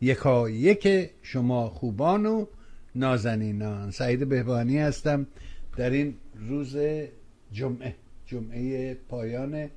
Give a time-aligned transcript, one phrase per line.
[0.00, 2.46] یکا یک شما خوبان و
[2.94, 3.90] نازنینان.
[3.90, 5.26] سعید بهبانی هستم.
[5.76, 6.14] در این
[6.48, 6.76] روز
[7.52, 7.94] جمعه
[8.26, 9.70] جمعه پایان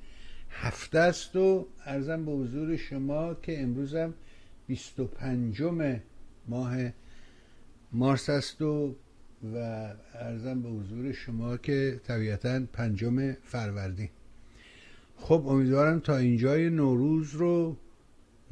[0.50, 4.14] هفته است و ارزم به حضور شما که امروزم
[4.66, 5.62] 25
[6.48, 6.76] ماه
[7.92, 8.94] مارس است و
[9.54, 9.56] و
[10.14, 14.08] ارزم به حضور شما که طبیعتا پنجم فروردین.
[15.16, 17.76] خب امیدوارم تا اینجای نوروز رو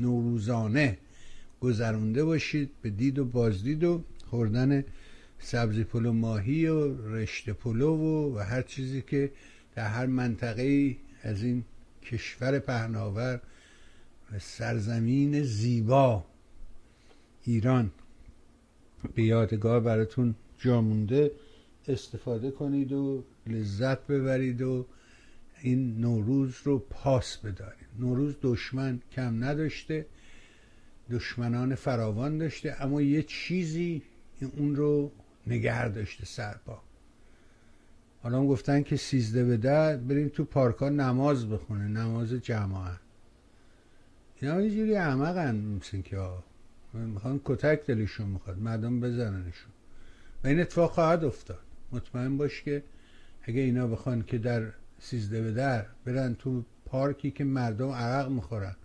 [0.00, 0.98] نوروزانه
[1.60, 4.84] گذرونده باشید به دید و بازدید و خوردن
[5.38, 9.32] سبزی پلو ماهی و رشته پلو و, و هر چیزی که
[9.74, 11.64] در هر منطقه از این
[12.02, 13.40] کشور پهناور
[14.32, 16.24] و سرزمین زیبا
[17.44, 17.90] ایران
[19.14, 21.30] به یادگار براتون جامونده
[21.88, 24.86] استفاده کنید و لذت ببرید و
[25.62, 27.88] این نوروز رو پاس بدارید.
[27.98, 30.06] نوروز دشمن کم نداشته.
[31.10, 34.02] دشمنان فراوان داشته اما یه چیزی
[34.56, 35.12] اون رو
[35.46, 36.82] نگه داشته سرپا.
[38.22, 43.00] حالا گفتن که سیزده به ده بریم تو پارکا نماز بخونه نماز جماعت
[44.40, 46.28] اینا یه جوری احمقن مثل که
[46.94, 49.72] می‌خوان کتک دلشون می‌خواد مردم بزننشون.
[50.44, 51.58] و این اتفاق خواهد افتاد.
[51.92, 52.82] مطمئن باش که
[53.42, 58.76] اگه اینا بخوان که در سیزده به در برن تو پارکی که مردم عرق می‌خورن.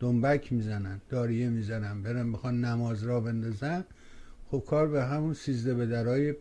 [0.00, 3.84] دنبک می‌زنن داریه می‌زنن برن بخوان نماز را بندازن.
[4.50, 6.34] خب کار به همون سیزده به درای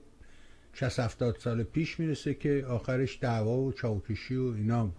[0.73, 4.95] 60 70 سال پیش می‌رسه که آخرش دعوا و چاوکشی و اینا بود.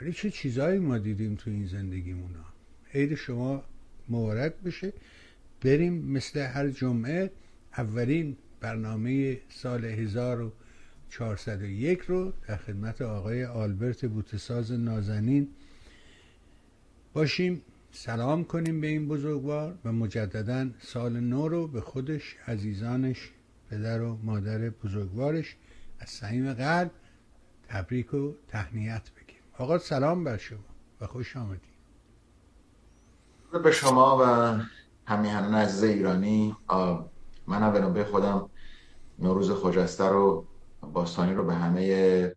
[0.00, 2.30] ولی چه چیزایی ما دیدیم تو این زندگیمون
[2.94, 3.64] عید شما
[4.08, 4.92] مبارک بشه.
[5.60, 7.30] بریم مثل هر جمعه
[7.78, 15.48] اولین برنامه سال 1401 رو در خدمت آقای آلبرت بوتساز نازنین
[17.12, 17.62] باشیم
[17.92, 23.30] سلام کنیم به این بزرگوار و مجددا سال نو رو به خودش عزیزانش
[23.70, 25.56] پدر و مادر بزرگوارش
[25.98, 26.90] از صمیم قلب
[27.68, 29.40] تبریک و تهنیت بگیم.
[29.58, 30.58] آقا سلام بر شما
[31.00, 31.70] و خوش آمدید.
[33.64, 34.24] به شما و
[35.06, 36.56] همیهنان عزیز ایرانی
[37.46, 38.50] من به خودم
[39.18, 40.46] نوروز خجسته رو
[40.92, 42.36] باستانی رو به همه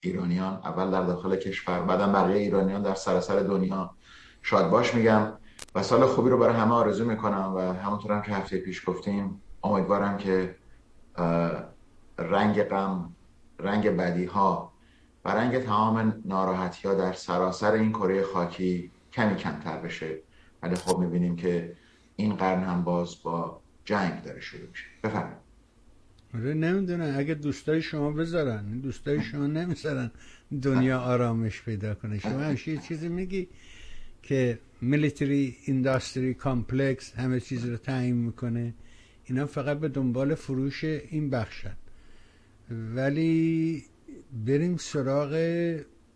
[0.00, 3.94] ایرانیان اول در داخل کشور بعدم بقیه ایرانیان در سراسر دنیا.
[4.42, 5.32] شاد باش میگم
[5.74, 9.42] و سال خوبی رو برای همه آرزو می‌کنم و همونطور هم که هفته پیش گفتیم
[9.64, 10.56] امیدوارم که
[12.18, 13.14] رنگ غم
[13.58, 14.72] رنگ بدی ها
[15.24, 20.22] و رنگ تمام ناراحتی ها در سراسر این کره خاکی کمی کمتر بشه.
[20.62, 21.76] ولی خب می‌بینیم که
[22.16, 24.84] این قرن هم باز با جنگ داره شروع میشه.
[25.04, 25.47] بفرمایید.
[26.34, 27.14] آره نمی‌دونن.
[27.16, 30.10] اگه دوستای شما بذارن دوستای شما نمی‌ذارن
[30.62, 32.18] دنیا آرامش پیدا کنه.
[32.18, 33.48] شما یه چیزی میگی
[34.22, 38.74] که military industry complex همه چیز رو تعیین می‌کنه.
[39.24, 41.76] اینا فقط به دنبال فروش این بخشن.
[42.70, 43.84] ولی
[44.46, 45.32] بریم سراغ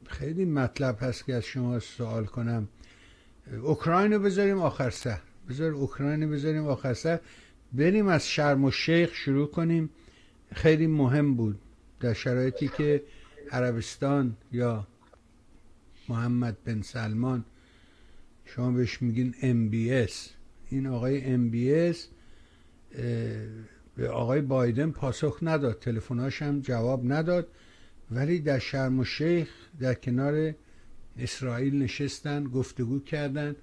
[0.06, 2.68] خیلی مطلب هست که از شما سوال کنم.
[3.62, 5.18] اوکراین رو بذاریم آخر سر.
[5.48, 7.20] بذار اوکراین رو بذاریم آخر سر.
[7.72, 9.90] بریم از شرم و شیخ شروع کنیم.
[10.54, 11.58] خیلی مهم بود
[12.00, 13.02] در شرایطی که
[13.50, 14.86] عربستان یا
[16.08, 17.44] محمد بن سلمان
[18.44, 20.12] شما بهش میگین MBS
[20.70, 21.96] این آقای MBS
[23.96, 27.48] به آقای بایدن پاسخ نداد تلفناش هم جواب نداد
[28.10, 29.48] ولی در شرم و شیخ
[29.80, 30.54] در کنار
[31.18, 33.56] اسرائیل نشستن گفتگو کردن.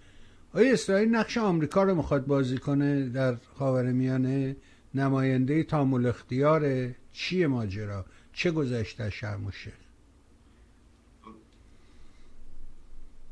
[0.54, 4.56] آیا اسرائیل نقش آمریکا رو می‌خواد بازی کنه در خاورمیانه؟
[4.94, 9.52] نماینده تامل اختیار چیه ماجرا چه گذشته شرم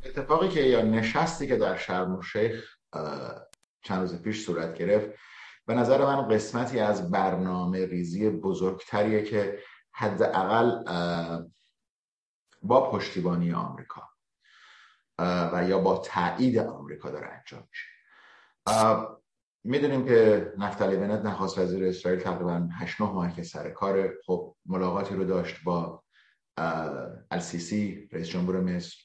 [0.06, 2.78] اتفاقی که یا نشستی که در شرم و شیخ
[3.82, 5.10] چند روز پیش صورت گرفت
[5.66, 9.60] به نظر من قسمتی از برنامه ریزی بزرگتریه که
[9.92, 10.84] حداقل
[12.64, 14.10] با پشتیبانی آمریکا
[15.20, 17.86] و یا با تایید آمریکا داره انجام میشه.
[19.64, 24.56] می‌دونیم که نفتالی بنت نخواست وزیر اسرائیل تقریبا 8 9 ماه که سر کار خب
[24.66, 26.04] ملاقاتی رو داشت با
[27.32, 28.96] السیسی رئیس جمهور مصر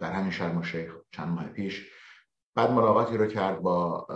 [0.00, 1.90] در همین شرم و شیخ چند ماه پیش.
[2.56, 4.06] بعد ملاقاتی رو کرد با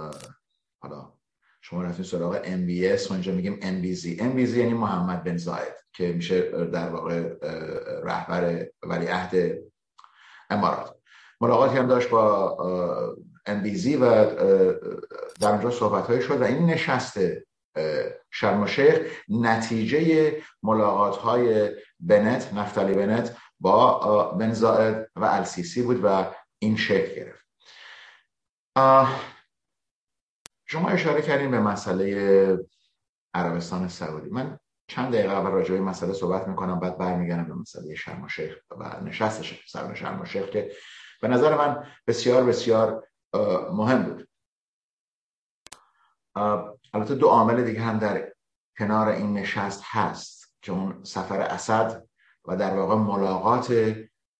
[0.83, 1.13] حالا
[1.61, 6.67] شما رفتین سراغ MBS و اینجا میگیم MBZ MBZ یعنی محمد بن زاید که میشه
[6.67, 7.35] در واقع
[8.05, 9.59] رهبر ولیعهد
[10.51, 10.97] امارات.
[11.41, 12.57] ملاقاتی هم داشت با
[13.49, 14.27] MBZ و
[15.41, 17.19] در اونجا صحبت شد و این نشست
[18.31, 26.01] شرم و شیخ نتیجه ملاقات های بنت نفتالی بنت با بن زاید و السیسی بود
[26.05, 27.47] و این شکل گرفت.
[30.67, 32.59] شما اشاره کردین به مسئله
[33.35, 34.31] عربستان سعودی.
[34.31, 34.59] من
[34.89, 38.57] چند دقیقه اول راجع به مسئله صحبت می‌کنم بعد برمیگردم به مسئله شرم و شیخ
[38.71, 39.43] و نشست
[39.95, 40.73] شرم و شیخ که
[41.23, 43.09] به نظر من بسیار بسیار
[43.73, 44.29] مهم بود.
[46.95, 48.33] البته دو عامل دیگه هم در
[48.79, 52.03] کنار این نشست هست که اون سفر اسد
[52.49, 53.95] و در واقع ملاقات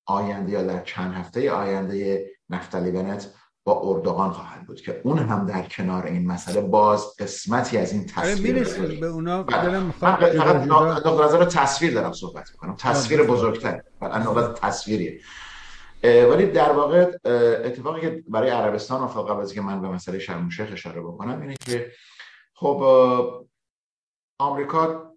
[0.07, 3.33] آینده یا در چند هفته آینده نفتالی بنت
[3.65, 8.11] با اردوغان خواهد بود که اون هم در کنار این مسئله باز قسمتی از این
[8.17, 9.63] آره، تصویر به اونا بله.
[9.63, 10.23] دارم فقط
[11.25, 15.21] نظر تصویر دارم صحبت می‌کنم تصویر بزرگتر بله تصویریه
[16.07, 17.13] ولی در واقع
[17.65, 21.41] اتفاقی که برای عربستان افتاد قبل از که من به مسئله شرم شیخ اشاره بکنم
[21.41, 21.93] اینه که
[22.55, 22.83] خب
[24.39, 25.13] آمریکا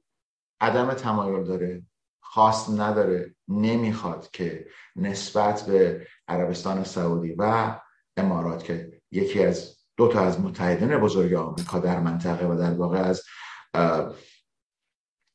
[0.61, 1.81] عدم تمایل داره
[2.21, 7.75] خواست نداره نمی‌خواد که نسبت به عربستان سعودی و
[8.17, 12.97] امارات که یکی از دو تا از متحدین بزرگ آمریکا در منطقه و در واقع
[12.97, 13.23] از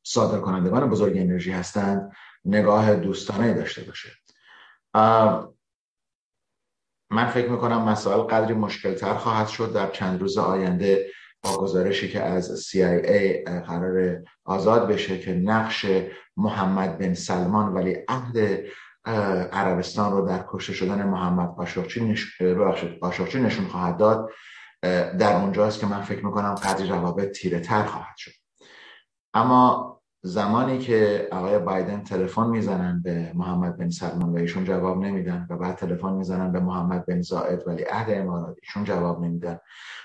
[0.05, 2.11] صادر کنندگان بزرگ انرژی هستند
[2.45, 4.24] نگاه دوستانه داشته باشه.
[7.11, 11.07] من فکر می‌کنم مسائل قدری مشکل تر خواهد شد در چند روز آینده
[11.43, 15.85] با گزارشی که از CIA قرار آزاد بشه که نقش
[16.37, 18.63] محمد بن سلمان ولی عهد
[19.51, 22.41] عربستان رو در کشته شدن محمد قاشقچی نش...
[23.35, 24.29] نشون خواهد داد.
[25.19, 28.31] در اونجاست که من فکر می‌کنم قدری روابط تیره تر خواهد شد.
[29.33, 29.94] اما
[30.25, 35.57] زمانی که آقای بایدن تلفن می‌زنن به محمد بن سلمان و ایشون جواب نمیدن و
[35.57, 39.59] بعد تلفن می‌زنن به محمد بن زاید ولی عهد امارات ایشون جواب نمیدن.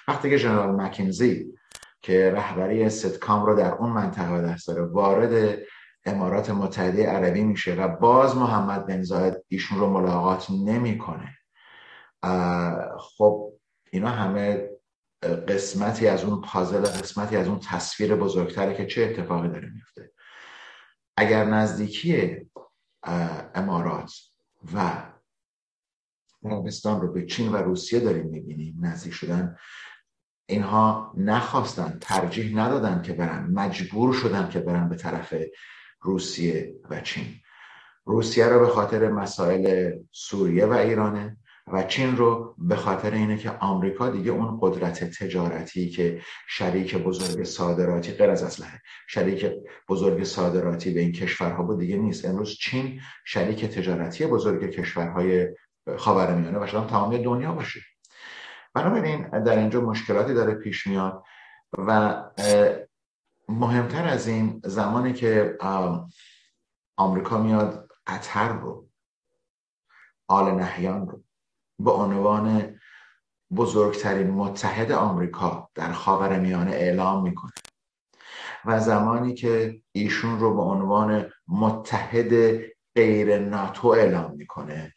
[0.09, 1.53] وقتی که جنرال مکینزی
[2.03, 5.59] که رهبری ستکام رو در اون منطقه دست داره وارد
[6.05, 11.29] امارات متحده عربی میشه و باز محمد بن زاید ایشون رو ملاقات نمی‌کنه.
[12.99, 13.53] خب
[13.91, 14.70] اینا همه
[15.23, 20.13] قسمتی از اون پازل قسمتی از اون تصویر بزرگتره که چه اتفاقی داره میفته.
[21.17, 22.37] اگر نزدیکی
[23.55, 24.13] امارات
[24.75, 25.03] و
[26.45, 29.57] عربستان رو به چین و روسیه داریم می‌بینیم نزدیک شدن
[30.47, 35.35] اینها نخواستن ترجیح ندادن که برن مجبور شدن که برن به طرف
[36.01, 37.41] روسیه و چین.
[38.05, 41.37] روسیه رو به خاطر مسائل سوریه و ایرانه.
[41.73, 47.45] و چین رو به خاطر اینه که آمریکا دیگه اون قدرت تجارتی که شریک بزرگ
[47.45, 49.47] صادراتی غیر از اسلحه شریک
[49.89, 52.25] بزرگ صادراتی به این کشورها بود دیگه نیست.
[52.25, 55.49] امروز چین شریک تجارتی بزرگ کشورهای
[55.99, 57.81] خاورمیانه و شاید تمامی دنیا باشه.
[58.75, 61.23] بنابراین در اینجا مشکلاتی داره پیش میاد
[61.79, 62.23] و
[63.49, 65.59] مهمتر از این زمانی که
[66.97, 68.89] آمریکا میاد قطر رو
[70.29, 71.23] آل نهیان رو
[71.85, 72.75] به عنوان
[73.57, 77.53] بزرگترین متحد آمریکا در خاور میانه اعلام می‌کنه.
[78.65, 82.61] و زمانی که ایشون رو به عنوان متحد
[82.95, 84.95] غیر ناتو اعلام می‌کنه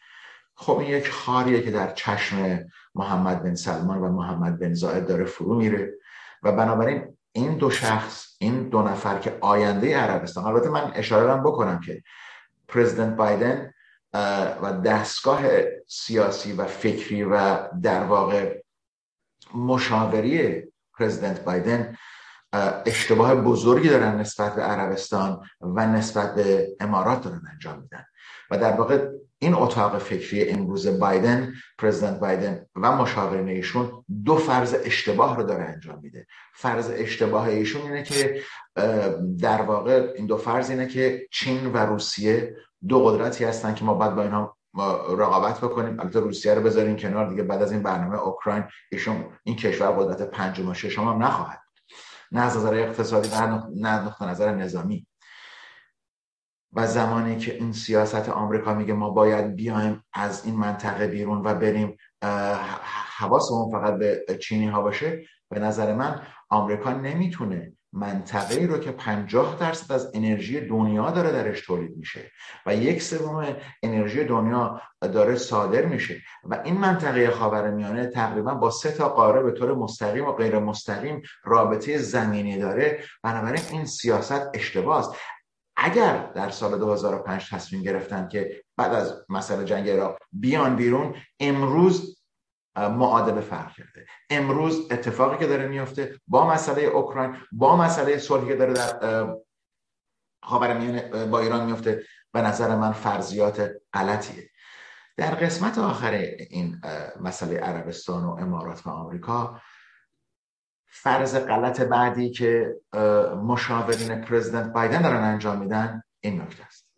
[0.55, 2.60] خب این یک خاریه که در چشم
[2.96, 5.93] محمد بن سلمان و محمد بن زاید داره فرو میره.
[6.43, 11.79] و بنابراین این دو شخص این دو نفر که آینده عربستان البته من اشاره بکنم
[11.79, 12.03] که
[12.67, 13.73] پرزیدنت بایدن
[14.62, 15.41] و دستگاه
[15.88, 18.62] سیاسی و فکری و در واقع
[19.55, 20.63] مشاوری
[21.00, 21.98] پرزیدنت بایدن
[22.86, 28.05] اشتباه بزرگی دارن نسبت به عربستان و نسبت به امارات دارن انجام میدن.
[28.51, 34.75] و در واقع این اتاق فکری امروز بایدن پرزیدنت بایدن و مشاورین ایشون دو فرض
[34.84, 36.27] اشتباه رو داره انجام میده.
[36.53, 38.41] فرض اشتباه ایشون اینه که
[39.39, 42.55] در واقع این دو فرض اینه که چین و روسیه
[42.88, 44.58] دو قدرتی هستن که ما باید با اینها
[45.18, 46.00] رقابت بکنیم.
[46.00, 47.44] البته روسیه رو بذاریم کنار دیگه.
[47.44, 51.62] بعد از این برنامه اوکراین ایشون این کشور قدرت پنجم و ششم هم نخواهد.
[52.32, 53.30] نه از نظر اقتصادی
[53.75, 55.08] نه نقطه نظر نظامی.
[56.75, 61.54] و زمانی که این سیاست آمریکا میگه ما باید بیایم از این منطقه بیرون و
[61.54, 61.98] بریم
[63.18, 69.57] حواسمون فقط به چینی ها باشه به نظر من آمریکا نمی‌تونه منطقه رو که 50
[69.59, 72.31] درصد از انرژی دنیا داره درش تولید میشه
[72.65, 78.91] و یک سوم انرژی دنیا داره صادر میشه و این منطقه خاورمیانه تقریبا با سه
[78.91, 83.03] تا قاره به طور مستقیم و غیر مستقیم رابطه زمینی داره.
[83.23, 85.15] بنابراین این سیاست اشتباه است.
[85.75, 92.23] اگر در سال 2005 تصمیم گرفتن که بعد از مسئله جنگ عراق بیان بیرون امروز
[92.75, 94.06] معادله فرق کرده.
[94.30, 99.27] امروز اتفاقی که داره میفته با مسئله اوکراین با مسئله صلحی که داره در
[100.44, 102.03] خاورمیانه با ایران میفته
[102.34, 104.50] به نظر من فرضیات غلطیه.
[105.18, 106.12] در قسمت آخر
[106.50, 106.82] این
[107.22, 109.62] مسئله عربستان و امارات و آمریکا
[110.88, 112.75] فرض غلط بعدی که
[113.44, 116.89] مشاورین پرزیدنت بایدن دارن انجام میدن این نکته است.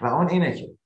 [0.00, 0.78] و اون اینه که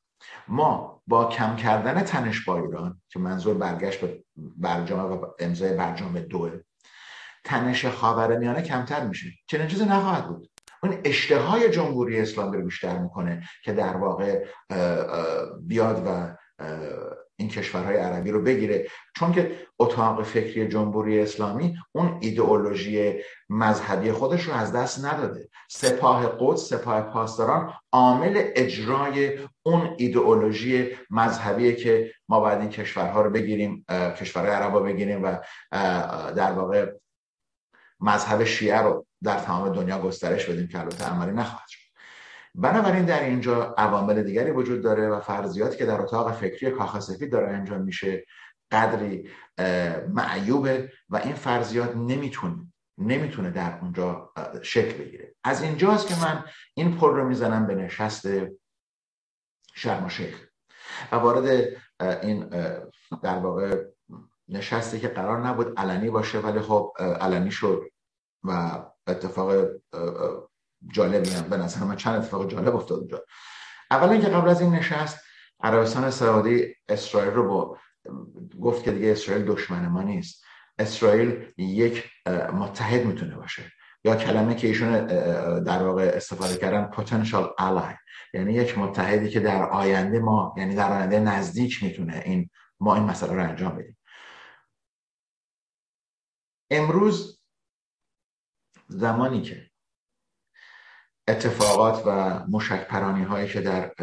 [0.49, 6.21] ما با کم کردن تنش با ایران که منظور برگشت به برجام و امضای برجام
[6.21, 6.61] دوه
[7.45, 7.85] تنش
[8.39, 9.27] میانه کمتر میشه.
[9.47, 10.51] چنین چیزی نخواهد بود.
[10.83, 14.45] اون اشتهای جمهوری اسلامی رو بیشتر می‌کنه که در واقع
[15.61, 16.37] بیاد و
[17.37, 18.87] این کشورهای عربی رو بگیره.
[19.17, 25.49] چون که اتاق فکری جمهوری اسلامی اون ایدئولوژی مذهبی خودش رو از دست نداده.
[25.75, 33.31] سپاه قدس سپاه پاسداران عامل اجرای اون ایدئولوژی مذهبی که ما باید این کشورها رو
[33.31, 35.37] بگیریم کشورهای عرب رو بگیریم و
[36.33, 36.93] در واقع
[38.01, 41.81] مذهب شیعه رو در تمام دنیا گسترش بدیم که البته عملی نخواهد شد.
[42.55, 47.33] بنابراین در اینجا عوامل دیگری وجود داره و فرضیاتی که در اتاق فکری کاخ سفید
[47.33, 48.25] داره انجام میشه
[48.73, 49.29] قدری
[50.09, 54.33] معیوبه و این فرضیات نمی‌تونه نمی‌تونه در اونجا
[54.63, 55.35] شکل بگیره.
[55.45, 56.45] از اینجاست که من
[56.75, 58.27] این پل رو می‌زنم به نشست
[59.75, 60.47] شرم شیخ.
[61.13, 62.49] و وارد این
[63.23, 63.85] در واقع
[64.49, 67.83] نشستی که قرار نبود علنی باشه ولی خب علنی شد
[68.43, 69.67] و اتفاق
[70.93, 73.25] جالبی هم به نظر من چند اتفاق جالب افتاد اونجا.
[73.91, 75.25] اولا اینکه قبل از این نشست
[75.61, 77.79] عربستان سعودی اسرائیل رو با
[78.61, 80.45] گفت که دیگه اسرائیل دشمن ما نیست.
[80.83, 82.11] اسرائیل یک
[82.53, 83.73] متحد می‌تونه باشه.
[84.05, 85.07] یا کلمه که ایشون
[85.63, 87.97] در واقع استفاده کردن potential ally.
[88.35, 93.05] یعنی یک متحدی که در آینده ما یعنی در آینده نزدیک می‌تونه این ما این
[93.05, 93.99] مسئله رو انجام بدیم.
[96.71, 97.41] امروز
[98.89, 99.71] زمانی که
[101.29, 103.95] اتفاقات و مشک پرانی هایی که در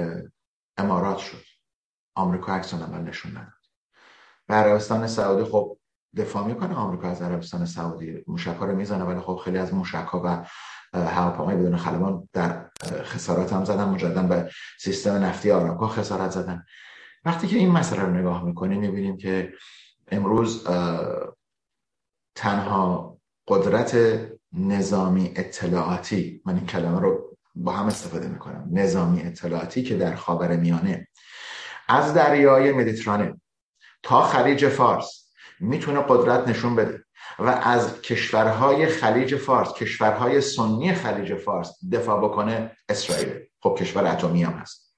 [0.78, 1.44] امارات شد
[2.16, 3.54] آمریکا عکس عمل نشون نداد.
[4.50, 5.79] عربستان سعودی خب
[6.18, 8.24] دفاع می‌کنه آمریکا از عربستان سعودی.
[8.28, 10.46] موشک ها رو می‌زنه ولی خب خیلی از موشک ها و
[11.00, 14.50] هواپیمای بدون خلبان در خسارات هم زدن مجددا به
[14.80, 16.66] سیستم نفتی آراکا خسارت زدن.
[17.26, 19.54] وقتی که این مسئله رو نگاه می‌کنیم می‌بینیم که
[20.12, 20.68] امروز
[22.36, 24.20] تنها قدرت
[24.54, 30.56] نظامی اطلاعاتی من این کلمه رو با هم استفاده می‌کنم نظامی اطلاعاتی که در خاور
[30.56, 31.08] میانه
[31.88, 33.42] از دریای مدیترانه
[34.04, 35.19] تا خلیج فارس
[35.60, 37.06] می‌تونه قدرت نشون بده.
[37.40, 43.46] و از کشورهای خلیج فارس کشورهای سنی خلیج فارس دفاع بکنه اسرائیل.
[43.62, 44.96] خب کشور اتمی هم هست.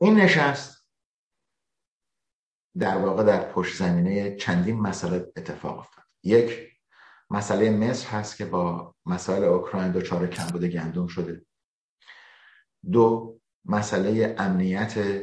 [0.00, 0.86] این نشست
[2.78, 6.04] در واقع در پشت زمینه چندین مسئله اتفاق افتاد.
[6.24, 6.70] یک
[7.30, 11.46] مسئله مصر هست که با مسائل اوکراین دچار کمبود گندم شده.
[12.92, 15.22] دو مسئله امنیت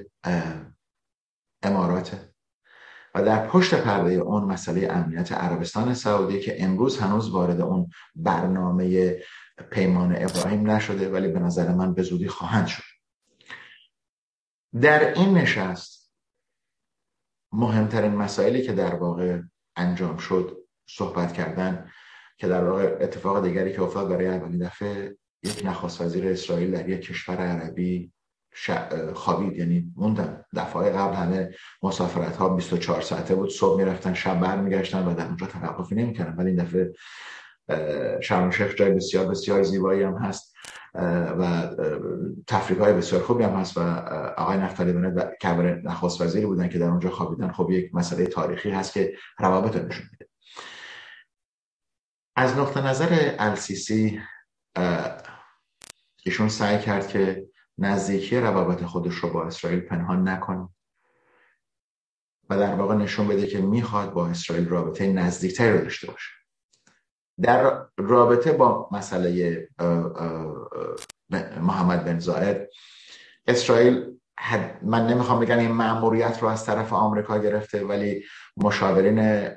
[1.63, 2.33] امارات.
[3.17, 9.15] و در پشت پرده اون مسئله امنیت عربستان سعودی که امروز هنوز وارد اون برنامه
[9.71, 12.83] پیمان ابراهیم نشده ولی به نظر من به زودی خواهند شد.
[14.81, 16.13] در این نشست
[17.51, 19.41] مهمترین مسائلی که در واقع
[19.75, 20.57] انجام شد
[20.89, 21.91] صحبت کردن
[22.37, 26.89] که در واقع اتفاق دیگری که افتاد برای اولین دفعه یک نخست وزیر اسرائیل در
[26.89, 28.13] یک کشور عربی
[29.13, 29.57] خوابید.
[29.57, 30.45] یعنی موندن.
[30.55, 31.49] دفعه قبل همه
[31.83, 33.49] مسافرت ها 24 ساعته بود.
[33.49, 36.35] صبح می‌رفتن شب برمیگشتن و در اونجا توقفی نمی‌کردن.
[36.35, 36.93] ولی این دفعه
[38.21, 40.57] شرم شیخ جای بسیار بسیار زیبایی هم هست.
[41.39, 41.69] و
[42.47, 43.77] تفریح های بسیار خوبی هم هست.
[43.77, 43.81] و
[44.37, 45.49] آقای نفتالی بنت که
[45.83, 47.51] نخست وزیری بودن که در اونجا خوابیدن.
[47.51, 50.27] خب یک مسئله تاریخی هست که روابط نشون میده.
[52.35, 54.21] از نقطه نظر السیسی
[56.23, 57.45] ایشون سعی کرد که
[57.77, 60.69] نزدیکی روابط خودش رو با اسرائیل پنهان نکنه.
[62.49, 66.29] و در واقع نشون بده که می‌خواد با اسرائیل رابطه نزدیکتری رو داشته باشه.
[67.41, 69.69] در رابطه با مسئله
[71.61, 72.67] محمد بن زاید
[73.47, 74.19] اسرائیل
[74.81, 78.23] من نمی‌خوام بگم این مأموریت رو از طرف آمریکا گرفته ولی
[78.57, 79.49] مشاورین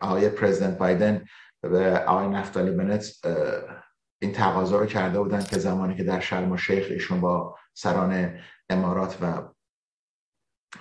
[0.00, 1.24] آقای پرزیدنت بایدن
[1.62, 3.06] و آقای نفتالی بنت
[4.24, 8.38] این تقاضا رو کرده بودن که زمانی که در شرم و شیخ ایشون با سران
[8.70, 9.42] امارات و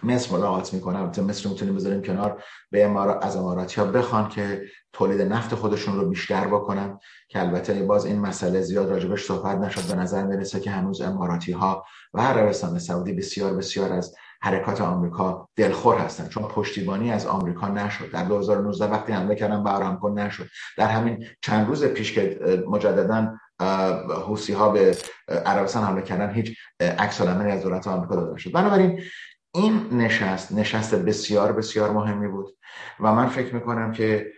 [0.04, 4.62] مصر ملاقات می‌کنن البته مصر می‌تونیم بذاریم کنار به امارات از اماراتی ها بخوان که
[4.94, 9.88] تولید نفت خودشون رو بیشتر بکنن که البته باز این مسئله زیاد راجبش صحبت نشد.
[9.88, 15.50] به نظر می‌رسه که هنوز اماراتی ها و عربستان سعودی بسیار بسیار از حرکات آمریکا
[15.56, 16.28] دلخور هستن.
[16.28, 18.12] چون پشتیبانی از آمریکا نشد.
[18.12, 20.48] در 2019 وقتی حمله کردن به آرامکو نشد.
[20.78, 23.38] در همین چند روز پیش که مجددا
[24.28, 24.98] حوسی ها به
[25.46, 28.52] عربستان حمله کردن هیچ عکس از دولت آمریکا داده نشد.
[28.52, 29.02] بنابراین
[29.56, 32.58] این نشست نشست بسیار بسیار مهمی بود.
[33.00, 34.32] و من فکر می‌کنم که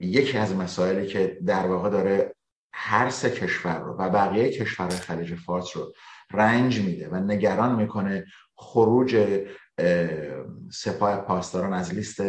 [0.00, 2.34] یکی از مسائلی که در واقع داره
[2.72, 5.92] هر سه کشور رو و بقیه کشورهای خلیج فارس رو
[6.32, 8.24] رنج میده و نگران می‌کنه
[8.64, 9.44] خروج
[10.72, 12.22] سپاه پاسداران از لیست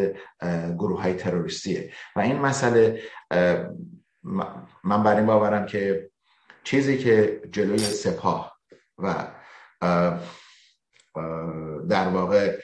[0.78, 1.94] گروه های تروریستیه.
[2.16, 3.02] و این مسئله
[4.84, 6.10] من بر این باورم که
[6.64, 8.58] چیزی که جلوی سپاه
[8.98, 9.28] و
[11.90, 12.60] در واقع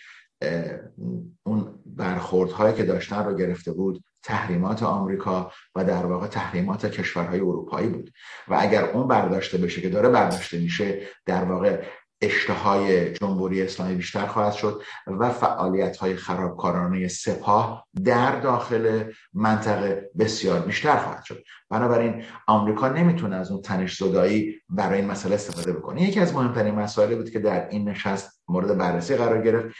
[1.43, 7.87] اون برخوردهایی که داشتن رو گرفته بود تحریمات آمریکا و در واقع تحریمات کشورهای اروپایی
[7.87, 8.13] بود.
[8.47, 11.83] و اگر اون برداشته بشه که داره برداشته میشه در واقع
[12.21, 20.59] اشتهای جمهوری اسلامی بیشتر خواهد شد و فعالیت های خرابکارانه سپاه در داخل منطقه بسیار
[20.59, 21.43] بیشتر خواهد شد.
[21.69, 26.01] بنابراین آمریکا نمی‌تونه از اون تنش زدایی برای این مسئله استفاده بکنه.
[26.01, 29.75] یکی از مهمترین مسائلی بود که در این نشست مورد بررسی قرار گرفت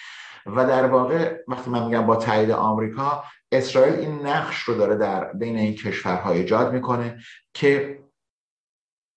[0.46, 5.34] و در واقع وقتی من میگم با تایید آمریکا اسرائیل این نقش رو داره در
[5.34, 7.20] بین این کشورها ایجاد می‌کنه
[7.54, 8.00] که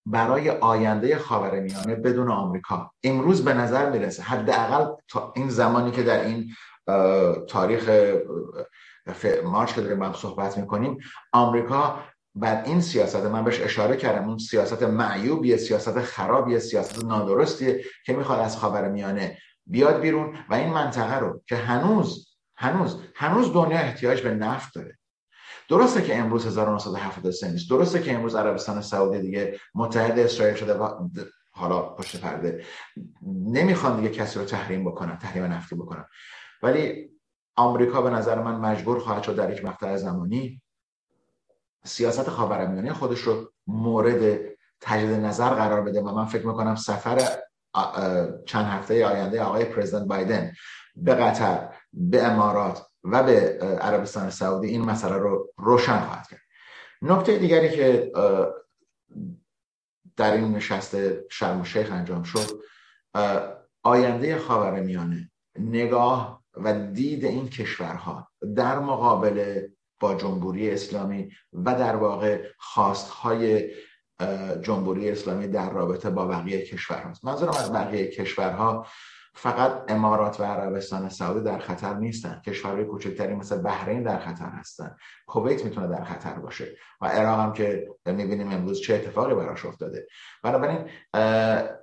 [0.06, 2.90] برای آینده خاورمیانه بدون آمریکا.
[3.04, 6.50] امروز به نظر می‌رسه حداقل تا این زمانی که در این
[7.48, 7.90] تاریخ
[9.44, 10.98] مارچ که داریم هم صحبت می‌کنیم
[11.32, 12.00] آمریکا
[12.34, 18.12] بر این سیاست من بهش اشاره کردم اون سیاست معیوبیه سیاست خرابیه سیاست نادرستیه که
[18.12, 20.36] می‌خواد از خاورمیانه بیاد بیرون.
[20.50, 24.98] و این منطقه رو که هنوز هنوز هنوز دنیا احتیاج به نفت داره.
[25.68, 27.70] درسته که امروز 1973 نیست.
[27.70, 31.08] درسته که امروز عربستان سعودی دیگه متحد اسرائیل شده و
[31.50, 32.64] حالا پشت پرده.
[33.46, 36.04] نمی‌خوان دیگه کسی رو تحریم بکنن تحریم نفتی بکنن.
[36.62, 37.10] ولی
[37.56, 40.62] آمریکا به نظر من مجبور خواهد شد در یک مقطع زمانی
[41.84, 44.40] سیاست خاورمیانه خودش رو مورد
[44.80, 47.18] تجدید نظر قرار بده و من فکر می‌کنم سفر
[48.46, 50.52] چند هفته آینده آقای پرزیدنت بایدن
[50.96, 56.40] به قطر به امارات و به عربستان سعودی این مسئله رو روشن خواهد کرد.
[57.02, 58.12] نکته دیگری که
[60.16, 60.96] در این نشست
[61.28, 62.60] شرم شیخ انجام شد
[63.82, 69.66] آینده خاورمیانه نگاه و دید این کشورها در مقابل
[70.00, 73.70] با جمهوری اسلامی و در واقع خواستهای
[74.62, 78.86] جمهوری اسلامی در رابطه با بقیه کشورها منظورم از بقیه کشورها
[79.36, 82.42] فقط امارات و عربستان سعودی در خطر نیستن.
[82.46, 84.96] کشورهای کوچکتری مثل بحرین در خطر هستن.
[85.26, 90.06] کویت می‌تونه در خطر باشه و عراق هم که می‌بینیم امروز چه اتفاقی براش افتاده.
[90.42, 90.88] بنابراین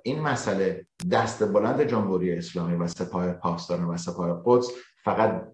[0.02, 4.70] این مسئله دست بلند جمهوری اسلامی و سپاه پاسداران و سپاه قدس
[5.04, 5.52] فقط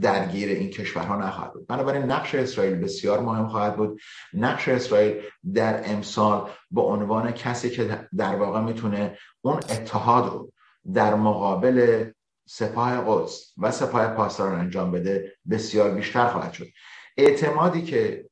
[0.00, 1.66] درگیر این کشورها نخواهد بود.
[1.66, 4.00] بنابراین نقش اسرائیل بسیار مهم خواهد بود.
[4.34, 5.22] نقش اسرائیل
[5.54, 10.52] در امسال به عنوان کسی که در واقع می‌تونه اون اتحاد رو
[10.94, 12.04] در مقابل
[12.48, 16.66] سپاه قدس و سپاه پاسداران انجام بده بسیار بیشتر خواهد شد.
[17.16, 18.28] اعتمادی که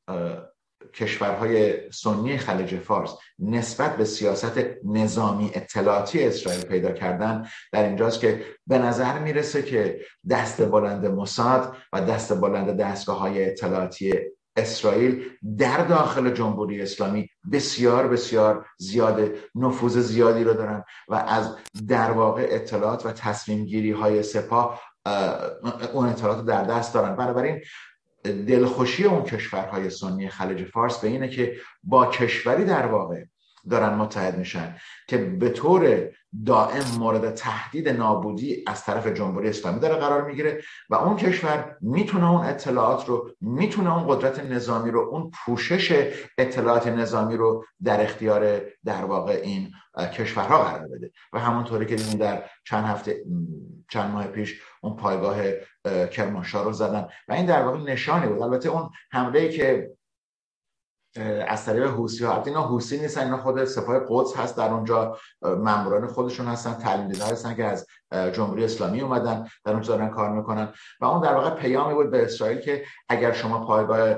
[0.93, 8.45] کشورهای سنی خلیج فارس نسبت به سیاست نظامی اطلاعاتی اسرائیل پیدا کردن در اینجاست که
[8.67, 14.13] به نظر می‌رسه که دست بلند موساد و دست بلند دستگاه های اطلاعاتی
[14.57, 15.23] اسرائیل
[15.57, 21.55] در داخل جمهوری اسلامی بسیار بسیار زیاده نفوذ زیادی رو دارن و از
[21.87, 24.81] در واقع اطلاعات و تصمیم گیری های سپاه
[25.93, 27.15] اون اطلاعات در دست دارن.
[27.15, 27.61] بنابراین
[28.23, 33.23] دلخوشی اون کشورهای سنی خلیج فارس به اینه که با کشوری در واقع
[33.69, 34.75] دارن متحد میشن
[35.07, 36.09] که به طور
[36.45, 42.31] دائم مورد تهدید نابودی از طرف جمهوری اسلامی داره قرار می‌گیره و اون کشور می‌تونه
[42.31, 48.61] اون اطلاعات رو می‌تونه اون قدرت نظامی رو اون پوشش اطلاعات نظامی رو در اختیار
[48.85, 49.71] در واقع این
[50.13, 53.23] کشورها قرار بده و همونطوری که دیدیم در چند هفته
[53.89, 55.37] چند ماه پیش اون پایگاه
[56.11, 58.41] کرمانشاه رو زدن و این در واقع نشانی بود.
[58.41, 59.91] البته اون حمله که
[61.47, 62.43] از طریق حوسی ها.
[62.43, 65.17] اینا حوسی نیستن اینا خود سپاه قدس هست در اونجا.
[65.41, 67.87] ماموران خودشون هستن تعلیم دیده هستن که از
[68.33, 70.73] جمهوری اسلامی اومدن در اونجا دارن کار می‌کنن.
[71.01, 74.15] و اون در واقع پیامی بود به اسرائیل که اگر شما پایگاه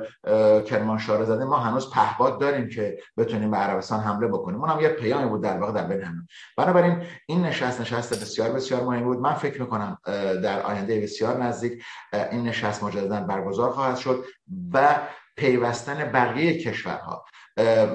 [0.62, 4.60] کرمانشاه زدین ما هنوز پهباد داریم که بتونیم به عربستان حمله بکنیم.
[4.60, 6.28] اون هم یه پیامی بود در واقع در بین همه.
[6.58, 9.20] بنابراین این نشست نشست بسیار بسیار مهم بود.
[9.20, 9.98] من فکر می‌کنم
[10.44, 11.84] در آینده بسیار نزدیک
[12.32, 14.26] این نشست مجددا برگزار خواهد شد
[14.74, 15.00] و
[15.40, 17.26] پیوستن بقیه کشورها.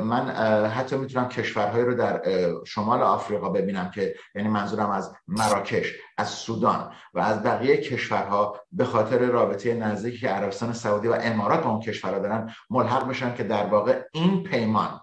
[0.05, 0.31] من
[0.67, 2.23] حتی می‌تونم کشورهایی رو در
[2.67, 8.85] شمال آفریقا ببینم که یعنی منظورم از مراکش از سودان و از بقیه کشورها به
[8.85, 13.43] خاطر رابطه نزدیکی که عربستان سعودی و امارات با اون کشورها دارن ملحق بشن که
[13.43, 15.01] در واقع این پیمان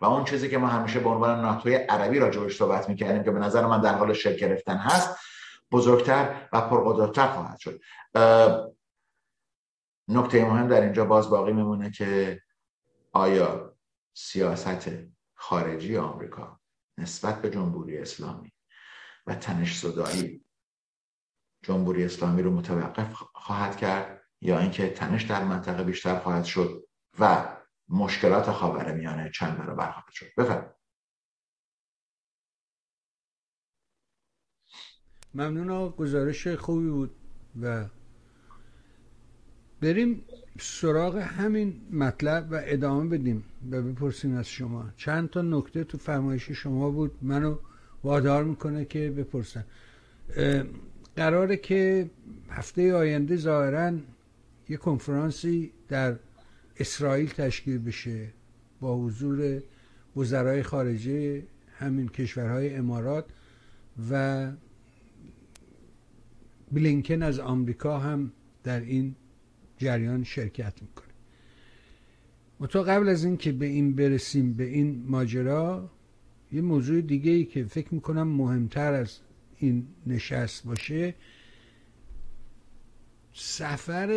[0.00, 3.38] و اون چیزی که ما همیشه به عنوان ناتوی عربی راجبش صحبت می‌کردیم که به
[3.38, 5.16] نظر من در حال شکل گرفتن هست
[5.72, 7.80] بزرگتر و پرقدرتتر خواهد شد.
[10.10, 12.40] نکته مهم در اینجا باز باقی میمونه که
[13.12, 13.76] آیا
[14.14, 14.90] سیاست
[15.34, 16.60] خارجی آمریکا
[16.98, 18.52] نسبت به جمهوری اسلامی
[19.26, 20.44] و تنش صدایی
[21.62, 27.56] جمهوری اسلامی رو متوقف خواهد کرد یا اینکه تنش در منطقه بیشتر خواهد شد و
[27.88, 30.74] مشکلات خاورمیانه چند برابر خواهد شد؟ بفرمایید.
[35.34, 37.16] ممنون گزارش خوبی بود
[37.62, 37.88] و
[39.80, 40.22] بریم
[40.60, 44.84] سراغ همین مطلب و ادامه بدیم و بپرسیم از شما.
[44.96, 47.56] چند تا نکته تو فرمایش شما بود؟ منو
[48.04, 49.64] وادار می‌کنه که بپرسم
[51.16, 52.10] قراره که
[52.50, 53.92] هفته آینده ظاهرا
[54.68, 56.16] یه کنفرانسی در
[56.76, 58.28] اسرائیل تشکیل بشه
[58.80, 59.62] با حضور
[60.16, 61.42] وزرای خارجه
[61.78, 63.24] همین کشورهای امارات
[64.10, 64.46] و
[66.72, 68.32] بلینکن از آمریکا هم
[68.64, 69.14] در این
[69.80, 71.06] جریان شرکت می‌کنه.
[72.60, 75.90] متا قبل از اینکه به این برسیم به این ماجرا
[76.52, 79.18] یه موضوع دیگه ای که فکر می‌کنم مهمتر از
[79.56, 81.14] این نشست باشه
[83.32, 84.10] سفر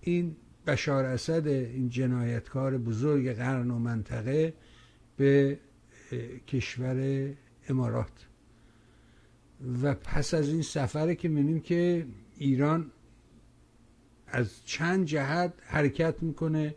[0.00, 4.54] این بشار اسد این جنایتکار بزرگ قرن و منطقه
[5.16, 5.58] به
[6.48, 7.30] کشور
[7.68, 8.26] امارات.
[9.82, 12.06] و پس از این سفره که می‌بینیم که
[12.38, 12.90] ایران
[14.36, 16.74] از چند جهت حرکت می‌کنه.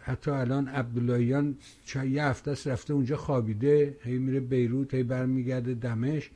[0.00, 1.56] حتی الان عبداللهیان
[2.10, 6.30] یه هفته است رفته اونجا خوابیده هی میره بیروت هی برمیگرده دمش.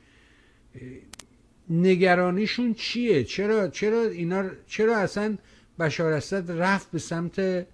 [1.69, 5.37] نگرانیشون چیه؟ چرا چرا اینا چرا اصلا
[5.79, 7.65] بشار اسد رفت به سمت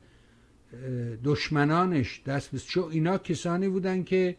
[1.23, 4.35] دشمنانش؟ دست بس چون اینا کسانی بودن که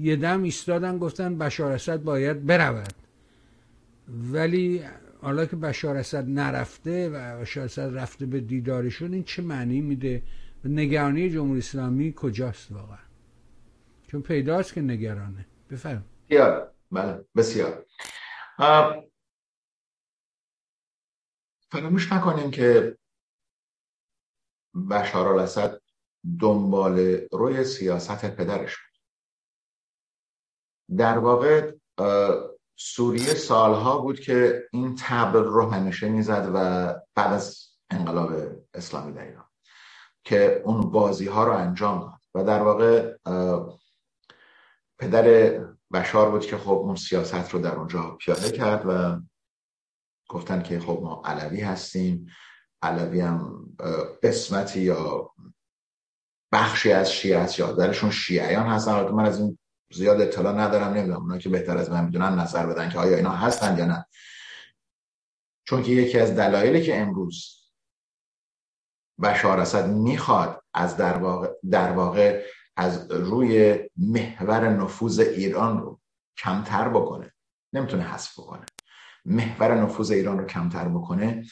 [0.00, 2.94] یه دم ایستادن گفتن بشار اسد باید برود.
[4.32, 4.82] ولی
[5.20, 10.22] حالا که بشار اسد نرفته و بشار اسد رفته به دیدارشون این چه معنی میده؟
[10.64, 12.98] نگرانی جمهوری اسلامی کجاست واقعا؟
[14.06, 15.46] چون پیداست که نگرانه.
[15.70, 16.04] بفرم.
[16.28, 16.72] بسیار.
[16.90, 17.86] بله بسیار.
[21.70, 22.98] فراموش نکنیم که
[24.90, 25.80] بشار الاسد
[26.40, 26.98] دنبال
[27.32, 28.88] روی سیاست پدرش بود.
[30.98, 31.72] در واقع
[32.80, 38.32] سوریه سالها بود که این تبل رو همیشه می‌زد و بعد از انقلاب
[38.74, 39.44] اسلامی در ایران
[40.24, 42.20] که اون بازی ها رو انجام داد.
[42.34, 43.16] و در واقع
[44.98, 45.58] پدر
[45.92, 49.20] بشار بود که خب اون سیاست رو در اونجا پیاده کرد و
[50.28, 52.26] گفتن که خب ما علوی هستیم.
[52.82, 53.66] علوی هم
[54.22, 55.30] قسمتی یا
[56.52, 59.08] بخشی از شیعه هست یا درشون شیعیان هستن.
[59.08, 59.58] من از این
[59.92, 63.30] زیاد اطلاع ندارم نمی‌دونم اونا که بهتر از من می‌دونن نظر بدن که آیا اینا
[63.30, 64.06] هستن یا نه.
[65.64, 67.58] چون که یکی از دلایلی که امروز
[69.22, 72.44] بشار اسد می‌خواد از در واقع, در واقع
[72.76, 76.00] از روی محور نفوذ ایران رو
[76.36, 77.32] کمتر بکنه.
[77.72, 78.66] نمی‌تونه حذف بکنه
[79.24, 81.44] محور نفوذ ایران رو کمتر بکنه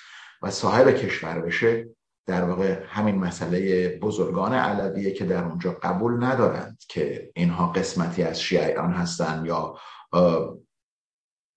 [0.42, 1.88] و صاحب کشور بشه.
[2.26, 8.40] در واقع همین مسئله بزرگان علویه که در اونجا قبول ندارند که اینها قسمتی از
[8.40, 9.78] شیعیان هستند یا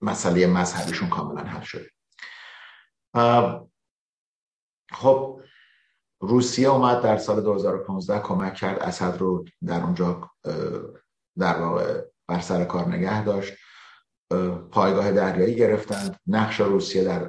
[0.02, 1.90] مسئله مذهبیشون کاملا حل شده.
[4.92, 5.42] خب
[6.22, 8.80] روسیه اومد در سال 2015 کمک کرد.
[8.80, 10.32] اسد رو در اونجا
[11.38, 13.54] در واقع بر سر کار نگه داشت.
[14.72, 16.20] پایگاه دریایی گرفتند.
[16.28, 17.20] نقش روسیه در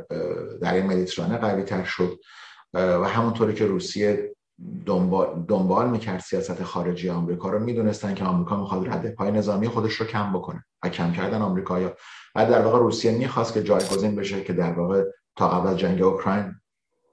[0.61, 2.20] در این مدیترانه قوی تر شد.
[2.74, 4.37] و همونطوری که روسیه
[4.87, 9.94] دنبال, دنبال می‌کرد سیاست خارجی آمریکا رو می‌دونستن که آمریکا می‌خواد رده پای نظامی خودش
[9.94, 11.90] رو کم بکنه و کم کردن آمریکا
[12.35, 15.04] و در واقع روسیه می‌خواست که جایگزین بشه که در واقع
[15.37, 16.54] تا قبل جنگ اوکراین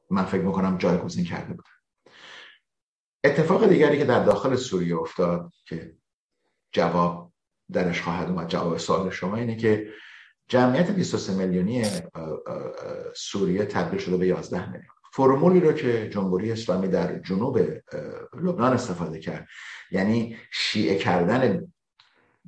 [0.10, 1.65] من فکر می‌کنم جایگزین کرده بود.
[3.24, 5.96] اتفاق دیگری که در داخل سوریه افتاد که
[6.72, 7.32] جواب
[7.72, 9.89] درش خواهد اومد جواب سوال شما اینه که
[10.48, 11.86] جمعیت 23 میلیونی
[13.15, 14.97] سوریه تبدیل شده به 11 میلیون.
[15.13, 17.60] فرمولی رو که جمهوری اسلامی در جنوب
[18.41, 19.48] لبنان استفاده کرد.
[19.91, 21.67] یعنی شیعه کردن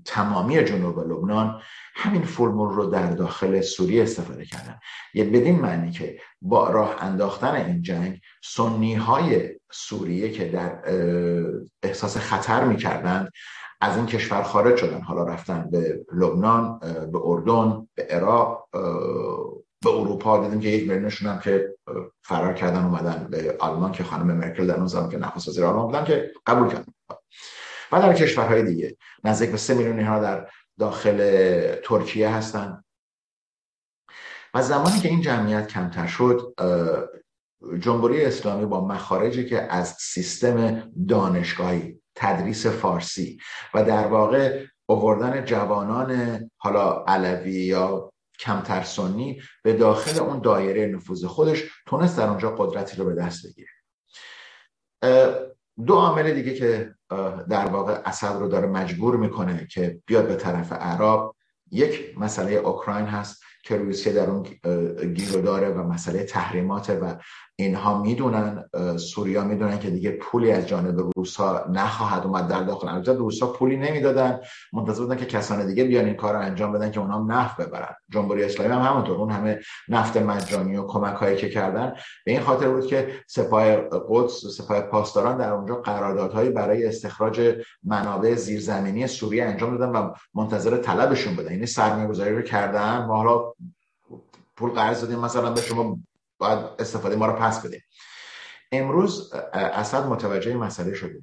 [0.05, 1.61] تمامی جنوب لبنان
[1.95, 4.79] همین فرمول رو در داخل سوریه استفاده کردن.
[5.13, 10.81] یه بدین معنی که با راه انداختن این جنگ سنی های سوریه که در
[11.83, 13.31] احساس خطر می‌کردند
[13.81, 15.01] از این کشور خارج شدن.
[15.01, 16.79] حالا رفتن به لبنان
[17.11, 18.69] به اردن به عراق
[19.83, 20.43] به اروپا.
[20.43, 21.75] دیدیم که یک میلیونشون هم که
[22.21, 25.85] فرار کردن اومدن به آلمان که خانم مرکل در اون زمان که نخست وزیر آلمان
[25.85, 26.93] بودن که قبول کردن.
[27.91, 30.49] و در کشورهای دیگه نزدیک به سه میلیون ها در
[30.79, 31.17] داخل
[31.83, 32.83] ترکیه هستن.
[34.53, 36.53] و زمانی که این جمعیت کمتر شد
[37.79, 43.39] جمهوری اسلامی با مخارجی که از سیستم دانشگاهی تدریس فارسی
[43.73, 51.25] و در واقع اووردن جوانان حالا علوی یا کمتر سنی به داخل اون دایره نفوذ
[51.25, 53.69] خودش تونست در اونجا قدرتی رو به دست بگیره.
[55.85, 56.95] دو عامل دیگه که
[57.49, 61.35] در واقع اسد رو داره مجبور می‌کنه که بیاد به طرف عراق.
[61.71, 64.43] یک مسئله اوکراین هست که روسیه در اون
[65.13, 67.15] گیر داره و مسئله تحریمات و
[67.59, 73.13] اینها می‌دونن سوریا می‌دونن که دیگه پولی از جانب روسا نخواهد اومد در داخل البته
[73.13, 74.39] روسا پولی نمی‌دادن.
[74.73, 77.95] منتظر بودن که کسان دیگه بیان این کار رو انجام بدن که اونها نفت ببرن.
[78.09, 79.17] جمهوری اسلامی هم همونطور.
[79.17, 81.93] اون همه نفت مجانی و کمک هایی که کردن.
[82.25, 83.75] به این خاطر بود که سپاه
[84.09, 90.77] قدس سپاه پاسداران در اونجا قراردادهایی برای استخراج منابع زیرزمینی سوریه انجام دادن و منتظر
[90.77, 91.51] طلبشون بودن.
[91.51, 93.05] یعنی سرمایه‌گذاری رو کردن.
[93.05, 93.53] ما حالا
[94.57, 95.97] پول قرض دادیم مثلا به شما
[96.39, 97.81] باید استفاده ما رو پس بده.
[98.71, 101.21] امروز اسد متوجه مسئله شده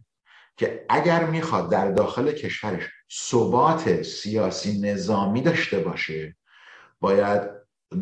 [0.57, 6.37] که اگر می‌خواد در داخل کشورش ثبات سیاسی نظامی داشته باشه
[7.01, 7.43] باید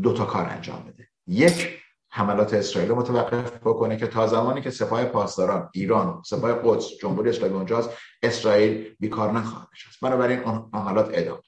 [0.02, 1.08] دو تا کار انجام بده.
[1.26, 1.78] یک
[2.10, 7.30] حملات اسرائیل رو متوقف بکنه که تا زمانی که سپاه پاسداران ایران سپاه قدس جمهوری
[7.30, 7.90] اسلامی اونجاست
[8.22, 10.00] اسرائیل بیکار نخواهد نشست.
[10.02, 11.40] بنابراین اون حملات ادامه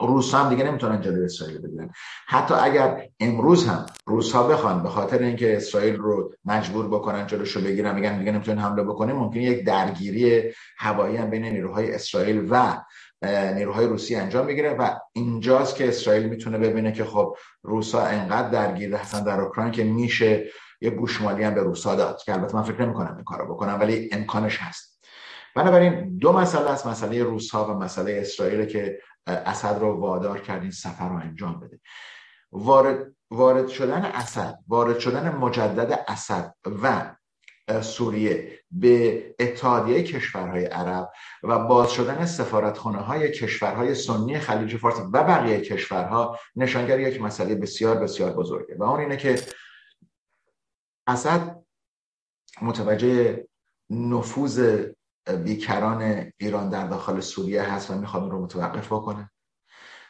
[0.00, 1.90] روس هم دیگه نمی‌تونن جلوی اسرائیل بگیرن
[2.26, 7.60] حتی اگر امروز هم روس ها بخوان به خاطر اینکه اسرائیل رو مجبور بکنن جلوشو
[7.60, 12.76] بگیرن میگن دیگه نمی‌تونن حمله بکنیم ممکن یک درگیری هوایی هم بین نیروهای اسرائیل و
[13.54, 18.94] نیروهای روسی انجام بگیره و اینجاست که اسرائیل می‌تونه ببینه که خب روسا انقدر درگیر
[18.94, 20.44] هستن در اوکراین که میشه
[20.80, 24.08] یه گوشمالی هم به روسا داد که البته من فکر نمی‌کنم این کارو بکنم ولی
[24.12, 24.96] امکانش هست.
[25.54, 30.62] بنابراین دو مسئله است مسئله روس ها و مسئله اسرائیل که اسد رو وادار کرد
[30.62, 31.80] این سفر رو انجام بده.
[32.52, 37.14] وارد, وارد شدن اسد وارد شدن مجدد اسد و
[37.82, 41.12] سوریه به اتحادیه کشورهای عرب
[41.42, 47.54] و باز شدن سفارتخانه های کشورهای سنی خلیج فارس و بقیه کشورها نشانگر یک مسئله
[47.54, 48.76] بسیار بسیار بزرگه.
[48.78, 49.42] و اون اینه که
[51.06, 51.64] اسد
[52.62, 53.46] متوجه
[53.90, 54.86] نفوذ
[55.32, 59.30] بیکران ایران در داخل سوریه هست و می‌خواد رو متوقف بکنه.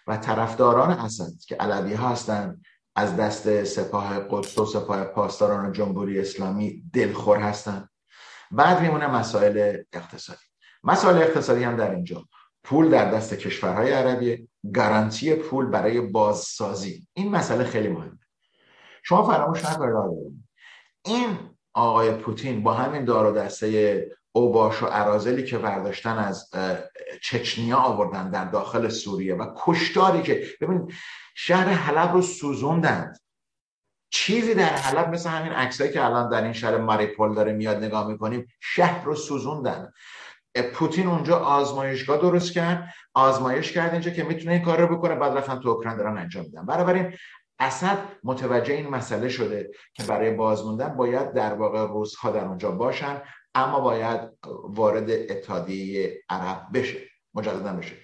[0.07, 2.65] و طرفداران اسد که علوی ها هستند
[2.97, 7.89] از دست سپاه قدس و سپاه پاسداران جمهوری اسلامی دلخور هستند
[8.51, 10.45] بعد میمونه مسائل اقتصادی.
[10.85, 12.25] مسائل اقتصادی هم در اینجا.
[12.65, 17.09] پول در دست کشورهای عربی گارانتی پول برای بازسازی.
[17.13, 18.19] این مسئله خیلی مهمه.
[19.03, 20.45] شما فراموش نکنید
[21.05, 21.39] این
[21.75, 26.51] آقای پوتین با همین دار دسته اوباش و عرازلی که برداشتن از
[27.23, 30.93] چچنیا آوردن در داخل سوریه و کشتاری که ببین
[31.35, 33.21] شهر حلب رو سوزوندند
[34.11, 38.09] چیزی در حلب مثل همین عکسایی که الان در این شهر ماریپول داره میاد نگاه
[38.09, 39.93] می‌کنیم شهر رو سوزوندن.
[40.75, 42.95] پوتین اونجا آزمایشگاه درست کرد.
[43.15, 45.15] آزمایش کرد اینجا که می‌تونه این کار رو بکنه.
[45.15, 46.67] بعد رفتن تو اوکراین دارن انجام میدن.
[46.67, 47.13] بنابراین
[47.59, 53.23] اسد متوجه این مسئله شده که برای بازموندن باید در واقع روزها در اونجا باشن.
[53.57, 54.21] اما باید
[54.65, 56.99] وارد اتحادیه عرب بشه
[57.35, 57.97] مجددا بشه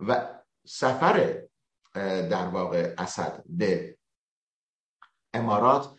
[0.00, 0.28] و
[0.66, 1.42] سفر
[2.30, 3.98] در واقع اسد به
[5.34, 5.94] امارات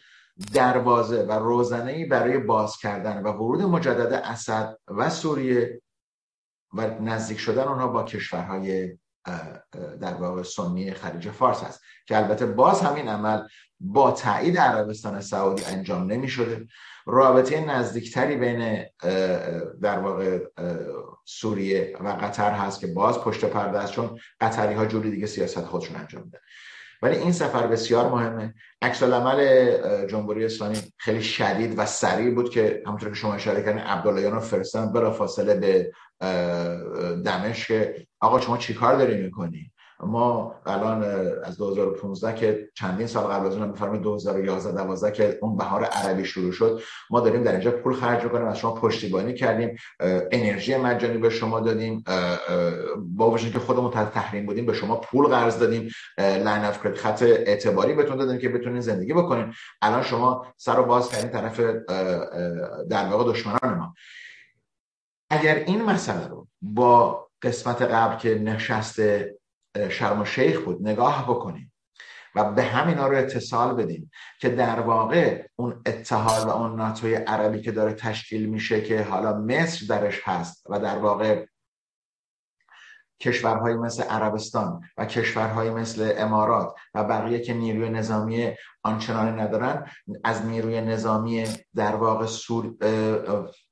[0.54, 5.82] دروازه و روزنه برای باز کردن و ورود مجدد اسد و سوریه
[6.74, 8.98] و نزدیک شدن اونها با کشورهای
[10.02, 13.48] در واقع سنی خلیج فارس هست که البته باز همین عمل
[13.80, 16.68] با تایید عربستان سعودی انجام نمی شده
[17.06, 18.86] رابطه نزدیکتری بین
[19.82, 20.40] در واقع
[21.26, 25.66] سوریه و قطر هست که باز پشت پرده است چون قطری ها جوری دیگه سیاست
[25.66, 26.40] خودشون انجام میدن.
[27.02, 28.54] ولی این سفر بسیار مهمه.
[28.82, 33.82] عکس العمل جمهوری اسلامی خیلی شدید و سریع بود که همونطور که شما اشاره کردین
[33.82, 35.92] عبداللهیان رو فرستادن بلافاصله به
[37.26, 41.04] دمشق آقا شما چیکار داری می‌کنی ما الان
[41.44, 46.26] از 2015 که چندین سال قبل از اون بفرمایید 2011 12 که اون بهار عربی
[46.26, 49.78] شروع شد ما داریم در اینجا پول خرج کنیم از شما پشتیبانی کردیم
[50.32, 52.04] انرژی مجانی به شما دادیم
[52.98, 57.22] با وجود که خودمون تحت تحریم بودیم به شما پول قرض دادیم line of خط
[57.22, 59.54] اعتباری بهتون دادیم که بتونین زندگی بکنین.
[59.82, 61.60] الان شما سر و باز کردین طرف
[62.90, 63.94] در واقع دشمنان ما.
[65.30, 69.38] اگر این مسئله رو با قسمت قبل که نشست
[69.90, 71.74] شرم الشیخ بود نگاه بکنیم.
[72.36, 77.62] و به همینا رو اتصال بدیم که در واقع اون اتحاد و اون ناتوی عربی
[77.62, 81.46] که داره تشکیل میشه که حالا مصر درش هست و در واقع
[83.20, 89.86] کشورهایی مثل عربستان و کشورهایی مثل امارات و بقیه که نیروی نظامی آنچنانی ندارن
[90.24, 92.76] از نیروی نظامی در واقع سور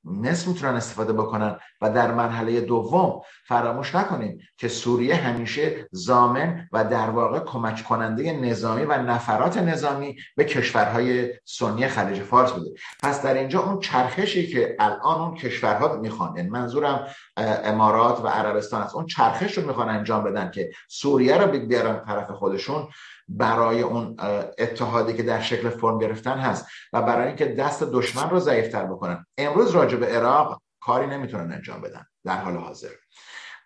[0.05, 6.85] مصر می‌تونن استفاده بکنن و در مرحله دوم فراموش نکنیم که سوریه همیشه زامن و
[6.85, 12.69] در واقع کمک کننده نظامی و نفرات نظامی به کشورهای سنی خلیج فارس بوده.
[13.03, 18.81] پس در اینجا اون چرخشی که الان اون کشورها می‌خوان یعنی منظورم امارات و عربستان
[18.81, 22.87] است اون چرخش رو می‌خوان انجام بدن که سوریه رو بیارن طرف خودشون.
[23.27, 24.15] برای اون
[24.57, 29.25] اتحادی که در شکل فرم گرفتن هست و برای اینکه دست دشمن رو ضعیفتر بکنن.
[29.37, 32.89] امروز راجع به عراق کاری نمی‌تونن انجام بدن در حال حاضر.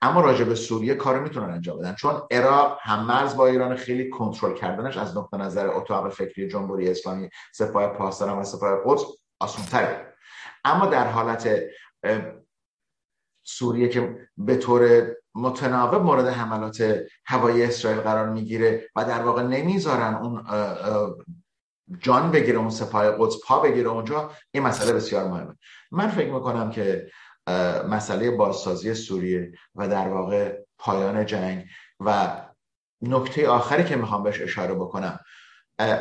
[0.01, 1.95] اما راجع به سوریه کار می‌تونن انجام بدن.
[1.95, 6.89] چون عراق هم مرز با ایران خیلی کنترل کردنش از نقطه نظر اتاق فکری جمهوری
[6.91, 9.01] اسلامی سپاه پاسداران و سپاه قدس
[9.39, 10.13] آسانتره
[10.65, 11.49] اما در حالت
[13.43, 20.15] سوریه که به طور متناوب مورد حملات هوایی اسرائیل قرار می‌گیره و در واقع نمی‌ذارن
[20.15, 20.43] اون
[21.99, 24.31] جان بگیره اون سپاه قدس پا بگیره اونجا.
[24.51, 25.55] این مسئله بسیار مهمه.
[25.91, 27.09] من فکر می‌کنم که
[27.89, 31.65] مسئله بازسازی سوریه و در واقع پایان جنگ
[31.99, 32.41] و
[33.01, 35.19] نکته آخری که می‌خوام بهش اشاره بکنم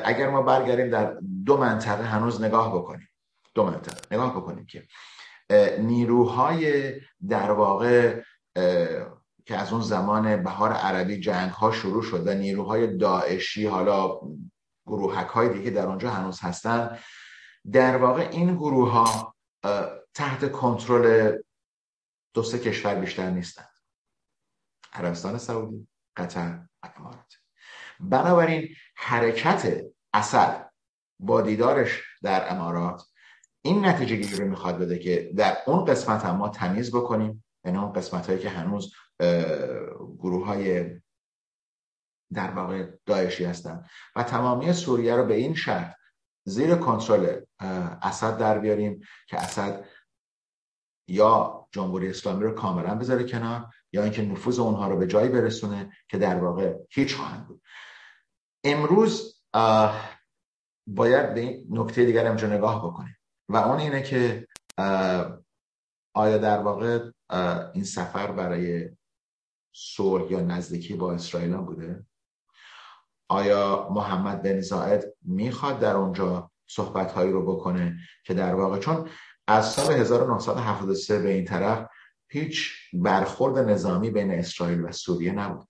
[0.05, 3.09] اگر ما برگردیم در دو منطقه هنوز نگاه بکنیم.
[3.55, 4.01] دو منطقه.
[4.11, 4.83] نگاه بکنیم که
[5.79, 6.93] نیروهای
[7.29, 8.23] در واقع
[9.48, 14.20] که از اون زمان بهار عربی جنگ ها شروع شد و نیروهای داعشی حالا
[14.87, 16.98] گروهک های دیگه در اونجا هنوز هستن.
[17.72, 19.34] در واقع این گروه ها
[20.14, 21.38] تحت کنترل
[22.34, 23.70] دو سه کشور بیشتر نیستند
[24.92, 27.34] عربستان سعودی قطر امارات.
[28.00, 29.82] بنابراین حرکت
[30.14, 30.70] اسد
[31.20, 33.02] با دیدارش در امارات
[33.62, 37.44] این نتیجه گیری رو می‌خواد بده که در اون قسمت هم ما تمیز بکنیم.
[37.64, 38.94] یعنی اون قسمت هایی که هنوز
[40.18, 40.90] گروه های
[42.35, 43.85] در واقع داعشی هستن.
[44.16, 45.94] و تمامی سوریه رو به این شرط
[46.47, 47.40] زیر کنترل
[48.03, 49.85] اسد در بیاریم که اسد
[51.09, 55.92] یا جمهوری اسلامی رو کاملا بذاره کنار یا اینکه نفوذ اونها رو به جایی برسونه
[56.09, 57.62] که در واقع هیچ خواهند بود.
[58.64, 59.42] امروز
[60.87, 63.16] باید به این نکته دیگر اینجا نگاه بکنیم.
[63.49, 64.49] و اون اینه که
[66.14, 67.11] آیا در واقع
[67.75, 68.88] این سفر برای
[69.75, 72.07] صلح یا نزدیکی با اسرائیل بوده؟
[73.29, 79.09] آیا محمد بن زاید می‌خواد در اونجا صحبت هایی رو بکنه که در واقع چون
[79.47, 81.88] از سال 1973 به این طرف
[82.29, 85.69] هیچ برخورد نظامی بین اسرائیل و سوریه نبود.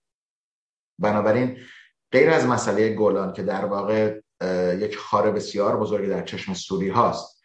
[0.99, 1.57] بنابراین
[2.11, 4.19] غیر از مسئله گولان که در واقع
[4.79, 7.38] یک خار بسیار بزرگی در چشم سوری هاست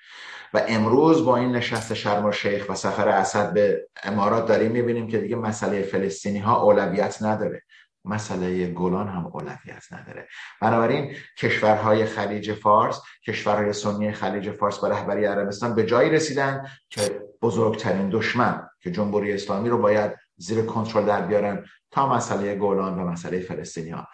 [0.55, 5.19] و امروز با این نشست شرم شیخ و سفر اسد به امارات داریم می‌بینیم که
[5.19, 7.63] دیگه مسئله فلسطینی ها اولویت نداره.
[8.05, 10.29] مسئله گلان هم اولویت نداره.
[10.61, 17.23] بنابراین کشورهای خلیج فارس کشورهای سنی خلیج فارس با رهبری عربستان به جایی رسیدن که
[17.43, 23.05] بزرگترین دشمن که جمهوری اسلامی رو باید زیر کنترل در بیارن تا مسئله گلان و
[23.05, 24.07] مسئله فلسطینی ها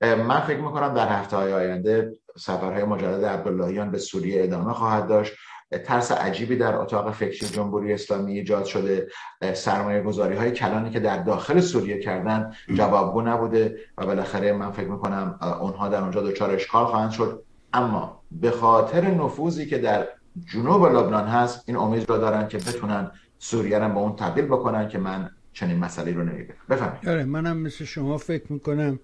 [0.00, 5.32] من فکر می‌کنم در هفته های آینده سفرهای مجدد عبداللهیان به سوریه ادامه خواهد داشت.
[5.70, 9.08] ترس عجیبی در اتاق فکری جمهوری اسلامی ایجاد شده.
[9.54, 14.88] سرمایه گذاری های کلانی که در داخل سوریه کردن جوابگو نبوده و بالاخره من فکر
[14.88, 17.42] می‌کنم اونها در اونجا دچار اشکال خواهند شد.
[17.72, 20.08] اما به خاطر نفوذی که در
[20.52, 24.88] جنوب لبنان هست این امید را دارن که بتونن سوریه را به اون تبدیل بکنن
[24.88, 26.58] که من چنین مسئله رو نمی‌بینم.
[26.70, 27.08] بفرمایید.
[27.08, 28.98] آره منم مثل شما فکر می‌کنم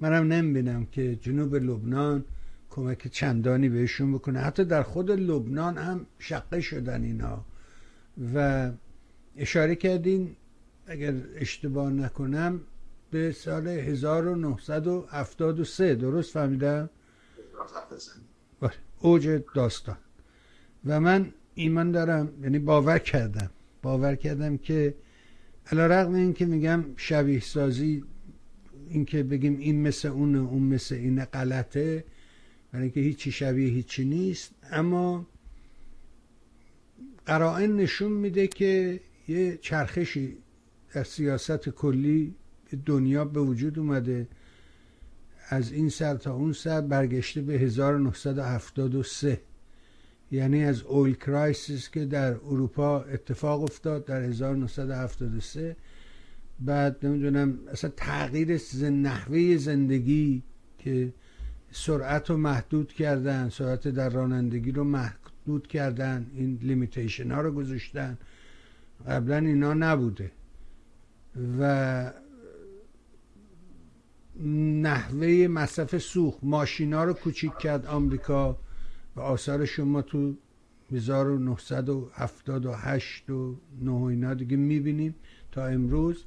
[0.00, 2.24] منم نمی‌بینم که جنوب لبنان
[2.72, 4.40] کمک چندانی بهشون بکنه.
[4.40, 7.44] حتی در خود لبنان هم شقه شدن اینا.
[8.34, 8.70] و
[9.36, 10.36] اشاره کردین
[10.86, 12.60] اگر اشتباه نکنم
[13.10, 16.90] به سال 1973 درست فهمیدم؟
[18.60, 19.96] بله، اوج داستان.
[20.86, 23.50] و من ایمان دارم یعنی باور کردم.
[23.82, 24.94] باور کردم که
[25.72, 28.04] علا رقم این که میگم شبیه سازی
[28.88, 32.04] این که بگیم این مثل اونه اون مثل این غلطه.
[32.72, 34.54] برای اینکه هیچی شبیه هیچی نیست.
[34.70, 35.26] اما
[37.26, 40.36] قرائن نشون میده که یه چرخشی
[40.94, 42.34] در سیاست کلی
[42.86, 44.28] دنیا به وجود اومده.
[45.48, 49.40] از این سر تا اون سر برگشته به 1973
[50.30, 55.76] یعنی از oil crisis که در اروپا اتفاق افتاد در 1973
[56.60, 60.42] بعد نمی‌دونم اصلا تغییر نحوه زندگی
[60.78, 61.12] که
[61.72, 68.18] سرعت رو محدود کردن سرعت در رانندگی رو محدود کردن این limitation ها رو گذاشتن.
[69.08, 70.30] قبلا اینا نبوده.
[71.60, 72.12] و
[74.82, 78.58] نحوه مصرف سوخت ماشینا رو کوچیک کرد آمریکا
[79.16, 80.34] و آثار شما تو
[80.92, 85.14] 1978 و 9 اینا دیگه می‌بینیم
[85.52, 86.24] تا امروز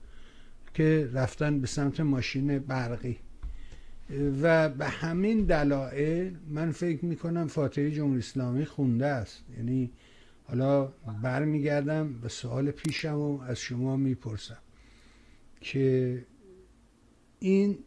[0.73, 3.17] که رفتن به سمت ماشین برقی.
[4.41, 9.43] و به همین دلایل من فکر می‌کنم فاتحه جمهوری اسلامی خونده است.
[9.57, 9.91] یعنی
[10.43, 10.85] حالا
[11.21, 14.57] برمیگردم به سوال پیشم و از شما می‌پرسم
[15.61, 16.25] که
[17.39, 17.77] این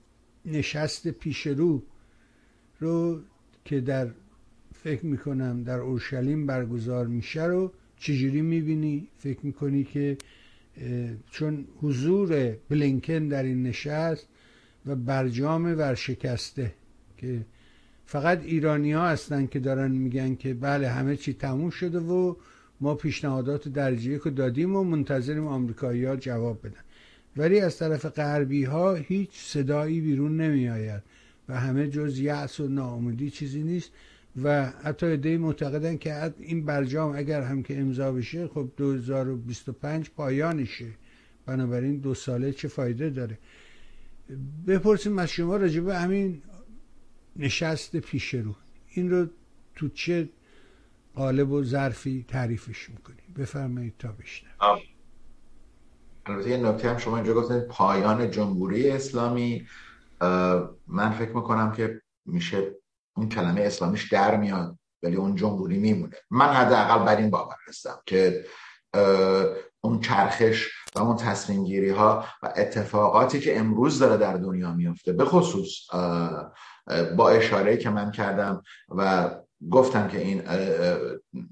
[0.44, 1.82] نشست پیش رو
[2.80, 3.20] رو
[3.64, 4.10] که در
[4.74, 10.18] فکر می‌کنم در اورشلیم برگزار میشه رو چجوری می‌بینی؟ فکر می‌کنی که
[11.30, 14.28] چون حضور بلینکن در این نشست
[14.86, 16.74] و برجام ورشکسته
[17.16, 17.46] که
[18.06, 22.34] فقط ایرانی ها هستن که دارن میگن که بله همه چی تموم شده و
[22.80, 26.80] ما پیشنهادات درجه که دادیم و منتظریم آمریکایی ها جواب بدن.
[27.36, 31.02] ولی از طرف غربی ها هیچ صدایی بیرون نمی آید
[31.48, 33.90] و همه جز یأس و ناامیدی چیزی نیست
[34.42, 40.86] و حتی ایده معتقدن که این برجام اگر هم که امضا بشه خب 2025 پایانشه.
[41.46, 43.38] بنابراین دو ساله چه فایده داره؟
[44.66, 46.42] بپرسیم از شما راجع به همین
[47.36, 48.54] نشست پیش رو.
[48.88, 49.26] این رو
[49.74, 50.28] تو چه
[51.14, 54.78] قالب و ظرفی تعریفش می‌کنی بفرمایید تا بشنم
[56.26, 59.66] البته یه نکته هم شما اینجا گفتید پایان جمهوری اسلامی.
[60.86, 62.74] من فکر می‌کنم که میشه
[63.16, 66.16] اون کلمه اسلامیش در میاد ولی اون جمهوری میمونه.
[66.30, 68.44] من حداقل بر این باور هستم که
[69.80, 75.12] اون چرخش و اون تصمیم گیری ها و اتفاقاتی که امروز داره در دنیا میفته
[75.12, 75.90] به خصوص
[77.16, 79.30] با اشاره که من کردم و
[79.70, 80.42] گفتم که این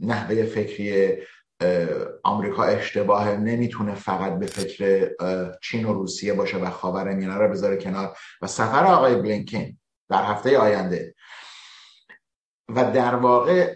[0.01, 1.17] نحوه فکری
[2.23, 5.11] آمریکا اشتباه نمی‌تونه فقط به فکر
[5.63, 8.17] چین و روسیه باشه و خاور میانه رو بذاره کنار.
[8.43, 9.79] و سفر آقای بلینکن
[10.09, 11.15] در هفته آینده.
[12.69, 13.75] و در واقع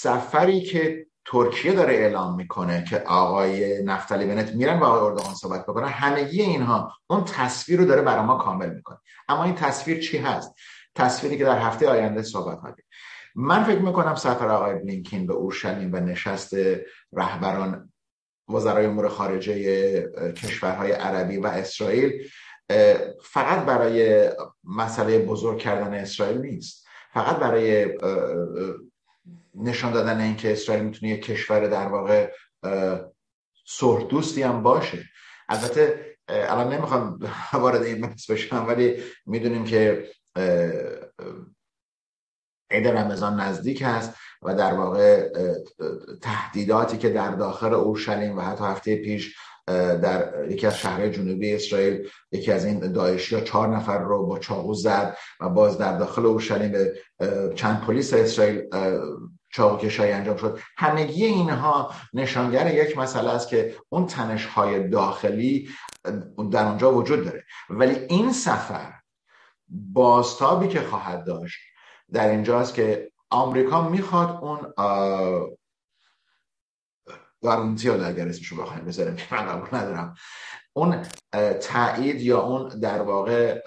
[0.00, 5.62] سفری که ترکیه داره اعلام می‌کنه که آقای نفتالی بنت میرن با آقای اردوغان صحبت
[5.62, 5.88] بکنن.
[5.88, 8.98] همگی اینها اون تصویر رو داره برای ما کامل می‌کنه.
[9.28, 10.54] اما این تصویر چی هست؟
[10.94, 12.82] تصویری که در هفته آینده صحبت هاده
[13.34, 16.54] من فکر می‌کنم سفر آقای بلینکین به اورشلیم و نشست
[17.12, 17.92] رهبران
[18.48, 20.02] وزرای امور خارجه
[20.32, 22.12] کشورهای عربی و اسرائیل
[23.22, 24.28] فقط برای
[24.64, 26.86] مسئله بزرگ کردن اسرائیل نیست.
[27.12, 27.98] فقط برای
[29.54, 32.32] نشان دادن اینکه اسرائیل می‌تونه یک کشور در واقع
[34.10, 35.04] دوستی هم باشه.
[35.48, 37.18] البته الان نمی‌خوام
[37.62, 40.08] وارد این بحث بشم ولی می‌دونیم که
[42.70, 45.28] عید رمضان نزدیک هست و در واقع
[46.22, 49.36] تهدیداتی که در داخل اورشلیم و حتی هفته پیش
[50.02, 54.38] در یکی از شهرهای جنوبی اسرائیل یکی از این داعشی ها چهار نفر رو با
[54.38, 56.94] چاقو زد و باز در داخل اورشلیم به
[57.54, 58.62] چند پلیس اسرائیل
[59.52, 60.58] چاقو کشایی انجام شد.
[60.76, 65.68] همگی اینها نشانگر یک مسئله است که اون تنش های داخلی
[66.50, 67.44] در اونجا وجود داره.
[67.70, 68.92] ولی این سفر
[69.68, 71.58] بازتابی که خواهد داشت
[72.12, 74.58] در اینجاست که آمریکا می‌خواد اون
[77.42, 80.14] گارانتی ها اگر اسمشو بخوایم بذاریم من قبول ندارم.
[80.72, 81.02] اون
[81.60, 83.62] تایید یا اون در واقع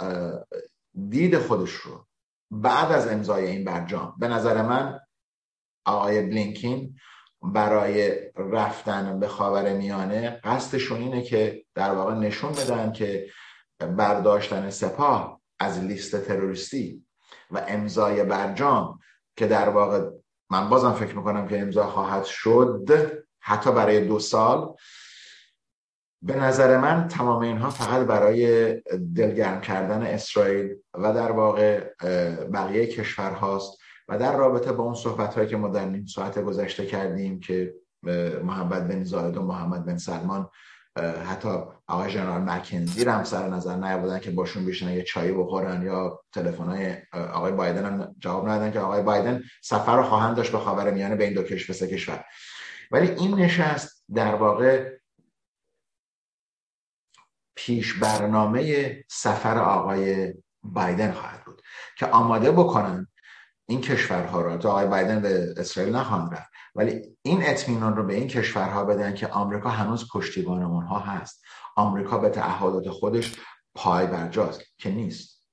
[1.09, 2.07] دید خودش رو
[2.51, 4.99] بعد از امضای این برجام به نظر من
[5.85, 6.95] آقای بلینکین
[7.41, 13.27] برای رفتن به خاور میانه قصدشون اینه که در واقع نشون بدن که
[13.79, 17.05] برداشتن سپاه از لیست تروریستی
[17.51, 18.99] و امضای برجام
[19.35, 20.09] که در واقع
[20.49, 23.22] من بازم فکر می‌کنم که امضا خواهد شد.
[23.43, 24.75] حتی برای دو سال.
[26.21, 28.73] به نظر من تمام اینها فقط برای
[29.15, 31.79] دلگرم کردن اسرائیل و در واقع
[32.53, 33.77] بقیه کشورهاست
[34.07, 37.73] و در رابطه با اون صحبت هایی که ما در نیم ساعت گذشته کردیم که
[38.43, 40.49] محمد بن زاید و محمد بن سلمان
[41.25, 41.49] حتی
[41.87, 46.63] آقای جنرال مکنزی هم سر نظر نیاوردن که باشون بیشتر یه چایی بخورن یا تلفن
[46.63, 50.91] های آقای بایدن هم جواب ندادن که آقای بایدن سفر رو خواهند داشت به خاور
[50.91, 52.25] میانه بین دو کشور سه کشور.
[52.91, 54.97] ولی این نشست در واقع
[57.55, 61.61] پیش برنامه سفر آقای بایدن خواهد بود
[61.97, 63.07] که آماده بکنن
[63.65, 66.51] این کشورها را تو آقای بایدن به اسرائیل نخواهند رفت.
[66.75, 71.43] ولی این اطمینان رو به این کشورها بدن که آمریکا هنوز پشتیبان اونها هست.
[71.75, 73.35] آمریکا به تعهدات خودش
[73.75, 75.43] پای برجاست که نیست.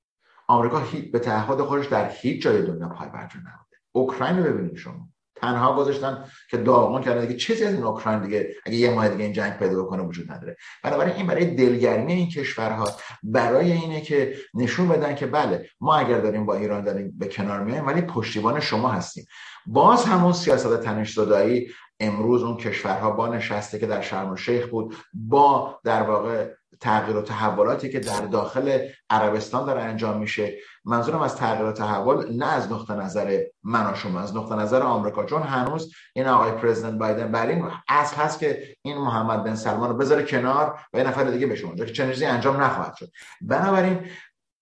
[0.49, 3.77] آمریکا به تعهد خودش در هیچ جای دنیا پای برجا نبوده.
[3.93, 5.09] اوکراین رو ببینید شما.
[5.35, 7.21] تنها گذاشتن که داغون کردن.
[7.21, 10.33] دیگه چیزی از این اوکراین دیگه اگه یه ماه دیگه این جنگ پیدا کنه وجود
[10.33, 10.57] نداره.
[10.83, 12.91] بنابراین این برای دلگرمی این کشورها
[13.23, 17.65] برای اینه که نشون بدن که بله ما اگر داریم با ایران داریم به کنار
[17.65, 19.25] میایم ولی پشتیبان شما هستیم.
[19.67, 21.71] باز همون سیاست تنش زدایی
[22.01, 26.49] امروز اون کشورها با نشسته که در شرم الشیخ بود با در واقع
[26.81, 28.79] تغییر و تحولاتی که در داخل
[29.11, 30.59] عربستان داره انجام میشه.
[30.85, 35.25] منظورم از تغییر تحول نه از نقطه نظر من و شما از نقطه نظر آمریکا
[35.25, 39.91] چون هنوز این آقای پرزیدنت بایدن بر این اصل هست که این محمد بن سلمان
[39.91, 43.11] رو بذاره کنار و یه نفر دیگه بشه اونجا که انجام نخواهد شد.
[43.41, 44.11] بنابراین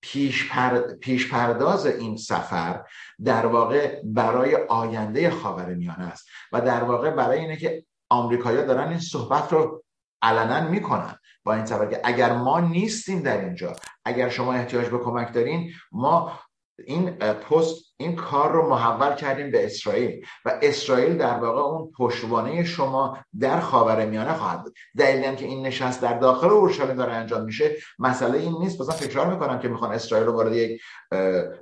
[0.00, 0.52] پیش,
[1.00, 2.84] پیش پرداز این سفر
[3.24, 8.98] در واقع برای آینده خاورمیانه است و در واقع برای اینه که آمریکایی‌ها دارن این
[8.98, 9.84] صحبت رو
[10.22, 11.18] علنا می‌کنن.
[11.48, 13.72] با این سفر که اگر ما نیستیم در اینجا
[14.04, 16.38] اگر شما احتیاج به کمک دارین ما
[16.84, 22.64] این پست این کار رو محول کردیم به اسرائیل و اسرائیل در واقع اون پشتوانه
[22.64, 24.74] شما در خاور میانه خواهد بود.
[24.98, 28.78] دلیل هم که این نشست در داخل اورشلیم داره انجام میشه مسئله این نیست.
[28.78, 30.80] بازم تکرار می‌کنم که می‌خوان اسرائیل رو وارد یک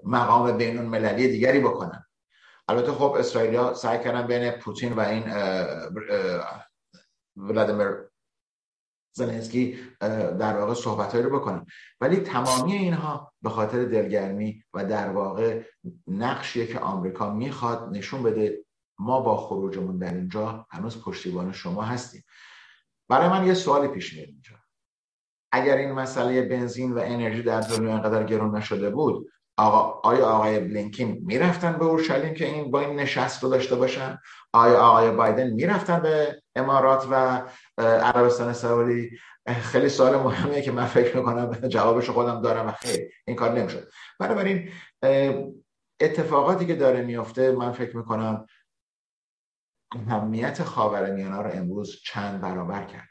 [0.04, 2.04] مقام بین مللی دیگری بکنن.
[2.68, 5.24] البته خب اسرائیلیا سعی کردن بین پوتین و این
[7.36, 8.05] ولادیمیر
[9.16, 9.78] زلنسکی
[10.38, 11.66] در واقع صحبتهایی رو بکنن
[12.00, 15.62] ولی تمامی اینها به خاطر دلگرمی و در واقع
[16.06, 18.64] نقشیه که آمریکا می‌خواد نشون بده
[18.98, 22.24] ما با خروجمون در اینجا هنوز پشتیبان شما هستیم.
[23.08, 24.54] برای من یه سوالی پیش میاد اینجا.
[25.52, 30.60] اگر این مسئله بنزین و انرژی در دنیا اینقدر گرون نشده بود آقا، آیا آقای
[30.60, 34.18] بلینکین می‌رفتن به اورشلیم که این با این نشست رو داشته باشن؟
[34.52, 37.42] آیا آقای بایدن می‌رفتن به امارات و
[37.78, 39.10] عربستان سعودی.
[39.48, 43.88] خیلی سوال مهمیه که من فکر می‌کنم جوابش خودم دارم و خیلی این کار نمی‌شد.
[44.20, 44.70] بنابراین
[46.00, 48.46] اتفاقاتی که داره میفته من فکر می‌کنم
[50.08, 53.08] اهمیت خاورمیانه رو امروز چند برابر کرده.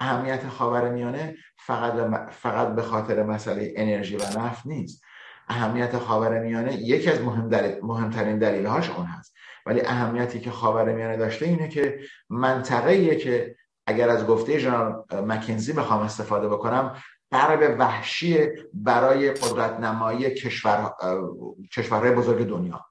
[0.00, 5.02] اهمیت خاورمیانه فقط فقط به خاطر مسئله انرژی و نفت نیست.
[5.48, 9.34] اهمیت خاورمیانه یکی از مهم دلیل، مهمترین دلیلهاش اون هست.
[9.66, 13.56] ولی اهمیتی که خاورمیانه داشته اینه که منطقه که
[13.88, 16.96] اگر از گفته جنرال مکنزی بخوام استفاده بکنم
[17.30, 18.38] قرب وحشی
[18.74, 20.92] برای قدرت نمایی کشور
[21.72, 22.84] کشورهای بزرگ دنیا.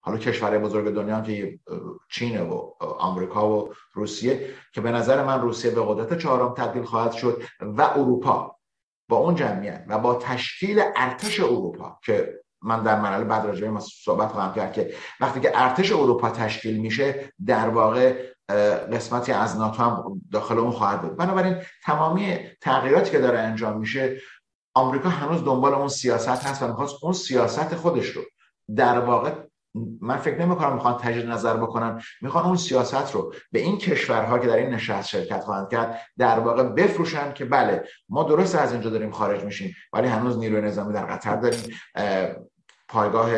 [0.00, 1.58] حالا کشورهای بزرگ دنیا که
[2.10, 7.12] چین و آمریکا و روسیه که به نظر من روسیه به قدرت چهارم تبدیل خواهد
[7.12, 8.56] شد و اروپا
[9.08, 13.80] با اون جمعیت و با تشکیل ارتش اروپا که من در مرحله بعد راجعه ما
[13.80, 18.33] صحبت خواهم کرد که وقتی که ارتش اروپا تشکیل میشه در واقع
[18.92, 21.16] قسمتی از ناتو هم داخل اون خواهد بود.
[21.16, 24.20] بنابراین تمامی تغییراتی که داره انجام میشه
[24.74, 28.22] آمریکا هنوز دنبال اون سیاست هست و می‌خواست اون سیاست خودش رو
[28.76, 29.32] در واقع
[30.00, 34.38] من فکر نمی کنم می‌خوان تجدید نظر بکنن می‌خوان اون سیاست رو به این کشورها
[34.38, 38.72] که در این نشست شرکت خواهند کرد در واقع بفروشن که بله ما درست از
[38.72, 41.60] اینجا داریم خارج میشیم ولی هنوز نیروی نظامی در قطر داریم.
[42.88, 43.30] پایگاه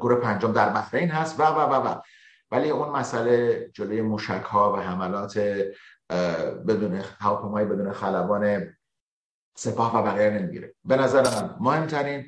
[0.00, 1.94] گروه پنجم در بحرین هست و و و و.
[2.50, 5.38] ولی اون مسئله جلوی موشک ها و حملات
[6.68, 8.74] بدون هواپیمایی بدون خلبان
[9.56, 10.74] سپاه و بقیه نمی‌گیره.
[10.84, 12.26] به نظر من مهمترین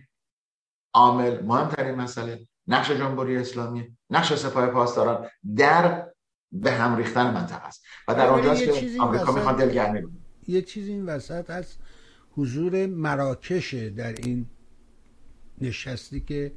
[0.94, 6.08] عامل مهمترین مسئله نقش جمهوری اسلامی نقش سپاه پاسداران در
[6.52, 7.84] به هم ریختن منطقه است.
[8.08, 10.02] و در اونجاست که آمریکا می‌خواد دلگرمی
[10.48, 11.76] یه چیزی این وسط از
[12.36, 14.46] حضور مراکش در این
[15.60, 16.52] نشستی که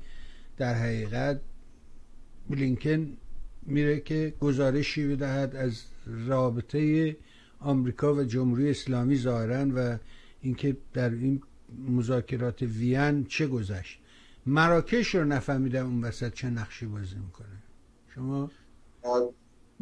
[0.57, 1.41] در حقیقت
[2.49, 3.17] بلینکن
[3.65, 5.83] میره که گزارشی بدهد از
[6.27, 7.17] رابطه
[7.59, 9.97] آمریکا و جمهوری اسلامی ظاهرا و
[10.41, 11.41] اینکه در این
[11.87, 13.99] مذاکرات وین چه گذشت.
[14.45, 17.63] مراکش رو نفهمیدم اون وسط چه نقشی بازی می‌کنه.
[18.15, 18.51] شما؟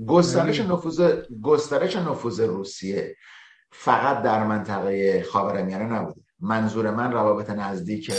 [0.08, 1.02] گسترش نفوذ
[1.42, 3.16] گسترش نفوذ روسیه
[3.72, 6.22] فقط در منطقه خاورمیانه نبوده.
[6.40, 8.12] منظور من روابط نزدیک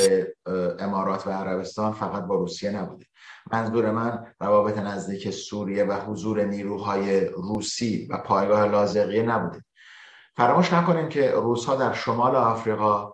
[0.79, 3.07] امارات و عربستان فقط با روسیه نبوده.
[3.53, 9.65] منظور من روابط نزدیک سوریه و حضور نیروهای روسی و پایگاه لازقیه نبوده.
[10.37, 13.13] فراموش نکنیم که روسها در شمال آفریقا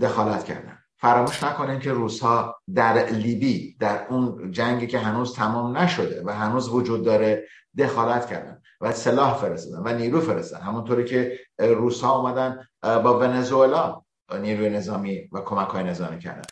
[0.00, 0.78] دخالت کردن.
[0.96, 6.68] فراموش نکنیم که روسها در لیبی در اون جنگی که هنوز تمام نشده و هنوز
[6.68, 7.44] وجود داره
[7.78, 10.64] دخالت کردن و سلاح فرستادن و نیرو فرستادن.
[10.64, 14.02] همونطوری که روسها اومدن با ونزوئلا
[14.40, 16.42] نیروی نظامی و کمک های نظامی کردن.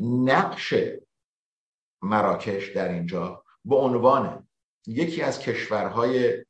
[0.00, 0.74] نقش
[2.02, 4.48] مراکش در اینجا به عنوان
[4.86, 6.44] یکی از کشورهای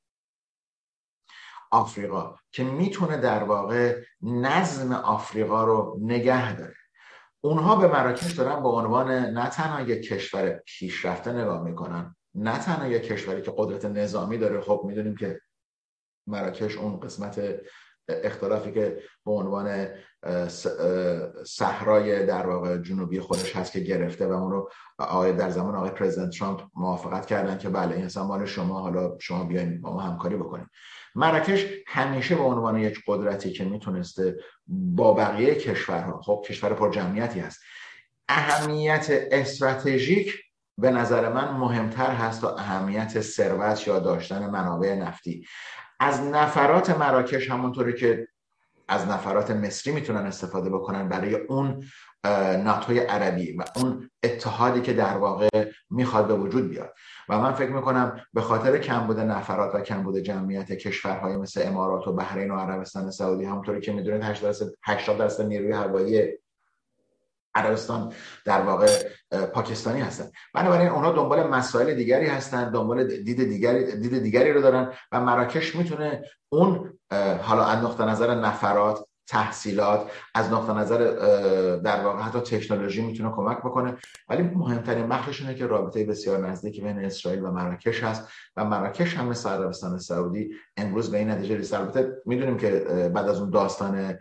[1.71, 6.75] آفریقا که می‌تونه در واقع نظم آفریقا رو نگه داره.
[7.41, 12.87] اونها به مراکش دارن به عنوان نه تنها یک کشور پیشرفته نگاه می‌کنن نه تنها
[12.87, 14.61] یک کشوری که قدرت نظامی داره.
[14.61, 15.41] خب می‌دونیم که
[16.27, 17.61] مراکش اون قسمت
[18.25, 19.89] اختلافی که به عنوان
[21.45, 25.91] صحرای در واقع جنوبی خودش هست که گرفته و اون رو آقای در زمان آقای
[25.91, 30.01] پرزیدنت ترامپ موافقت کردن که بله این اصلا مال شما حالا شما بیاین با ما
[30.01, 30.71] همکاری بکنیم.
[31.15, 34.37] مراکش همیشه به عنوان یک قدرتی که می‌تونسته
[34.67, 37.61] با بقیه کشورها خب کشور پر جمعیتی هست.
[38.29, 40.35] اهمیت استراتژیک
[40.79, 45.47] به نظر من مهمتر هست تا اهمیت ثروت یا داشتن منابع نفتی.
[46.01, 48.29] از نفرات مراکش همونطوری که
[48.89, 51.85] از نفرات مصری می‌تونن استفاده بکنن برای اون
[52.65, 55.49] ناتوی عربی و اون اتحادی که در واقع
[55.91, 56.95] می‌خواد به وجود بیاد.
[57.29, 62.13] و من فکر می‌کنم به خاطر کمبود نفرات و کمبود جمعیت کشورهای مثل امارات و
[62.13, 64.23] بحرین و عربستان سعودی همونطوری که می‌دونید
[64.85, 66.39] 80 درصد نیروی هوایی
[67.55, 68.13] عربستان
[68.45, 69.03] در واقع
[69.55, 70.31] پاکستانی هستن.
[70.55, 75.77] بنابراین اونها دنبال مسائل دیگری هستن دنبال دید دیگری دید دیگری رو دارن و مراکش
[75.77, 76.99] می‌تونه اون
[77.43, 80.99] حالا از نظر نفرات تحصیلات از نقطه نظر
[81.77, 83.97] در واقع حتی تکنولوژی می‌تونه کمک بکنه.
[84.29, 89.15] ولی مهمترین بخشش اینه که رابطه بسیار نزدیک بین اسرائیل و مراکش هست و مراکش
[89.15, 91.75] هم مثل عربستان سعودی امروز به این نتیجه رسید.
[91.75, 92.71] البته می‌دونیم که
[93.15, 94.19] بعد از اون داستان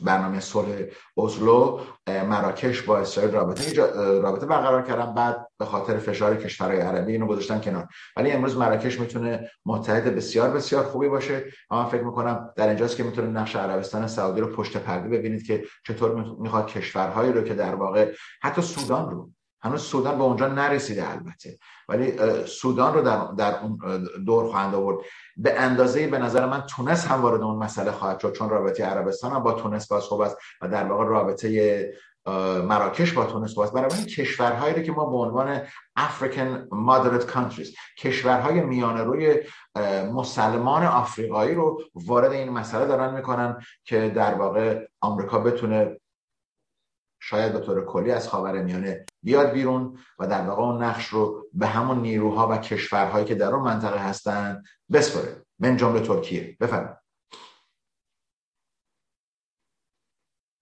[0.00, 0.74] برنامه صلح
[1.16, 3.74] اسلو مراکش با اسرائیل رابطه
[4.20, 7.88] رابطه برقرار کردن بعد به خاطر فشار کشورهای عربی اینو گذاشتن کنار.
[8.16, 11.44] ولی امروز مراکش می‌تونه متحد بسیار بسیار خوبی باشه.
[11.70, 15.64] اما فکر می‌کنم در اینجاست که می‌تونه نقش عربستان سعودی رو پشت پرده ببینید که
[15.86, 18.12] چطور می‌خواد کشورهایی رو که در واقع
[18.42, 19.30] حتی سودان رو
[19.66, 21.58] هنوز سودان به اونجا نرسیده البته.
[21.88, 23.78] ولی سودان رو در, در اون
[24.26, 24.98] دور خواهند آورد.
[25.36, 29.32] به اندازه به نظر من تونس هم وارد اون مسئله خواهد شد چون رابطه عربستان
[29.32, 31.92] هم با تونس باز خوب است و در واقع رابطه
[32.68, 35.60] مراکش با تونس باز برای این کشورهایی رو که ما به عنوان
[35.98, 39.36] African Moderate Countries کشورهای میانه روی
[40.12, 45.96] مسلمان آفریقایی رو وارد این مسئله دارن می‌کنن که در واقع آمریکا بتونه
[47.28, 51.66] شاید به طور کلی از میانه بیاد بیرون و در واقع اون نقش رو به
[51.66, 54.62] همون نیروها و کشورهایی که در اون منطقه هستن
[54.92, 55.42] بسپره.
[55.58, 56.56] من جمله ترکیه.
[56.60, 56.96] بفرمایید.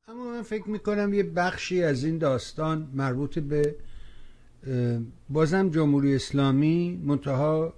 [0.08, 3.76] اما من فکر می‌کنم یه بخشی از این داستان مربوط به
[5.28, 7.74] بازم جمهوری اسلامی منتها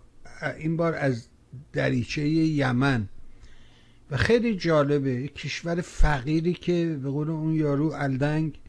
[0.58, 1.28] این بار از
[1.72, 3.08] دریچه یمن.
[4.10, 8.60] و خیلی جالبه کشور فقیری که به قول اون یارو الدنگ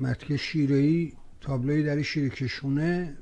[0.00, 3.16] متک شیرهی تابلوی در شیرکشونه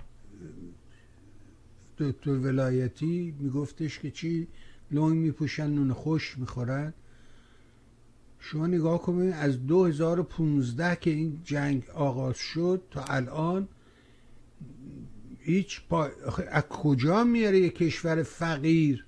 [1.98, 4.48] دکتر ولایتی میگفتش که چی؟
[4.90, 6.94] لونگ میپوشن نون خوش می‌خورن.
[8.38, 13.68] شما نگاه کنید از 2015 که این جنگ آغاز شد تا الان
[15.38, 16.10] هیچ پا...
[16.50, 19.04] از کجا میاره یک کشور فقیر؟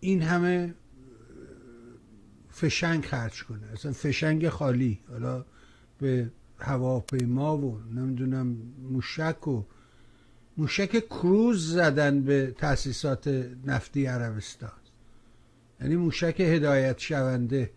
[0.00, 0.74] این همه
[2.60, 3.66] فشنگ خرج کنه.
[3.72, 5.00] اصلا فشنگ خالی.
[5.10, 5.44] حالا
[5.98, 8.56] به هواپیما و نمی‌دونم
[8.90, 9.62] موشک و
[10.56, 13.28] موشک کروز زدن به تاسیسات
[13.66, 14.70] نفتی عربستان.
[15.80, 17.70] یعنی موشک هدایت شونده.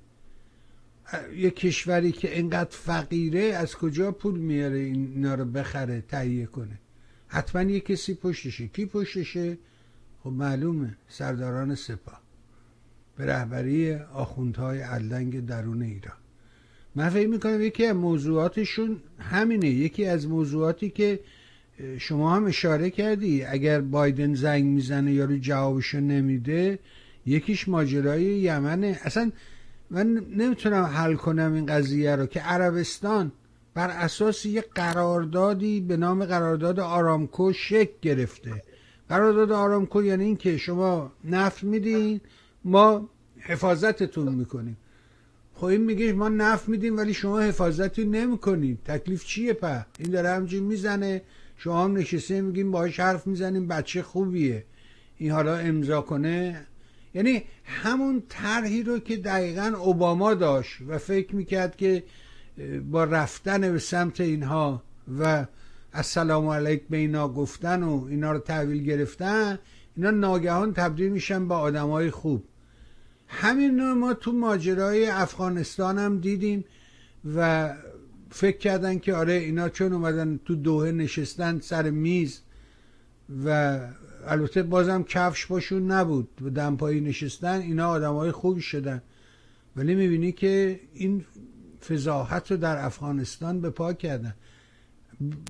[1.36, 6.80] یه کشوری که انقدر فقیره از کجا پول میاره اینا رو بخره تهیه کنه؟
[7.28, 8.68] حتما یه کسی پشتشه.
[8.68, 9.58] کی پشتشه؟
[10.24, 10.98] خب معلومه.
[11.10, 12.21] سرداران سپاه.
[13.18, 16.16] به رهبری آخوندهای علنگ درون ایران.
[16.96, 19.68] من فکر می‌کنم یکی از موضوعاتشون همینه.
[19.68, 21.20] یکی از موضوعاتی که
[22.00, 26.80] شما هم اشاره کردی اگر بایدن زنگ می‌زنه یا رو جوابشو نمیده
[27.26, 29.00] یکیش ماجرای یمنه.
[29.04, 29.32] اصلا
[29.90, 30.08] من
[30.38, 33.32] نمی‌تونم حل کنم این قضیه رو که عربستان
[33.74, 38.64] بر اساس یک قراردادی به نام قرارداد آرامکو شک گرفته.
[39.10, 42.22] قرارداد آرامکو یعنی اینکه شما نفت میدین
[42.64, 43.10] ما
[43.40, 44.78] حفاظتتون می‌کنیم.
[45.54, 48.80] خب این میگه ما نفت میدیم ولی شما حفاظتی نمی‌کنید.
[48.86, 51.22] تکلیف چیه په این داره همجوری می‌زنه.
[51.58, 54.66] شما هم نشسته میگیم باهاش حرف می‌زنیم بچه خوبیه.
[55.18, 56.68] این حالا امضا کنه.
[57.14, 62.04] یعنی همون طرحی رو که دقیقا اوباما داشت و فکر می‌کرد که
[62.92, 64.84] با رفتن به سمت اینها
[65.20, 65.46] و
[65.94, 69.60] السلام علیک به اینا گفتن و اینا رو تحویل گرفتن
[69.96, 72.44] اینا ناگهان تبدیل میشن با آدمای خوب.
[73.32, 76.66] همین ما تو ماجرای افغانستان هم دیدیم
[77.36, 77.70] و
[78.30, 82.42] فکر کردن که آره اینا چون اومدن تو دوه نشستن سر میز
[83.46, 83.80] و
[84.28, 89.02] البته بازم کفش باشون نبود و دمپایی نشستن اینا آدم های خوبی شدن.
[89.76, 91.26] ولی می‌بینی که این
[91.90, 94.36] فضاحت رو در افغانستان به پا کردن.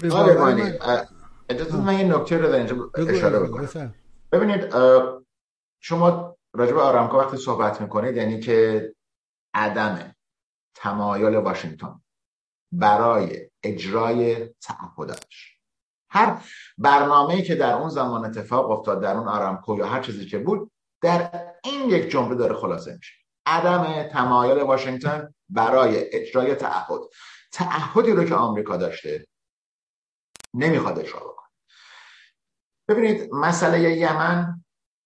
[0.02, 0.80] به آره
[1.50, 3.94] اجازه من این نکته رو در اینجا اشاره بکنم.
[4.32, 4.74] ببینید
[5.80, 8.94] شما راجب آرامکو وقتی صحبت می‌کنید یعنی که
[9.54, 10.16] عدم
[10.76, 12.02] تمایل واشنگتن
[12.72, 15.58] برای اجرای تعهداتش
[16.10, 16.46] هر
[16.78, 20.72] برنامه‌ای که در اون زمان اتفاق افتاد در اون آرامکو یا هر چیزی که بود
[21.02, 23.14] در این یک جمله داره خلاصه میشه.
[23.46, 27.00] عدم تمایل واشنگتن برای اجرای تعهد.
[27.52, 29.28] تعهدی رو که آمریکا داشته
[30.54, 31.48] نمی‌خواد اجرا بکنه.
[32.88, 34.64] ببینید مسئله یمن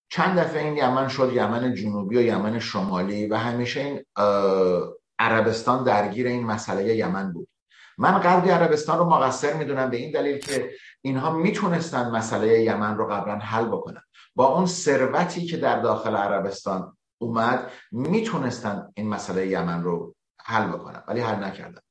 [0.09, 4.03] چند دفعه این یمن شد یمن جنوبی و یمن شمالی و همیشه این
[5.19, 7.47] عربستان درگیر این مسئله یمن بود.
[7.97, 13.07] من غربی عربستان رو مقصر می‌دونم به این دلیل که اینها می‌تونستن مسئله یمن رو
[13.07, 14.01] قبلا حل بکنن.
[14.35, 21.03] با اون ثروتی که در داخل عربستان اومد می‌تونستن این مسئله یمن رو حل بکنن
[21.07, 21.81] ولی حل نکردن.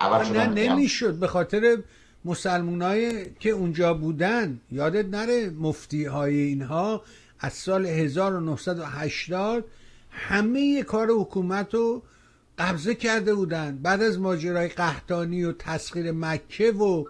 [0.00, 1.14] اول نه نمی‌شد.
[1.20, 1.82] به خاطر
[2.24, 7.02] مسلمونایی که اونجا بودن یادت نره مفتی های اینها
[7.40, 9.64] از سال 1980
[10.10, 12.02] همه کار حکومت رو
[12.58, 13.78] قبضه کرده بودن.
[13.82, 17.04] بعد از ماجرای قحطانی و تسخیر مکه و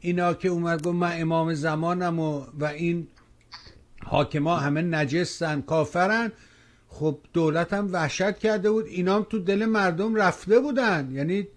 [0.00, 3.08] اینا که اومد گفت من امام زمانم و, و این
[4.04, 6.32] حاکما همه نجستن کافرن.
[6.88, 8.86] خب دولت هم وحشت کرده بود.
[8.86, 11.08] اینا هم تو دل مردم رفته بودن.
[11.12, 11.48] یعنی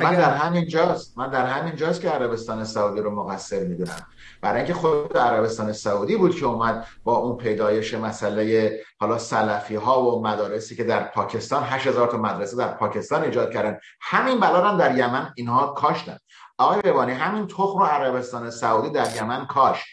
[0.00, 1.18] من, در همین جاست.
[1.18, 4.06] من در همین جاست که عربستان سعودی رو مقصر می‌دونم.
[4.40, 10.02] برای اینکه خود عربستان سعودی بود که اومد با اون پیدایش مسئله حالا سلفی ها
[10.02, 13.78] و مدارسی که در پاکستان 8000 تا مدرسه در پاکستان ایجاد کردن.
[14.00, 16.16] همین بلا هم در یمن اینها کاشتن.
[16.58, 19.84] آقای روانی همین تخم رو عربستان سعودی در یمن کاش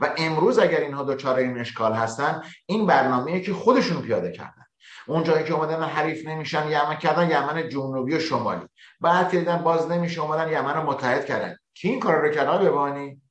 [0.00, 4.64] و امروز اگر اینها دچار این اشکال هستن این برنامه‌ای که خودشون پیاده کردن.
[5.06, 8.68] اونجایی که اومدن حریف نمیشن یمن کردن یمن جنوبی و شمالی.
[9.00, 11.56] بعد که دیدن باز نمیشه اومدن یمن رو متحد کردن.
[11.74, 13.22] کی این کار رو کرد ببانی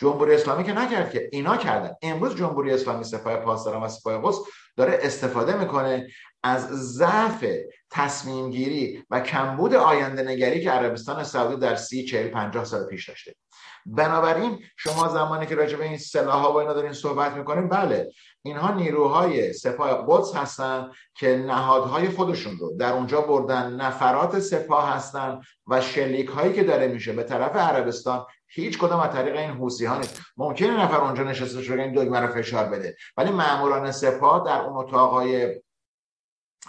[0.00, 1.94] جمهوری اسلامی که نکرد که اینا کردن.
[2.02, 4.36] امروز جمهوری اسلامی سپاه پاسداران و سپاه قدس
[4.76, 6.08] داره استفاده می‌کنه
[6.42, 7.44] از ضعف
[7.90, 13.08] تصمیم گیری و کمبود آینده نگری که عربستان سعودی در سی چهل پنجاه سال پیش
[13.08, 13.34] داشته.
[13.86, 18.12] بنابراین شما زمانی که راجع به این سلاح ها و اینا دارین صحبت می‌کنیم بله.
[18.42, 23.72] اینها نیروهای سپاه قدس هستن که نهادهای خودشون رو در اونجا بردن.
[23.72, 29.12] نفرات سپاه هستن و شلیک هایی که داره میشه به طرف عربستان هیچ کدام از
[29.12, 30.20] طریق این حوسی ها نیست.
[30.36, 32.96] ممکنه نفر اونجا نشسته شده این دگمه رو فشار بده.
[33.16, 35.60] ولی ماموران سپاه در اون اتاقای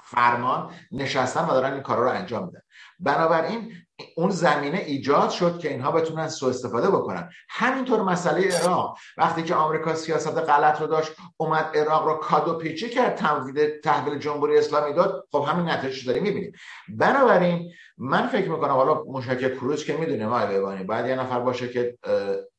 [0.04, 2.62] فرمان نشستن و دارن این کارا رو انجام میدن.
[3.00, 3.74] بنابراین
[4.18, 7.30] اون زمینه ایجاد شد که اینها بتونن سوء استفاده بکنن.
[7.50, 8.98] همینطور مسئله عراق.
[9.18, 14.20] وقتی که آمریکا سیاست غلط رو داشت اومد عراق رو کادو پیچی کرد تحویل تحویل
[14.20, 15.28] جمهوری اسلامی داد.
[15.32, 16.52] خب همین نتیجه داریم می‌بینیم.
[16.90, 21.70] بنابراین من فکر می‌کنم حالا مشکل کروز که می‌دونیم ما ببانی باید یه نفر باشه
[21.70, 21.98] که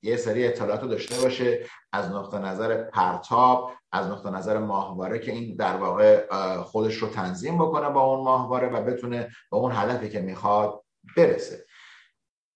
[0.03, 1.66] یه سری اطلاعات داشته باشه.
[1.93, 6.26] از نقطه نظر پرتاب از نقطه نظر ماهواره که این در واقع
[6.62, 10.82] خودش رو تنظیم بکنه با اون ماهواره و بتونه به اون هدفی که می‌خواد
[11.17, 11.67] برسه.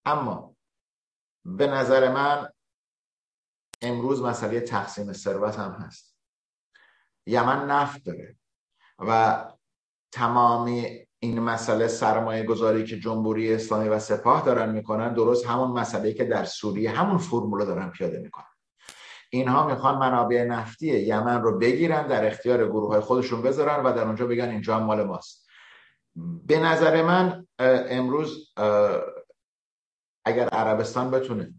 [0.04, 0.56] اما
[1.44, 2.48] به نظر من
[3.82, 6.16] امروز مسئله تقسیم ثروت هم هست.
[7.26, 8.36] یمن نفت داره
[8.98, 9.44] و
[10.12, 16.12] تمامی این مسئله سرمایه گذاری که جمهوری اسلامی و سپاه دارن می‌کنن درست همون مسئله
[16.12, 18.44] که در سوریه همون فرمولا دارن پیاده می‌کنن.
[19.30, 24.04] اینها می‌خوان منابع نفتی یمن رو بگیرن در اختیار گروه های خودشون بذارن و در
[24.04, 25.43] اونجا بگن اینجا مال ماست.
[26.16, 28.52] به نظر من امروز
[30.24, 31.54] اگر عربستان بتونه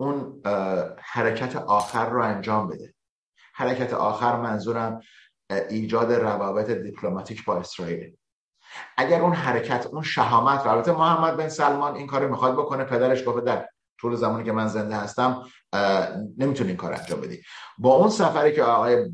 [0.00, 0.42] اون
[0.98, 2.94] حرکت آخر رو انجام بده.
[3.54, 5.00] حرکت آخر منظورم
[5.50, 8.16] ایجاد روابط دیپلماتیک با اسرائیل.
[8.96, 13.44] اگر اون حرکت اون شهامت البته محمد بن سلمان این کار می‌خواد بکنه پدرش گفت
[13.44, 13.68] در
[14.00, 15.42] طول زمانی که من زنده هستم
[16.38, 17.42] نمی‌تونی این کار انجام بدی.
[17.78, 19.10] با اون سفری که آقای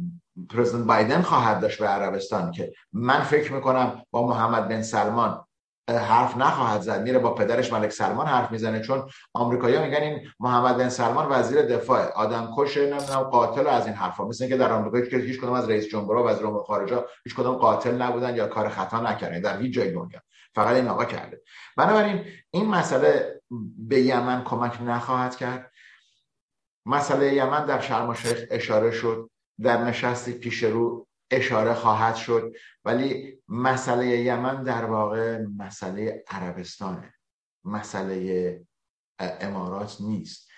[0.51, 5.45] پرزیدنت بایدن خواهد داشت به عربستان که من فکر می‌کنم با محمد بن سلمان
[5.91, 7.03] حرف نخواهد زد.
[7.03, 11.62] میره با پدرش ملک سلمان حرف می‌زنه چون آمریکایی‌ها میگن این محمد بن سلمان وزیر
[11.62, 14.24] دفاع آدم کش نمی‌دونم قاتل از این حرفا.
[14.24, 17.55] مثل که در آمریکا که هیچ کدوم از رئیس جمهورها وزیر امور خارجه هیچ کدوم
[17.55, 19.41] قاتل نبودن یا کار خطا نکردن.
[19.41, 20.20] در هیچ جای دنیا.
[20.55, 21.43] فقط این آقا کرده.
[21.76, 23.41] بنابراین این مسئله
[23.78, 25.72] به یمن کمک نخواهد کرد.
[26.87, 28.16] مسئله یمن در شرم
[28.51, 29.30] اشاره شد.
[29.63, 32.53] در نشستی پیش رو اشاره خواهد شد
[32.85, 37.15] ولی مسئله یمن در واقع مسئله عربستانه.
[37.65, 38.61] مسئله
[39.19, 40.49] امارات نیست.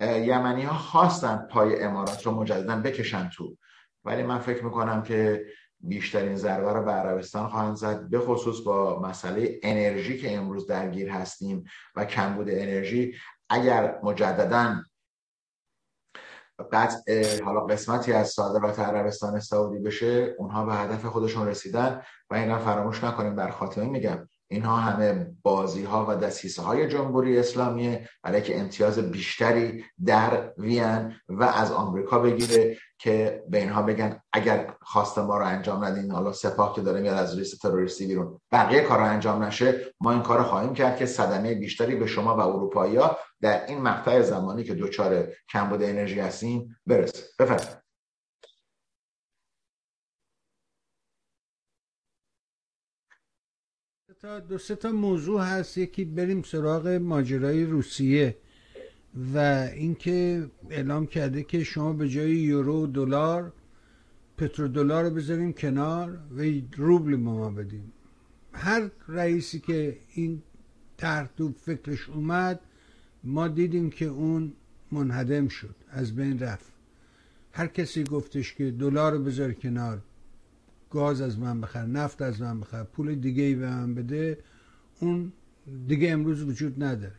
[0.00, 3.56] یمنی ها خواستن پای امارات رو مجددا بکشن تو
[4.04, 5.46] ولی من فکر می‌کنم که
[5.80, 11.10] بیشترین ضربه رو به عربستان خواهند زد به خصوص با مسئله انرژی که امروز درگیر
[11.10, 11.64] هستیم
[11.96, 13.14] و کمبود انرژی.
[13.48, 14.76] اگر مجددا
[16.72, 22.58] قطع حالا قسمتی از صادرات عربستان سعودی بشه اونها به هدف خودشون رسیدن و اینا
[22.58, 23.34] فراموش نکنیم.
[23.34, 28.98] در خاتمه میگم اینها همه بازی ها و دستیسه های جمهوری اسلامیه برای که امتیاز
[28.98, 35.46] بیشتری در وین و از آمریکا بگیره که به اینها بگن اگر خواست ما رو
[35.46, 38.40] انجام ندین حالا سپاه که داره میاد از لیست تروریستی بیرون.
[38.52, 39.94] بقیه کار رو انجام نشه.
[40.00, 42.98] ما این کار رو خواهیم کرد که صدمه بیشتری به شما و اروپایی
[43.40, 47.22] در این مقطع زمانی که دوچار کمبود انرژی هستیم برسه.
[47.38, 47.79] بفرمایید.
[54.22, 55.78] تا دو سه تا موضوع هست.
[55.78, 58.36] یکی بریم سراغ ماجرای روسیه
[59.34, 59.38] و
[59.74, 63.52] اینکه اعلام کرده که شما به جای یورو و دلار
[64.36, 66.42] پترودلار رو بذاریم کنار و
[66.76, 67.92] روبل به ما بدیم.
[68.52, 70.42] هر رئیسی که این
[71.36, 72.60] تو فکرش اومد
[73.24, 74.52] ما دیدیم که اون
[74.92, 76.72] منهدم شد از بین رفت.
[77.52, 80.02] هر کسی گفتش که دلار رو بذار کنار
[80.90, 84.38] گاز از من بخر نفت از من بخر پول دیگه ای به من بده
[85.00, 85.32] اون
[85.86, 87.14] دیگه امروز وجود نداره.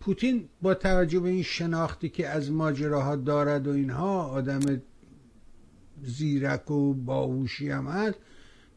[0.00, 4.80] پوتین با توجه به این شناختی که از ماجراها دارد و اینها آدم
[6.02, 8.18] زیرک و باهوشی هم هست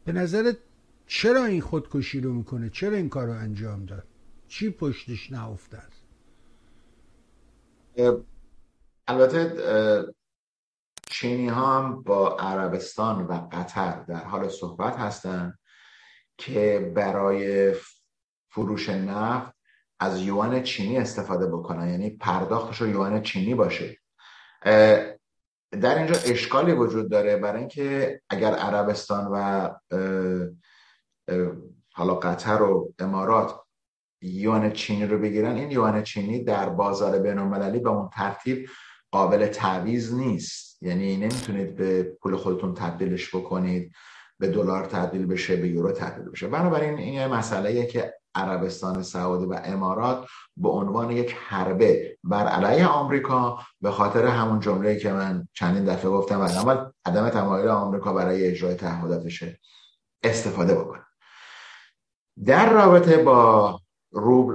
[0.04, 0.52] به نظر
[1.06, 4.04] چرا این خودکشی رو می‌کنه؟ چرا این کار رو انجام داد؟
[4.48, 6.02] چی پشتش نهفته است؟
[9.06, 9.54] البته
[11.10, 15.58] چینی ها هم با عربستان و قطر در حال صحبت هستند
[16.38, 17.72] که برای
[18.50, 19.52] فروش نفت
[20.00, 21.88] از یوان چینی استفاده بکنن.
[21.88, 23.98] یعنی پرداختش رو یوان چینی باشه.
[25.80, 29.68] در اینجا اشکالی وجود داره برای اینکه اگر عربستان و
[31.94, 33.60] حالا قطر و امارات
[34.22, 38.68] یوان چینی رو بگیرن این یوان چینی در بازار بین المللی به اون ترتیب
[39.10, 40.71] قابل تعویض نیست.
[40.82, 43.92] یعنی نمی‌تونید به پول خودتون تبدیلش بکنید
[44.38, 46.48] به دلار تبدیل بشه به یورو تبدیل بشه.
[46.48, 50.26] بنابراین این یه مسئله که عربستان سعودی و امارات
[50.56, 56.10] به عنوان یک حربه بر علیه آمریکا به خاطر همون جمله که من چندین دفعه
[56.10, 59.60] گفتم و اول عدم تمایل آمریکا برای اجرای تعهداتشه
[60.22, 61.02] استفاده بکنه.
[62.46, 63.80] در رابطه با
[64.10, 64.54] روبل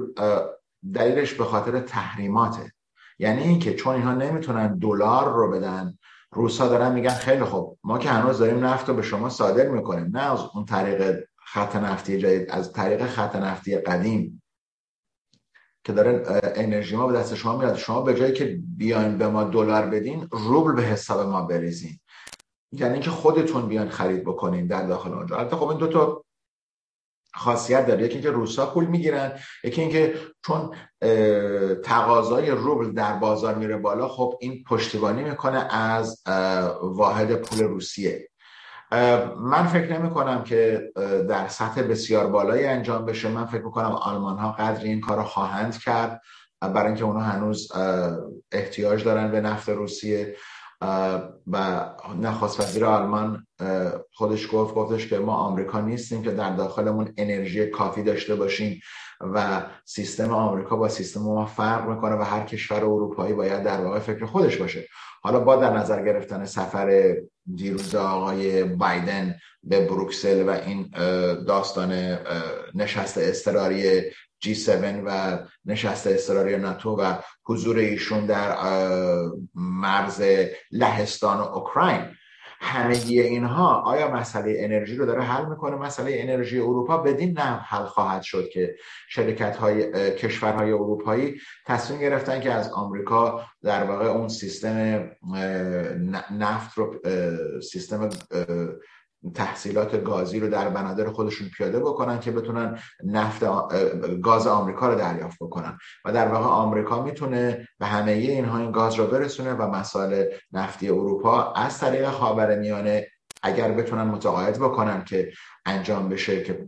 [0.93, 2.71] دلیلش به خاطر تحریماته.
[3.19, 5.97] یعنی اینکه چون اینها نمی‌تونن دلار رو بدن
[6.38, 7.77] روسا دارن میگن خیلی خوب.
[7.83, 10.17] ما که هنوز داریم نفت رو به شما صادر می‌کنیم.
[10.17, 14.43] نه از اون طریق خط نفتی جدید از طریق خط نفتی قدیم
[15.83, 16.23] که داره
[16.55, 17.75] انرژی ما به دست شما میاد.
[17.75, 21.99] شما به جایی که بیاین به ما دلار بدین روبل به حساب ما بریزین.
[22.71, 25.38] یعنی اینکه خودتون بیان خرید بکنین در داخل اونجا.
[25.38, 26.23] البته خب این دو تا
[27.38, 28.03] خاصیت داره.
[28.03, 29.31] یکی اینکه روسا پول می‌گیرن
[29.63, 30.13] یکی اینکه
[30.45, 30.71] چون
[31.83, 36.23] تقاضای روبل در بازار میره بالا خب این پشتیبانی می‌کنه از
[36.81, 38.29] واحد پول روسیه.
[39.39, 40.91] من فکر نمی کنم که
[41.29, 43.29] در سطح بسیار بالایی انجام بشه.
[43.29, 46.21] من فکر می‌کنم آلمان ها قدر این کار خواهند کرد
[46.61, 47.71] برای اینکه اونها هنوز
[48.51, 50.35] احتیاج دارن به نفت روسیه.
[51.47, 51.86] و
[52.21, 53.47] نخواست وزیر آلمان
[54.13, 58.82] خودش گفت گفتش که ما آمریکا نیستیم که در داخلمون انرژی کافی داشته باشیم
[59.21, 63.99] و سیستم آمریکا با سیستم ما فرق می‌کنه و هر کشور اروپایی باید در واقع
[63.99, 64.88] فکر خودش باشه.
[65.21, 67.15] حالا با در نظر گرفتن سفر
[67.55, 70.89] دیروز آقای بایدن به بروکسل و این
[71.47, 72.17] داستان
[72.75, 74.01] نشست استراری
[74.45, 77.13] G7 و نشست اضطراری ناتو و
[77.45, 78.57] حضور ایشون در
[79.55, 80.23] مرز
[80.71, 82.01] لهستان و اوکراین.
[82.59, 87.85] همگی اینها آیا مسئله انرژی رو داره حل می‌کنه؟ مسئله انرژی اروپا بدین نه حل
[87.85, 88.75] خواهد شد که
[89.09, 95.09] شرکت های کشورهای اروپایی تصمیم گرفتن که از آمریکا در واقع اون سیستم
[96.31, 96.99] نفت رو
[97.61, 98.09] سیستم
[99.34, 103.43] تحصیلات گازی رو در بنادر خودشون پیاده بکنن که بتونن نفت
[104.22, 105.78] گاز آمریکا رو دریافت بکنن.
[106.05, 110.89] و در واقع آمریکا می‌تونه به همه اینها این گاز رو برسونه و مسائل نفتی
[110.89, 113.07] اروپا از طریق خاورمیانه
[113.43, 115.32] اگر بتونن متقاعد بکنن که
[115.65, 116.68] انجام بشه که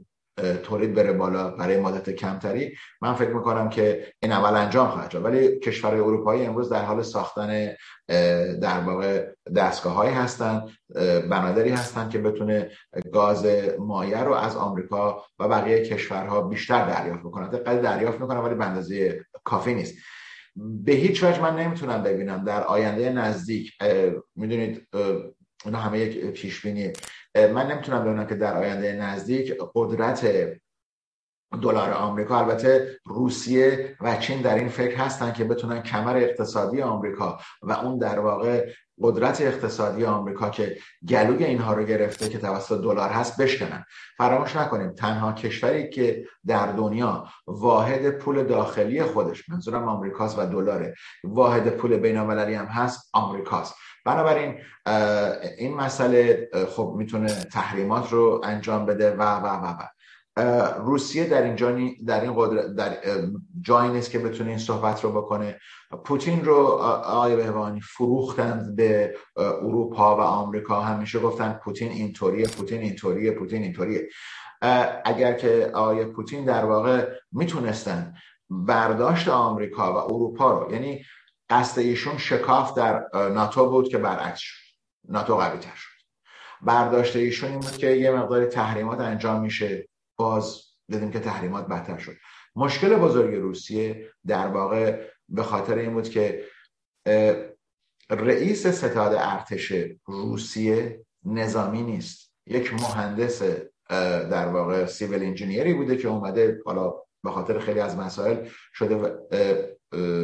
[0.63, 5.25] تولید بره بالا برای مدت کمتری من فکر می‌کنم که این اول انجام خواهد شد.
[5.25, 7.69] ولی کشورهای اروپایی امروز در حال ساختن
[8.61, 10.65] در واقع دستگاه هایی هستن
[11.29, 12.71] بنادری هستن که بتونه
[13.13, 13.45] گاز
[13.79, 18.65] مایع رو از آمریکا و بقیه کشورها بیشتر دریافت بکنن دقیق دریافت می‌کنن ولی به
[18.65, 19.95] اندازه کافی نیست.
[20.55, 23.71] به هیچ وجه من نمی‌تونم ببینم در آینده نزدیک
[24.35, 24.87] می‌دونید
[25.65, 26.93] اینا همه یک پیش بینیه
[27.35, 30.25] من نمی‌تونم ببینم که در آینده نزدیک قدرت
[31.61, 37.39] دلار آمریکا البته روسیه و چین در این فکر هستن که بتونن کمر اقتصادی آمریکا
[37.61, 38.69] و اون در واقع
[39.01, 40.77] قدرت اقتصادی آمریکا که
[41.09, 43.85] گلوی اینها رو گرفته که توسط دلار هست بشکنن.
[44.17, 50.95] فراموش نکنیم تنها کشوری که در دنیا واحد پول داخلی خودش منظورم آمریکاست و دلاره
[51.23, 53.75] واحد پول بین هم هست آمریکاست.
[54.05, 54.55] بنابراین
[55.57, 59.87] این مسئله خب می‌تونه تحریمات رو انجام بده و و و و.
[60.85, 62.97] روسیه در این جانی در این قدرت در
[63.61, 65.59] جایی نیست که بتونه این صحبت رو بکنه.
[66.05, 70.81] پوتین رو آقای بهبانی فروختند به اروپا و آمریکا.
[70.81, 74.09] همیشه گفتن پوتین اینطوریه پوتین اینطوریه پوتین اینطوریه
[75.05, 78.13] اگر که آقای پوتین در واقع می‌تونستن
[78.49, 81.03] برداشت آمریکا و اروپا رو یعنی
[81.49, 84.75] قصد ایشون شکاف در ناتو بود که برعکس شد.
[85.07, 85.89] ناتو قوی تر شد.
[86.61, 89.87] برداشت ایشون این بود که یه مقدار تحریمات انجام میشه.
[90.15, 92.15] باز دیدیم که تحریمات بدتر شد.
[92.55, 96.45] مشکل بزرگ روسیه در واقع به خاطر این بود که
[98.09, 99.73] رئیس ستاد ارتش
[100.05, 102.33] روسیه نظامی نیست.
[102.47, 103.41] یک مهندس
[104.29, 106.93] در واقع سیویل انجینیری بوده که اومده حالا
[107.23, 109.17] به خاطر خیلی از مسائل شده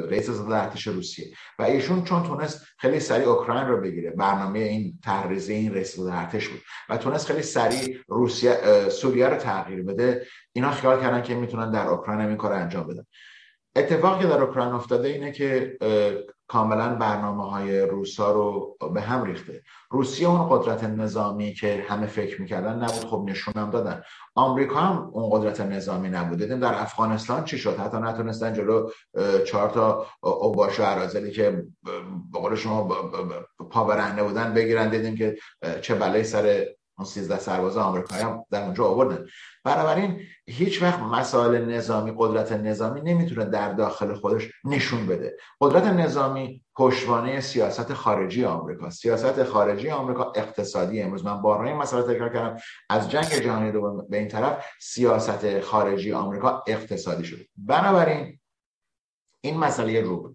[0.10, 1.26] رئیس ستاد ارتش روسیه.
[1.60, 6.08] و ایشون چون تونست خیلی سریع اوکراین رو بگیره برنامه این تحریزه این رئیس ستاد
[6.08, 11.36] ارتش بود و تونست خیلی سریع روسیه سوریه رو تغییر بده اینا خیال کردن که
[11.36, 13.06] می‌تونن در اوکراین این کار انجام بدن.
[13.76, 15.78] اتفاقی که در اوکراین افتاده اینه که
[16.48, 19.64] کاملا برنامه های روسا رو به هم ریخته.
[19.92, 23.06] روسیه اون قدرت نظامی که همه فکر می‌کردن نبود.
[23.06, 24.02] خب نشونم دادن.
[24.36, 26.38] آمریکا هم اون قدرت نظامی نبود.
[26.38, 28.90] دیدیم در افغانستان چی شد؟ حتی نتونستن جلو
[29.48, 31.64] چهار تا اوباش و عرازلی که
[32.34, 32.88] به قول شما
[33.72, 34.90] پا برنده بودن بگیرن.
[34.90, 35.38] دیدیم که
[35.82, 36.66] چه بلایی سر
[36.98, 39.28] اون 13 سرباز آمریکایی هم در اونجا آوردن.
[39.64, 45.38] بنابراین هیچ وقت مسائل نظامی قدرت نظامی نمی‌تونه در داخل خودش نشون بده.
[45.62, 51.26] قدرت نظامی پشتوانه سیاست خارجی آمریکا سیاست خارجی آمریکا اقتصادی امروز.
[51.26, 52.58] من بارها این مسئله تکرار کردم.
[52.90, 57.46] از جنگ جهانی دوم به این طرف سیاست خارجی آمریکا اقتصادی شده.
[57.58, 58.40] بنابراین
[59.42, 60.34] این مسئله روبل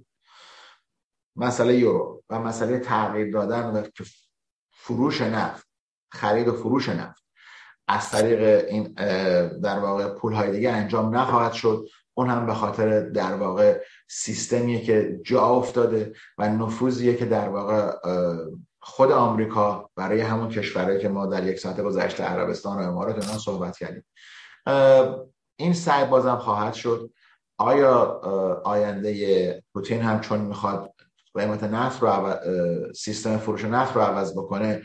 [1.37, 3.83] مسئله یورو و مسئله تغییر دادن و
[4.71, 5.70] فروش نفت
[6.13, 7.23] خرید و فروش نفت.
[7.89, 8.95] از طریق این
[9.63, 11.87] در واقع پول های دیگه انجام نخواهد شد.
[12.15, 17.93] اون هم به خاطر در واقع سیستمیه که جا افتاده و نفوذیه که در واقع
[18.81, 23.39] خود آمریکا برای همون کشورهایی که ما در یک ساعت گذشته عربستان و امارات اینا
[23.39, 24.05] صحبت کردیم.
[25.57, 27.11] این سعی بازم خواهد شد.
[27.59, 28.05] آیا
[28.65, 30.95] آینده پوتین هم چون می‌خواد
[31.35, 32.35] قیمت نفت رو
[32.95, 34.83] سیستم فروش نفت رو عوض بکنه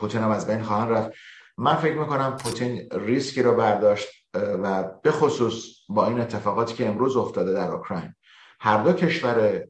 [0.00, 1.10] پوتین هم از بین خواهند رفت.
[1.58, 7.16] من فکر می‌کنم پوتین ریسکی رو برداشت و به خصوص با این اتفاقاتی که امروز
[7.16, 8.14] افتاده در اوکراین.
[8.60, 9.64] هر دو کشور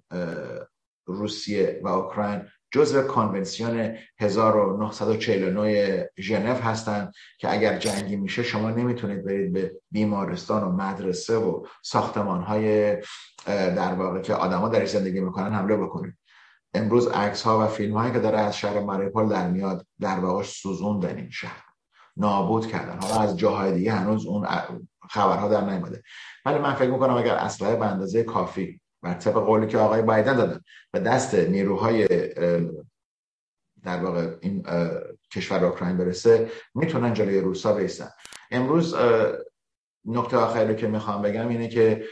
[1.07, 9.53] روسیه و اوکراین جزء کنونسیون 1949 ژنو هستند که اگر جنگی میشه شما نمی‌تونید برید
[9.53, 12.97] به بیمارستان و مدرسه و ساختمان های
[13.47, 16.20] در واقع که آدما در زندگی می‌کنن حمله بکنید.
[16.75, 20.43] امروز عکس ها و فیلم هایی که داره از شهر ماریپول در میاد در واقع
[20.43, 21.65] سوزوندن این شهر.
[22.17, 22.99] نابود کردن.
[23.03, 24.47] حالا از جاهای دیگه هنوز اون
[25.11, 26.03] خبرها در نیامده.
[26.45, 30.37] ولی من فکر می‌کنم اگر اسلحه به اندازه کافی بر طبق قولی که آقای بایدن
[30.37, 30.61] دادن
[30.93, 32.07] به دست نیروهای
[33.83, 34.67] در واقع این
[35.33, 38.09] کشور اوکراین برسه می‌تونن جلوی روسا بیستن.
[38.51, 38.95] امروز
[40.05, 42.05] نکته آخری که می‌خوام بگم اینه که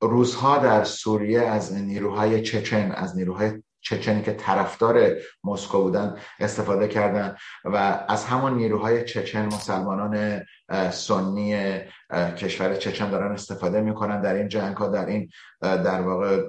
[0.00, 5.10] روزها در سوریه از نیروهای چچن از نیروهای چچنی که طرفدار
[5.44, 10.42] مسکو بودن استفاده کردن و از همون نیروهای چچن مسلمانان
[10.90, 11.78] سنی
[12.36, 15.28] کشور چچن دارن استفاده می‌کنن در این جنگ ها در این
[15.60, 16.42] در واقع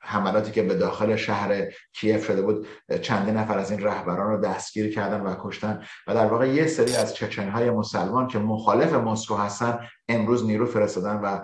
[0.00, 1.62] حملاتی که به داخل شهر
[1.92, 2.66] کیف شده بود
[3.02, 5.82] چندین نفر از این رهبران رو دستگیر کردن و کشتن.
[6.06, 9.78] و در واقع یه سری از چچن های مسلمان که مخالف مسکو هستن
[10.08, 11.40] امروز نیرو فرستادن و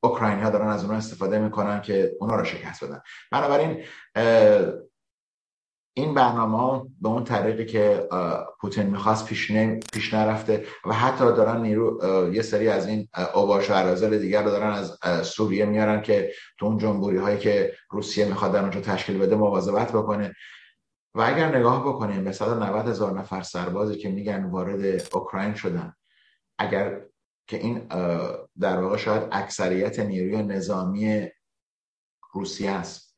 [0.00, 3.00] اوکراینی ها دارن از اونها استفاده می‌کنن که اونا رو شکست بدن.
[3.32, 3.84] بنابراین
[5.94, 8.08] این برنامه ها به اون طریقی که
[8.60, 9.52] پوتین می‌خواست پیش,
[9.92, 12.00] پیش نرفته و حتی دارن نیرو
[12.34, 16.66] یه سری از این اوباش و عرازل دیگر رو دارن از سوریه میارن که تو
[16.66, 20.34] اون جنبوری هایی که روسیه می‌خواد در اونجا تشکیل بده مواظبت بکنه.
[21.14, 25.94] و اگر نگاه بکنیم به 190 هزار نفر سربازی که میگن وارد اوکراین شدن
[26.58, 27.00] اگر
[27.46, 27.78] که این
[28.60, 31.28] در واقع شاید اکثریت نیروی نظامی
[32.32, 33.11] روسیه است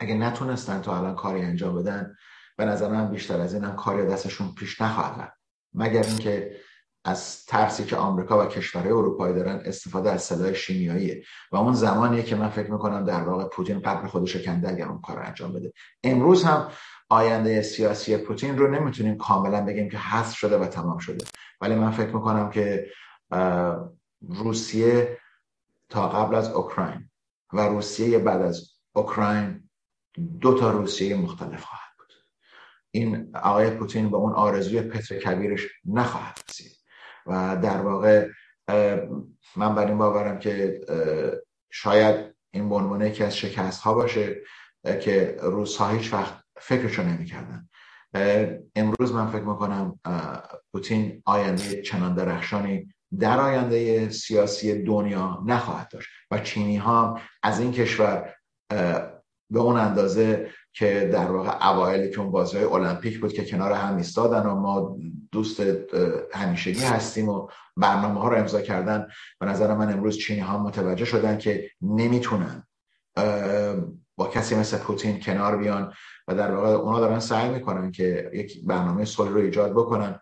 [0.00, 2.14] اگه نتونستن تا الان کاری انجام بدن
[2.56, 5.40] به نظر من بیشتر از این هم کاری دستشون پیش نخواهد رفت.
[5.74, 6.56] مگر اینکه
[7.04, 11.22] از ترسی که آمریکا و کشورهای اروپایی دارن استفاده از سلاح شیمیاییه.
[11.52, 15.00] و اون زمانیه که من فکر می‌کنم در واقع پوتین قبل خودش کنده اگر اون
[15.00, 15.72] کار انجام بده.
[16.04, 16.70] امروز هم
[17.08, 21.24] آینده سیاسی پوتین رو نمی‌تونیم کاملا بگیم که حذف شده و تمام شده.
[21.60, 22.86] ولی من فکر می‌کنم که
[24.28, 25.18] روسیه
[25.88, 27.10] تا قبل از اوکراین
[27.52, 29.59] و روسیه بعد از اوکراین
[30.40, 32.12] دو تا روسیه مختلف خواهد بود.
[32.90, 36.72] این آقای پوتین به اون آرزوی پتر کبیرش نخواهد رسید.
[37.26, 38.28] و در واقع
[39.56, 40.80] من بر این باورم که
[41.70, 44.36] شاید این به عنوان یکی از شکست ها باشه
[45.02, 47.68] که روس ها هیچ وقت فکرشو نمی‌کردن.
[48.76, 50.00] امروز من فکر می‌کنم
[50.72, 56.08] پوتین آینده چنان درخشانی در آینده سیاسی دنیا نخواهد داشت.
[56.30, 58.34] و چینی ها از این کشور
[59.50, 63.72] به اون اندازه که در واقع اوایلی که اون بازی های المپیک بود که کنار
[63.72, 64.96] هم ایستادن و ما
[65.32, 65.60] دوست
[66.32, 69.06] همیشگی هستیم و برنامه ها رو امضا کردن
[69.40, 72.66] به نظر من امروز چینی ها متوجه شدن که نمی‌تونن
[74.16, 75.92] با کسی مثل پوتین کنار بیان
[76.28, 80.20] و در واقع اونا دارن سعی می‌کنن که یک برنامه صلح رو ایجاد بکنن.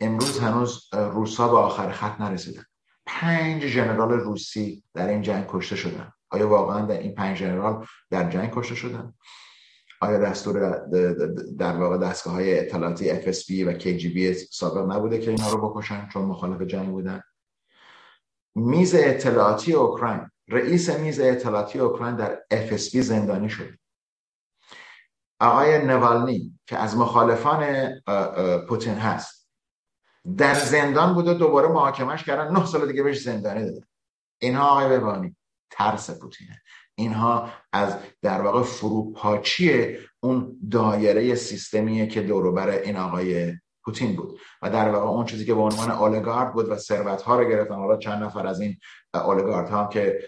[0.00, 2.64] امروز هنوز روسا به آخر خط نرسیدن.
[3.06, 6.12] پنج ژنرال روسی در این جنگ کشته شدن.
[6.30, 9.14] آیا واقعا در این پنج جنرال در جنگ کشته شدن؟
[10.00, 10.86] آیا دستور
[11.58, 16.24] در واقع دستگاه های اطلاعاتی FSB و KGB سابق نبوده که اینا رو بکشن چون
[16.24, 17.22] مخالف جنگ بودن؟
[18.54, 23.80] میز اطلاعاتی اوکراین رئیس میز اطلاعاتی اوکراین در FSB زندانی شد.
[25.40, 27.90] آقای نوالنی که از مخالفان
[28.68, 29.48] پوتین هست
[30.36, 33.86] در زندان بوده دوباره محاکمش کردن نه سال دیگه بهش زندانی داده
[34.38, 35.36] اینها آقای ببانی
[35.70, 36.62] ترس پوتینه.
[36.94, 43.52] اینها از در واقع فروپاچی اون دایره سیستمیه که دوروبر این آقای
[43.84, 44.38] پوتین بود.
[44.62, 47.74] و در واقع اون چیزی که به عنوان اولگارد بود و ثروت ها رو گرفتن.
[47.74, 48.76] حالا چند نفر از این
[49.14, 50.18] اولگارد ها که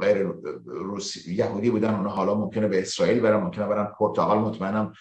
[0.00, 0.32] غیر
[0.66, 4.92] روسی یهودی بودن اونها حالا ممکنه به اسرائیل برن ممکنه برن پرتغال مطمئنم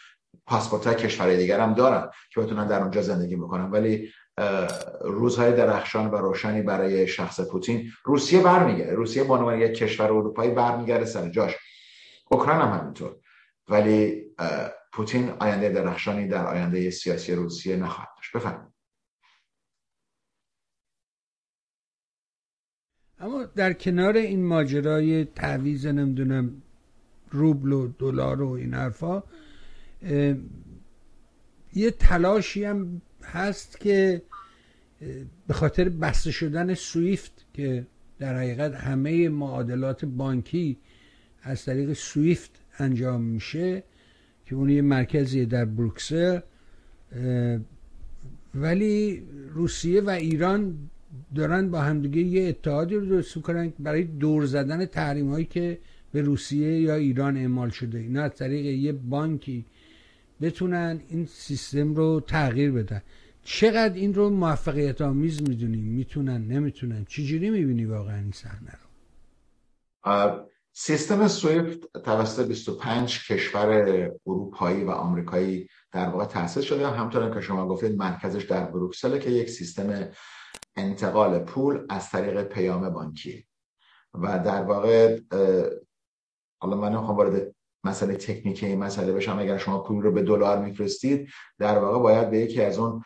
[0.46, 3.72] پاسپورت های کشور دیگر هم دارن که بتونن در اونجا زندگی بکنن.
[3.72, 4.12] ولی
[5.02, 7.92] روزهای درخشان و روشنی برای شخص پوتین.
[8.04, 8.94] روسیه برمیگرده.
[8.94, 11.56] روسیه به عنوان یک کشور اروپایی برمیگرده سر جاش.
[12.32, 13.16] اوکراین هم همینطور.
[13.68, 14.26] ولی
[14.94, 18.36] پوتین آینده درخشانی در آینده سیاسی روسیه نخواهد داشت.
[18.36, 18.72] بفرمایید.
[23.20, 26.62] اما در کنار این ماجرای تعویز نمی‌دونم
[27.30, 29.24] روبل و دلار و این حرفا
[31.74, 34.22] یه تلاشی هم هست که
[35.48, 37.86] به خاطر بسته شدن سویفت که
[38.20, 40.78] در حقیقت همه معادلات بانکی
[41.44, 43.84] از طریق سویفت انجام میشه
[44.46, 46.40] که اون یه مرکزیه در بروکسل
[48.56, 50.78] ولی روسیه و ایران
[51.36, 55.78] دارن با همدیگه یه اتحادی رو درست می‌کنن برای دور زدن تحریم هایی که
[56.12, 58.00] به روسیه یا ایران اعمال شده.
[58.00, 59.66] اینا از طریق یه بانکی
[60.42, 63.02] بتونن این سیستم رو تغییر بدن.
[63.44, 67.06] چقدر این رو موفقیت آمیز می‌دونیم می‌تونن نمی‌تونن.
[67.06, 73.70] چجوری می‌بینی واقعا این صحنه رو؟ سیستم سویفت توسط 25 کشور
[74.28, 76.88] اروپایی و آمریکایی در واقع تأسیس شده.
[76.88, 80.10] همطور که شما گفتید مرکزش در بروکسل که یک سیستم
[80.76, 83.46] انتقال پول از طریق پیام بانکی.
[84.14, 85.20] و در واقع
[86.62, 89.40] حالا من نمی‌خوام وارد مسئله تکنیکی مسئله بشم.
[89.40, 93.04] اگر شما پول رو به دلار میفرستید در واقع باید به یکی از اون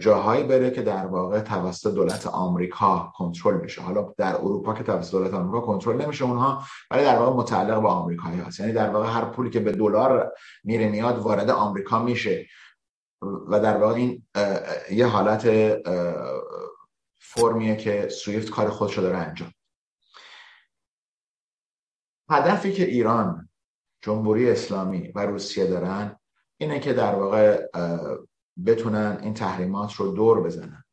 [0.00, 3.82] جاهایی بره که در واقع توسط دولت آمریکا کنترل بشه.
[3.82, 7.88] حالا در اروپا که توسط دولت آمریکا کنترل نمیشه اونها ولی در واقع متعلق به
[7.88, 8.60] آمریکایی هست.
[8.60, 10.32] یعنی در واقع هر پولی که به دلار
[10.64, 12.46] میره میاد وارد آمریکا میشه.
[13.48, 14.26] و در واقع این
[14.90, 15.48] یه حالت
[17.18, 19.52] فرمیه که سویفت کار خودش داره انجام.
[22.30, 23.48] هدفی که ایران
[24.02, 26.16] جمهوری اسلامی و روسیه دارن
[26.60, 27.66] اینه که در واقع
[28.66, 30.84] بتونن این تحریمات رو دور بزنن.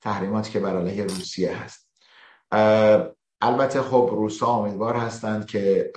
[0.00, 1.88] تحریماتی که بر علیه روسیه هست.
[3.40, 5.92] البته خب روسا امیدوار هستند که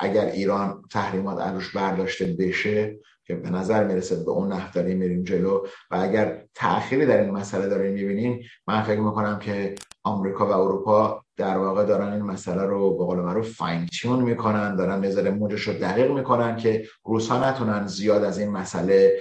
[0.00, 5.22] اگر ایران تحریمات عروش برداشته بشه که به نظر می‌رسه به اون نحو داریم میریم
[5.22, 5.66] جلو.
[5.90, 9.74] و اگر تأخیری در این مسئله داریم می‌بینیم من فکر می‌کنم که
[10.04, 14.76] آمریکا و اروپا در واقع دارن این مسئله رو به قول معروف فاین تیون می‌کنن.
[14.76, 19.20] دارن نظر موجش رو دقیق می‌کنن که روسا نتونن زیاد از این مسئله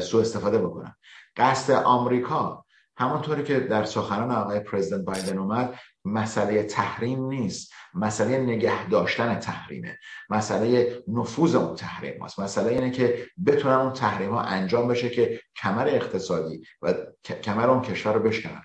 [0.00, 0.96] سوء استفاده بکنن.
[1.36, 2.64] قصد آمریکا
[2.96, 5.74] همونطوری که در سخنان آقای پرزیدنت بایدن اومد
[6.04, 7.72] مسئله تحریم نیست.
[7.94, 9.98] مسئله نگه داشتن تحریمه.
[10.30, 15.40] مسئله نفوذ اون تحریم هست مسئله اینه که بتونن اون تحریم ها انجام بشه که
[15.56, 18.62] کمر اقتصادی و کمر اون کشور رو بشکنن.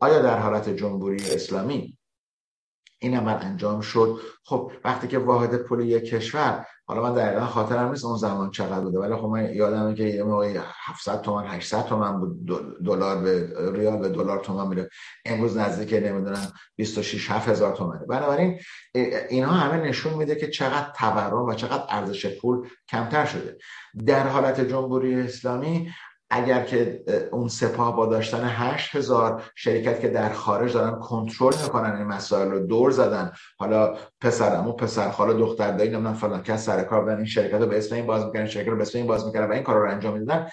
[0.00, 1.98] آیا در حالت جمهوری اسلامی
[2.98, 7.90] این عمل انجام شد؟ خب وقتی که واحد پول یک کشور حالا من دقیقا خاطرم
[7.90, 11.84] نیست اون زمان چقدر بوده ولی خب من یادمه که یه موقعی 700 تومن 800
[11.84, 12.46] تومن بود
[12.84, 14.88] دلار به ریال به دلار تومن میره.
[15.24, 18.06] امروز نزدیک نمی‌دونم 26 7000 تومنه.
[18.06, 18.60] بنابراین
[19.28, 23.58] اینها همه نشون میده که چقدر تورم و چقدر ارزش پول کمتر شده.
[24.06, 25.90] در حالت جمهوری اسلامی
[26.30, 31.96] اگر که اون سپاه با داشتن هشت هزار شرکت که در خارج دارن کنترل می‌کنن
[31.96, 33.32] این مسائل رو دور زدن.
[33.58, 37.66] حالا پسرمو پسر خاله دختر دایی نمی‌دونم فلان کس سر کار بودن این شرکت رو
[37.66, 39.76] به اسم این باز می‌کنن شرکت رو به اسم این باز می‌کنن و این کار
[39.76, 40.48] رو انجام می‌دادن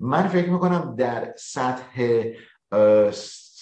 [0.00, 2.24] من فکر می‌کنم در سطح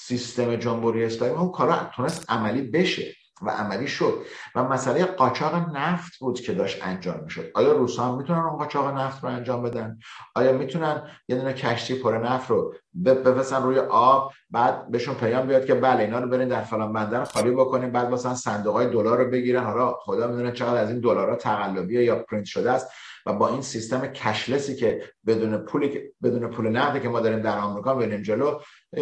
[0.07, 3.15] سیستم جمهوری اسلامی اون کارا تونست عملی بشه.
[3.43, 4.23] و عملی شد.
[4.55, 7.51] و مسئله قاچاق نفت بود که داشت انجام می‌شد.
[7.55, 9.99] آیا روس هم می‌تونن اون قاچاق نفت رو انجام بدن؟
[10.35, 15.67] آیا می‌تونن یه دونه کشتی پر نفت رو بفرستن روی آب بعد بهشون پیام بیاد
[15.67, 19.25] که بله اینا رو برین در فلان بندر خالی بکنین بعد مثلا صندوق های دلار
[19.25, 19.65] رو بگیرن.
[19.65, 22.89] حالا خدا می‌دونه چقدر از این دلارها تقلبیه یا پرینت شده است.
[23.27, 27.59] و با این سیستم کشلسی که بدون پولی بدون پول نقدی که ما داریم در
[27.59, 28.61] آمریکا بریم جلو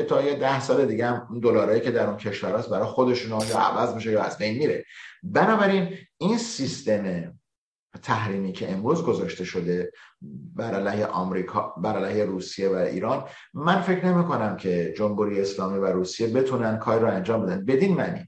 [0.09, 3.59] تا یه ده سال دیگه هم دلارایی که در اون کشور هست برای خودشون یا
[3.59, 4.85] عوض میشه یا از بین میره.
[5.23, 7.33] بنابراین این سیستم
[8.03, 9.93] تحریمی که امروز گذاشته شده
[10.55, 13.25] بر علیه آمریکا بر علیه روسیه و ایران
[13.55, 17.65] من فکر نمی کنم که جمهوری اسلامی و روسیه بتونن کار رو انجام بدن.
[17.65, 18.27] بدین معنی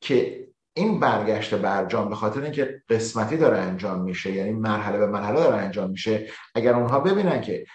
[0.00, 5.40] که این برگشت برجام به خاطر اینکه قسمتی داره انجام میشه یعنی مرحله به مرحله
[5.40, 6.28] داره انجام میشه.
[6.54, 7.66] اگر اونها ببینن که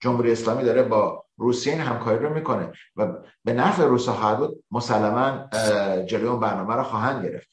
[0.00, 3.12] جمهوری اسلامی داره با روسیه این همکاری رو می‌کنه و
[3.44, 5.48] به نفع روسا خواهد بود مسلما
[6.06, 7.48] جلوی اون برنامه رو خواهند گرفت.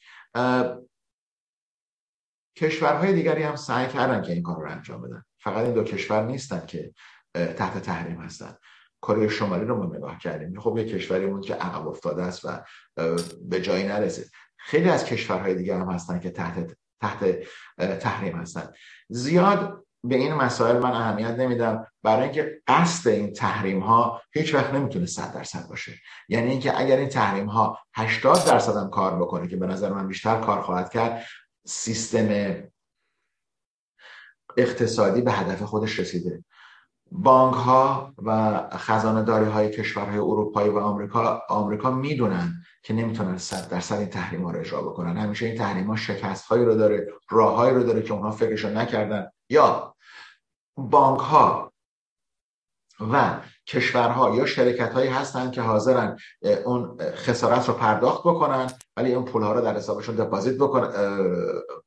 [2.56, 5.24] کشورهای دیگری هم سعی کردن که این کار رو انجام بدن.
[5.38, 6.94] فقط این دو کشور نیستن که
[7.34, 8.56] تحت تحریم هستن.
[9.02, 10.60] کره شمالی رو ما نگاه کردیم.
[10.60, 12.64] خب یه کشوری بود که عقب افتاده است و
[13.42, 14.30] به جایی نرسید.
[14.58, 17.38] خیلی از کشورهای دیگر هم هستن که تحت تحت
[17.98, 18.72] تحریم هستن.
[19.08, 21.86] زیاد به این مسائل من اهمیت نمیدم.
[22.02, 25.92] برای اینکه قصد این تحریم ها هیچ وقت نمی‌تونه 100 درصد باشه.
[26.28, 30.08] یعنی اینکه اگر این تحریم ها 80 درصد هم کار بکنه که به نظر من
[30.08, 31.26] بیشتر کار خواهد کرد
[31.66, 32.54] سیستم
[34.56, 36.44] اقتصادی به هدف خودش رسیده.
[37.12, 43.68] بانک ها و خزانه داری های کشورهای اروپایی و آمریکا آمریکا می‌دونن که نمی‌تونن صد
[43.68, 45.16] درصد این تحریم ها رو اجرا بکنن.
[45.16, 49.26] همیشه این تحریم ها شکست هایی رو داره راههایی رو داره که اونها فکرشو نکردن.
[49.48, 49.96] یا
[50.76, 51.72] بانک ها
[53.12, 53.40] و
[53.70, 56.16] کشورها یا شرکت هایی هستن که حاضرن
[56.64, 60.90] اون خسارت رو پرداخت بکنن ولی اون پول ها رو در حسابشون دپازیت بکنن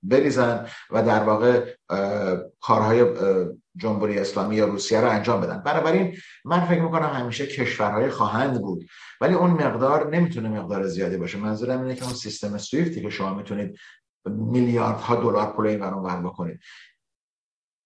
[0.03, 1.65] بریزن و در واقع
[2.61, 3.05] کارهای
[3.75, 5.63] جمهوری اسلامی یا روسیه رو انجام بدن.
[5.65, 8.85] بنابراین من فکر می‌کنم همیشه کشورهای خواهند بود.
[9.21, 11.37] ولی اون مقدار نمی‌تونه مقدار زیادی باشه.
[11.37, 13.77] منظورم اینه که اون سیستم سویفتی که شما می‌تونید
[14.25, 16.59] میلیاردها دلار پول این ور بکنید.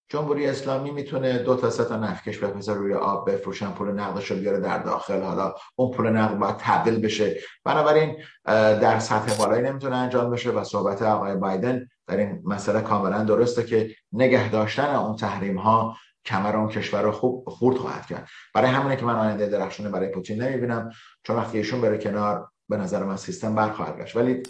[0.09, 4.37] جمهوری اسلامی می‌تونه دو تا سه تا نفکش بفرسته روی آب بفروشن پول نقدش رو
[4.37, 5.21] بیاره در داخل.
[5.21, 7.39] حالا اون پول نقد باید تبدیل بشه.
[7.63, 13.23] بنابراین در سطح بالایی نمی‌تونه انجام بشه و صحبت آقای بایدن در این مسئله کاملا
[13.23, 18.27] درسته که نگه داشتن اون تحریم ها کمر اون کشور رو خوب خورد خواهد کرد.
[18.53, 20.91] برای همونه که من آینده درخشونه برای پوتین نمی‌بینم.
[21.23, 24.15] چون وقتی ایشون بره کنار به نظر من سیستم برخواهد گشت.
[24.15, 24.43] ولی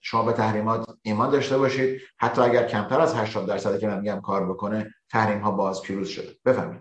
[0.00, 2.00] شما به تحریمات ایمان داشته باشید.
[2.18, 6.08] حتی اگر کمتر از 80 درصدی که من میگم کار بکنه تحریم ها باز پیروز
[6.08, 6.36] شده.
[6.44, 6.80] بفهمید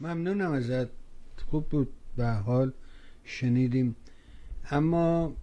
[0.00, 0.88] ممنونم ازت.
[1.50, 1.92] خوب بود.
[2.16, 2.72] به حال
[3.24, 3.96] شنیدیم.
[4.70, 5.36] اما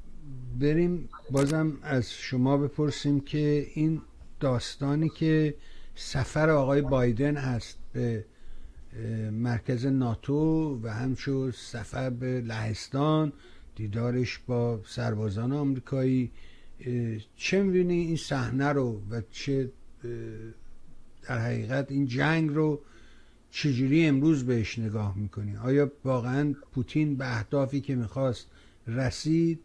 [0.59, 4.01] بریم بازم از شما بپرسیم که این
[4.39, 5.55] داستانی که
[5.95, 8.26] سفر آقای بایدن هست به
[9.31, 13.34] مرکز ناتو و همچون سفر به لهستان
[13.76, 16.31] دیدارش با سربازان آمریکایی.
[17.35, 19.72] چه می‌بینی این صحنه رو و چه
[21.23, 22.81] در حقیقت این جنگ رو
[23.49, 28.52] چجوری امروز بهش نگاه می‌کنی؟ آیا واقعا پوتین به اهدافی که می‌خواست
[28.88, 29.64] رسید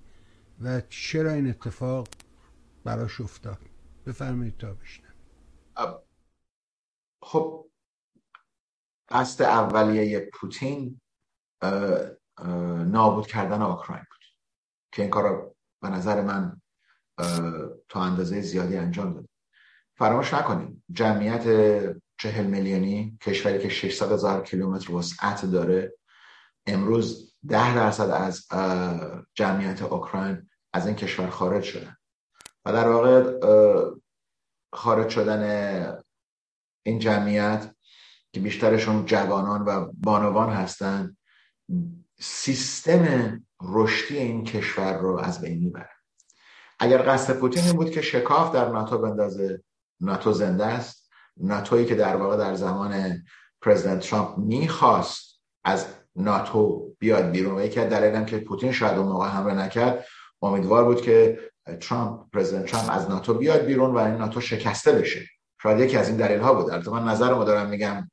[0.62, 2.08] و چرا این اتفاق
[2.84, 3.58] براش افتاد؟
[4.06, 5.14] بفرمایید تا بشنم
[7.22, 7.70] خب
[9.08, 11.00] قصد اولیه پوتین
[12.86, 14.24] نابود کردن اوکراین بود.
[14.92, 16.60] که این کار به نظر من
[17.88, 19.28] تا اندازه زیادی انجام داد
[19.98, 21.44] فراموش نکنیم جمعیت
[22.18, 25.94] چهل میلیونی کشوری که 600 هزار کیلومتر وسعت داره
[26.66, 28.46] امروز ده درصد از
[29.34, 31.96] جمعیت اوکراین از این کشور خارج شدن.
[32.64, 33.40] و در واقع
[34.72, 36.02] خارج شدن
[36.86, 37.74] این جمعیت
[38.32, 41.16] که بیشترشون جوانان و بانوان هستند
[42.20, 45.90] سیستم رشدی این کشور رو از بین می‌بره.
[46.78, 49.62] اگر قصد پوتین این بود که شکاف در ناتو بندازه
[50.00, 51.10] ناتو زنده است.
[51.36, 53.22] ناتویی که در واقع در زمان
[53.62, 55.86] پرزیدنت ترامپ می‌خواست از
[56.16, 60.06] ناتو بیاد بیرون و یکی از دلایلم که پوتین شاید اون موقع حمله نکرد
[60.42, 61.38] امیدوار بود که
[61.80, 65.26] ترامپ پرزیدنت ترامپ از ناتو بیاد بیرون و این ناتو شکسته بشه.
[65.62, 66.70] شاید یکی از این دلیل ها بود.
[66.70, 68.10] البته من نظرمو دارم میگم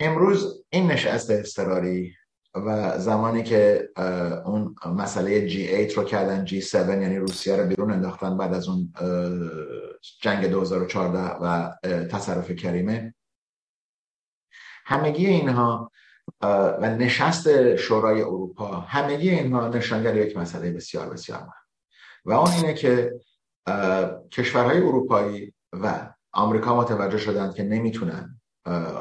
[0.00, 2.14] امروز این نشست اضطراری
[2.54, 3.88] و زمانی که
[4.44, 8.92] اون مسئله G8 رو کردن G7 یعنی روسیه رو بیرون انداختن بعد از اون
[10.20, 11.72] جنگ 2014 و
[12.06, 13.14] تصرف کریمه.
[14.86, 15.92] همگی اینها
[16.80, 21.52] و نشست شورای اروپا همگی اینها نشانگر یک مسئله بسیار بسیار مهم.
[22.24, 23.12] و اون اینه که
[24.32, 28.40] کشورهای اروپایی و آمریکا متوجه شدند که نمی‌تونن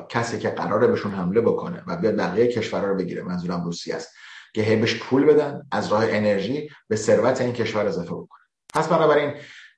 [0.09, 4.15] کسی که قراره بهشون حمله بکنه و بیاد بقیه کشورها رو بگیره منظورم روسیه است
[4.53, 9.33] که هی پول بدن از راه انرژی به ثروت این کشور اضافه بکنه پس بنابراین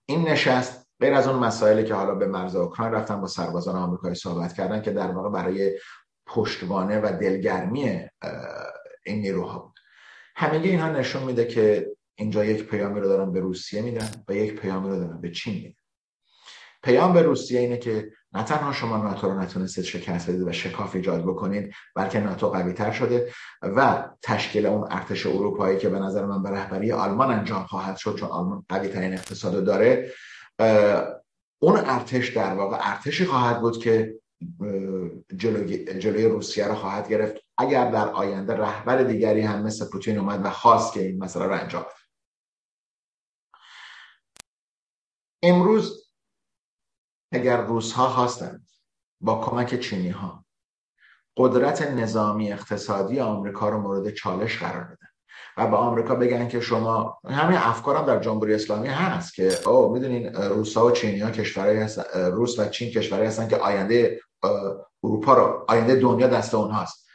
[0.05, 4.15] این نشست غیر از اون مسائلی که حالا به مرز اوکراین رفتن با سربازان آمریکایی
[4.15, 5.79] صحبت کردن که در واقع برای
[6.27, 8.09] پشتوانه و دلگرمی
[9.05, 9.73] این نیروها بود.
[10.35, 14.59] همگی اینها نشون میده که اینجا یک پیامی رو دارن به روسیه میدن و یک
[14.59, 15.79] پیامی رو دارن به چین میدن.
[16.83, 20.95] پیام به روسیه اینه که نه تنها شما ناتو رو نتونستید شکست بدید و شکاف
[20.95, 23.31] ایجاد بکنید بلکه ناتو قوی تر شده
[23.61, 28.15] و تشکیل اون ارتش اروپایی که به نظر من به رهبری آلمان انجام خواهد شد
[28.15, 30.11] چون آلمان قوی ترین اقتصاد داره
[31.59, 34.15] اون ارتش در واقع ارتشی خواهد بود که
[35.37, 37.35] جلوی, جلوی روسیه رو خواهد گرفت.
[37.57, 41.53] اگر در آینده رهبر دیگری هم مثل پوتین اومد و خواست که این مسئله رو
[41.53, 41.85] انجام
[45.43, 46.04] امروز
[47.35, 48.67] اگر روس ها خواستند
[49.21, 50.45] با کمک چینی ها
[51.37, 55.07] قدرت نظامی اقتصادی آمریکا رو مورد چالش قرار بدن
[55.57, 59.93] و به آمریکا بگن که شما همین افکار هم در جمهوری اسلامی هست که او
[59.93, 64.19] می‌دونین روس ها و چینی ها کشورهایی هستن روس و چین کشورهایی هستن که آینده
[65.03, 67.07] اروپا رو آینده دنیا دست اونهاست.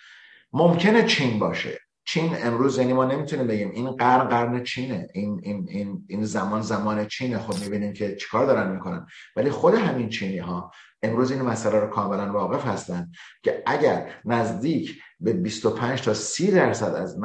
[0.52, 1.79] ممکنه چین باشه.
[2.04, 6.60] چین امروز یعنی ما نمی‌تونیم بگیم این قرن قرن چینه این این این این زمان
[6.60, 7.38] زمان چینه.
[7.38, 9.06] خب می‌بینیم که چیکار دارن می‌کنن.
[9.36, 10.70] ولی خود همین چینی ها
[11.02, 13.10] امروز این مسئله رو کاملا واقف هستن
[13.42, 17.18] که اگر نزدیک به 25 تا 30 درصد از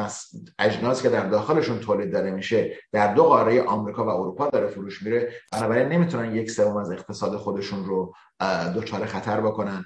[0.60, 5.02] اجناس که در داخلشون تولید داره میشه در دو قاره آمریکا و اروپا داره فروش
[5.02, 8.14] میره بنابراین نمی‌تونن یک سوم از اقتصاد خودشون رو
[8.76, 9.86] دچار خطر بکنن.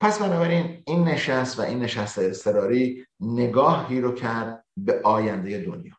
[0.00, 5.94] پس بنابراین این نشست و این نشست اضطراری نگاهی رو کرد به آینده دنیا.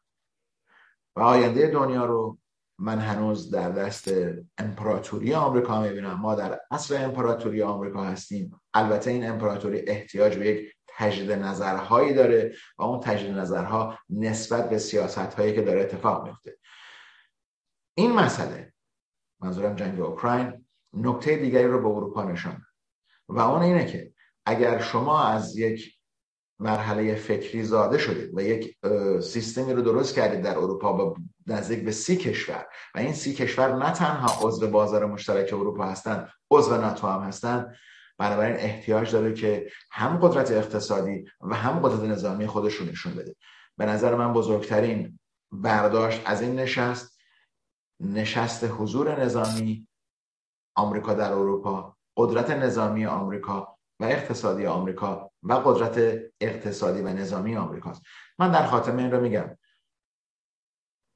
[1.15, 2.38] و آینده دنیا رو
[2.80, 4.11] من هنوز در دست
[4.57, 6.14] امپراتوری آمریکا می‌بینم.
[6.14, 8.61] ما در اصل امپراتوری آمریکا هستیم.
[8.74, 14.78] البته این امپراتوری احتیاج به یک تجدید نظرهایی داره و اون تجدید نظرها نسبت به
[14.78, 16.57] سیاست هایی که داره اتفاق میفته
[17.98, 18.74] این مسئله
[19.41, 22.66] منظورم جنگ اوکراین نکته دیگری رو به اروپا نشان
[23.30, 24.14] و اون اینه که
[24.45, 25.98] اگر شما از یک
[26.60, 28.78] مرحله فکری زاده شدید و یک
[29.22, 31.16] سیستمی رو درست کردید در اروپا با
[31.48, 36.30] نزدیک به سی کشور و این سی کشور نه تنها عضو بازار مشترک اروپا هستند
[36.52, 37.76] عضو ناتو هم هستند
[38.18, 43.36] بنابراین احتیاج داره که هم قدرت اقتصادی و هم قدرت نظامی خودش رو نشون بده.
[43.78, 45.20] به نظر من بزرگترین
[45.52, 47.18] برداشت از این نشست
[47.99, 49.88] نشست حضور نظامی
[50.76, 58.02] آمریکا در اروپا قدرت نظامی آمریکا و اقتصادی آمریکا و قدرت اقتصادی و نظامی آمریکاست
[58.39, 59.57] من در خاتمه این رو میگم.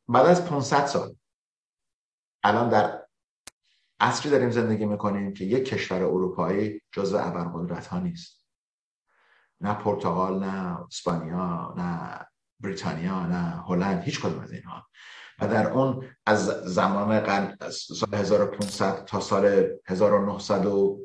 [0.07, 1.15] بعد از 500 سال
[2.43, 3.07] الان در
[3.99, 8.45] عصری داریم زندگی می‌کنیم که یک کشور اروپایی جزو ابرقدرت ها نیست.
[9.61, 12.19] نه پرتغال نه اسپانیا نه
[12.59, 14.87] بریتانیا نه هلند هیچ کدوم از اینها.
[15.47, 20.99] در اون از زمان قرن سال 1500 تا سال 1900 و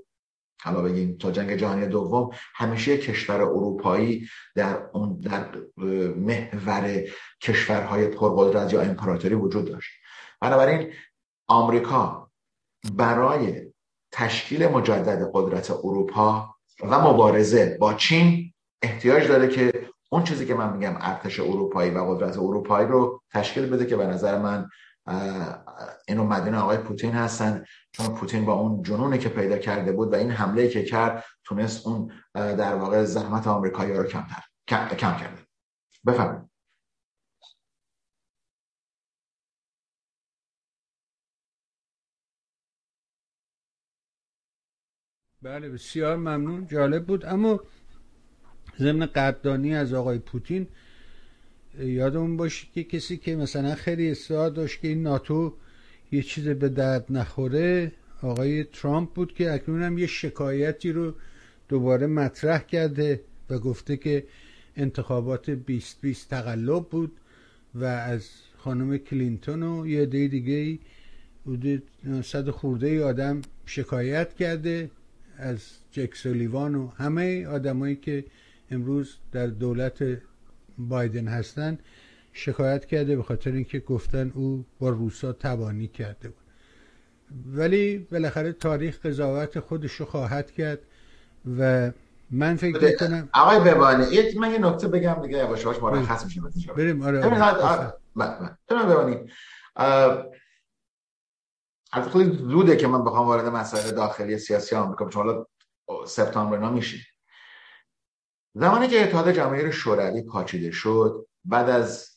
[0.62, 5.48] حالا بگیم تا جنگ جهانی دوم همیشه کشور اروپایی در اون در
[6.16, 7.04] محور
[7.42, 9.90] کشورهای پرقدرت یا امپراتوری وجود داشت.
[10.40, 10.92] بنابراین
[11.48, 12.30] آمریکا
[12.94, 13.72] برای
[14.12, 18.52] تشکیل مجدد قدرت اروپا و مبارزه با چین
[18.82, 23.66] احتیاج داره که اون چیزی که من میگم ارتش اروپایی و قدرت اروپایی رو تشکیل
[23.66, 24.68] بده که به نظر من
[26.08, 27.64] اینو مدین آقای پوتین هستن.
[27.92, 31.86] چون پوتین با اون جنونی که پیدا کرده بود و این حمله که کرد تونست
[31.86, 34.26] اون در واقع زحمت آمریکایی رو کم,
[34.68, 35.42] کم, کم کرده.
[36.06, 36.50] بفهمید
[45.42, 46.66] بله بسیار ممنون.
[46.66, 47.24] جالب بود.
[47.24, 47.60] اما
[48.78, 50.66] ضمن قدردانی از آقای پوتین
[51.78, 55.54] یادمون باشه که کسی که مثلا خیلی اصرار داشت که این ناتو
[56.12, 57.92] یه چیز به درد نخوره
[58.22, 61.14] آقای ترامپ بود که اکنون هم یه شکایتی رو
[61.68, 63.20] دوباره مطرح کرده
[63.50, 64.24] و گفته که
[64.76, 67.12] انتخابات 2020 تقلب بود
[67.74, 70.78] و از خانم کلینتون و یه دی دیگه
[71.46, 71.82] حدود
[72.22, 74.90] صد خورده ای آدم شکایت کرده
[75.38, 75.60] از
[75.92, 78.24] جک سولیوان و همه آدمایی که
[78.70, 80.04] امروز در دولت
[80.78, 81.78] بایدن هستن
[82.32, 86.46] شکایت کرده به خاطر اینکه گفتن او با روسا تبانی کرده بود.
[87.46, 90.78] ولی بالاخره تاریخ قضاوت خودش رو خواهد کرد
[91.58, 91.90] و
[92.30, 97.02] من فکر می‌کنم آقای ببانی من یه نکته بگم دیگه یواش یواش مرخص میشیم بریم
[97.02, 97.42] آره ببینید
[101.92, 105.46] البته خیلی زوده که من بخوام وارد مسائل داخلی سیاسی آمریکا چون حالا
[106.06, 107.00] سپتامبر میشیم
[108.58, 112.10] زمانی که اتحاد جماهیر شوروی پاچیده شد بعد از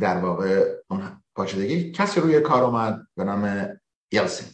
[0.00, 3.68] در واقع اون پاچیدگی کسی روی کار اومد به نام
[4.12, 4.48] یلسین.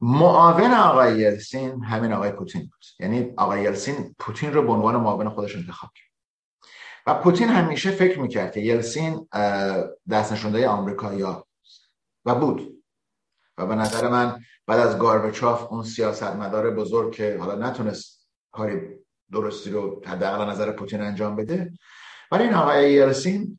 [0.00, 2.84] معاون آقای یلسین همین آقای پوتین بود.
[3.00, 6.12] یعنی آقای یلسین پوتین رو به عنوان معاون خودش انتخاب کرد.
[7.06, 9.28] و پوتین همیشه فکر می‌کرد که یلسین
[10.10, 11.42] دست نشونده آمریکا
[12.24, 12.82] و بود.
[13.58, 18.21] و به نظر من بعد از گاربچاف اون سیاستمدار بزرگ که حالا نتونست
[18.52, 18.80] کاری
[19.32, 21.72] درستی رو حداقل نظر پوتین انجام بده.
[22.32, 23.58] ولی این آقای یلسین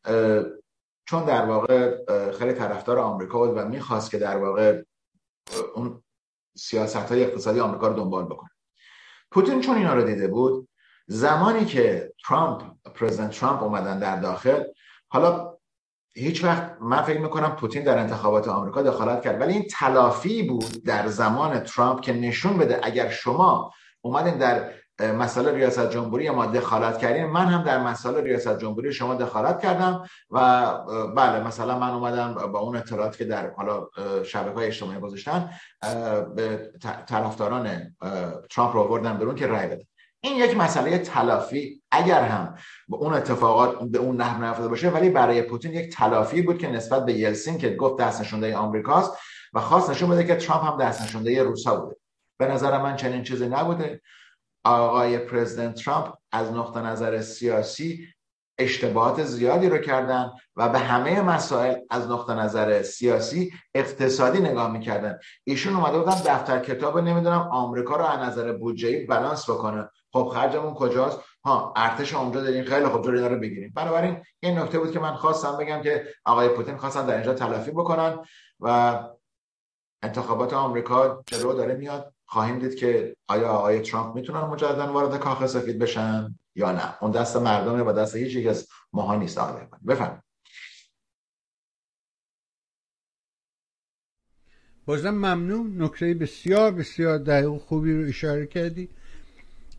[1.08, 1.98] چون در واقع
[2.32, 4.82] خیلی طرفدار آمریکا بود و می‌خواست که در واقع
[5.76, 6.04] اون
[6.58, 8.50] سیاست های اقتصادی آمریکا رو دنبال بکنه.
[9.32, 10.70] پوتین چون اینا رو دیده بود
[11.08, 12.64] زمانی که ترامپ
[12.96, 14.64] پرزیدنت ترامپ اومدن در داخل
[15.08, 15.58] حالا
[16.16, 19.42] هیچ وقت من فکر می‌کنم پوتین در انتخابات آمریکا دخالت کرد.
[19.42, 23.72] ولی این تلافی بود در زمان ترامپ که نشون بده اگر شما
[24.02, 29.16] اومدین در مسئله ریاست جمهوری ما دخالت کردیم من هم در مسئله ریاست جمهوری شما
[29.16, 30.68] دخالت کردم و
[31.16, 33.88] بله مثلا من اومدم با اون اطلاعات که در حالا
[34.24, 35.50] شبکه های اجتماعی گذاشتن
[36.36, 36.72] به
[37.08, 37.96] طرفداران
[38.50, 39.88] ترامپ رو آوردن برون که رای بده
[40.26, 41.82] این یک مسئله تلافی.
[41.92, 42.56] اگر هم
[42.90, 46.68] به اون اتفاقات به اون نحو نیفتاده باشه ولی برای پوتین یک تلافی بود که
[46.68, 49.12] نسبت به یلسین که گفت دست نشونده آمریکاست
[49.54, 51.96] و خواست نشون بده که ترامپ هم دست نشونده روسا بوده.
[52.38, 54.02] به نظر من چنین چیزی نبوده.
[54.64, 58.08] آقای پرزیدنت ترامپ از نقطه نظر سیاسی
[58.60, 65.20] اشتباهات زیادی رو کردن و به همه مسائل از نقطه نظر سیاسی اقتصادی نگاه می‌کردن.
[65.44, 69.90] ایشون اومده بودن دفتر کتاب نمی‌دونم آمریکا رو از نظر بودجه بالانس بکنه.
[70.14, 72.66] خب خرجمون کجاست؟ ها ارتش اونجا داریم.
[72.66, 73.74] خیلی خوب جلوی رو بگیریم.
[73.76, 77.72] بنابراین این نکته بود که من خواستم بگم که آقای پوتین خواستن در اینجا تلافی
[77.72, 78.20] بکنن
[78.60, 79.00] و
[80.04, 82.13] انتخابات آمریکا جلو داره میاد.
[82.34, 87.12] خواهیم دید که آیا آقای ترامپ می‌تونن مجددا وارد کاخ سفید بشن یا نه؟ اون
[87.12, 90.24] دست مردمه و دست هیچ یک از ماها نیست آقای بفهم
[94.86, 95.82] بازم ممنون.
[95.82, 98.90] نکته بسیار بسیار دقیق خوبی رو اشاره کردی.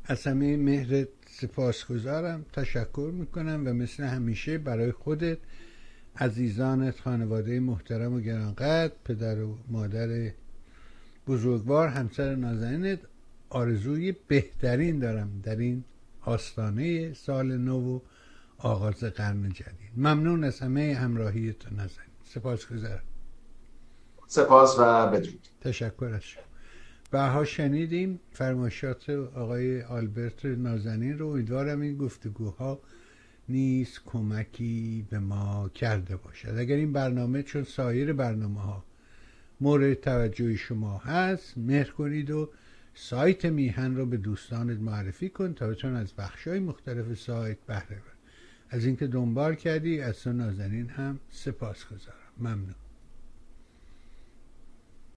[0.04, 2.46] از همه مهرت سپاسگزارم.
[2.52, 5.38] تشکر می‌کنم و مثل همیشه برای خودت
[6.16, 10.30] عزیزانت خانواده محترم و گرانقدر پدر و مادر
[11.26, 12.98] بزرگوار همسر نازنینت
[13.50, 15.84] آرزوی بهترین دارم در این
[16.20, 18.00] آستانه سال نو و
[18.58, 19.90] آغاز قرن جدید.
[19.96, 22.08] ممنون از همه همراهیتون نازنین.
[22.24, 23.02] سپاس گذارم
[24.26, 25.48] سپاس و بدرود.
[25.60, 26.44] تشکر از شما.
[27.10, 31.28] بها شنیدیم فرمایشات آقای آلبرت نازنین رو.
[31.28, 32.80] امیدوارم این گفتگوها
[33.48, 36.58] نیز کمکی به ما کرده باشد.
[36.58, 38.84] اگر این برنامه چون سایر برنامه ها
[39.64, 42.50] مورد توجه شما هست مهر کنید و
[42.94, 48.02] سایت میهن رو به دوستانت معرفی کن تا بتون از بخش های مختلف سایت بهره
[48.70, 52.83] از اینکه دنبال کردی از تو نازنین هم سپاس گذارم ممنون.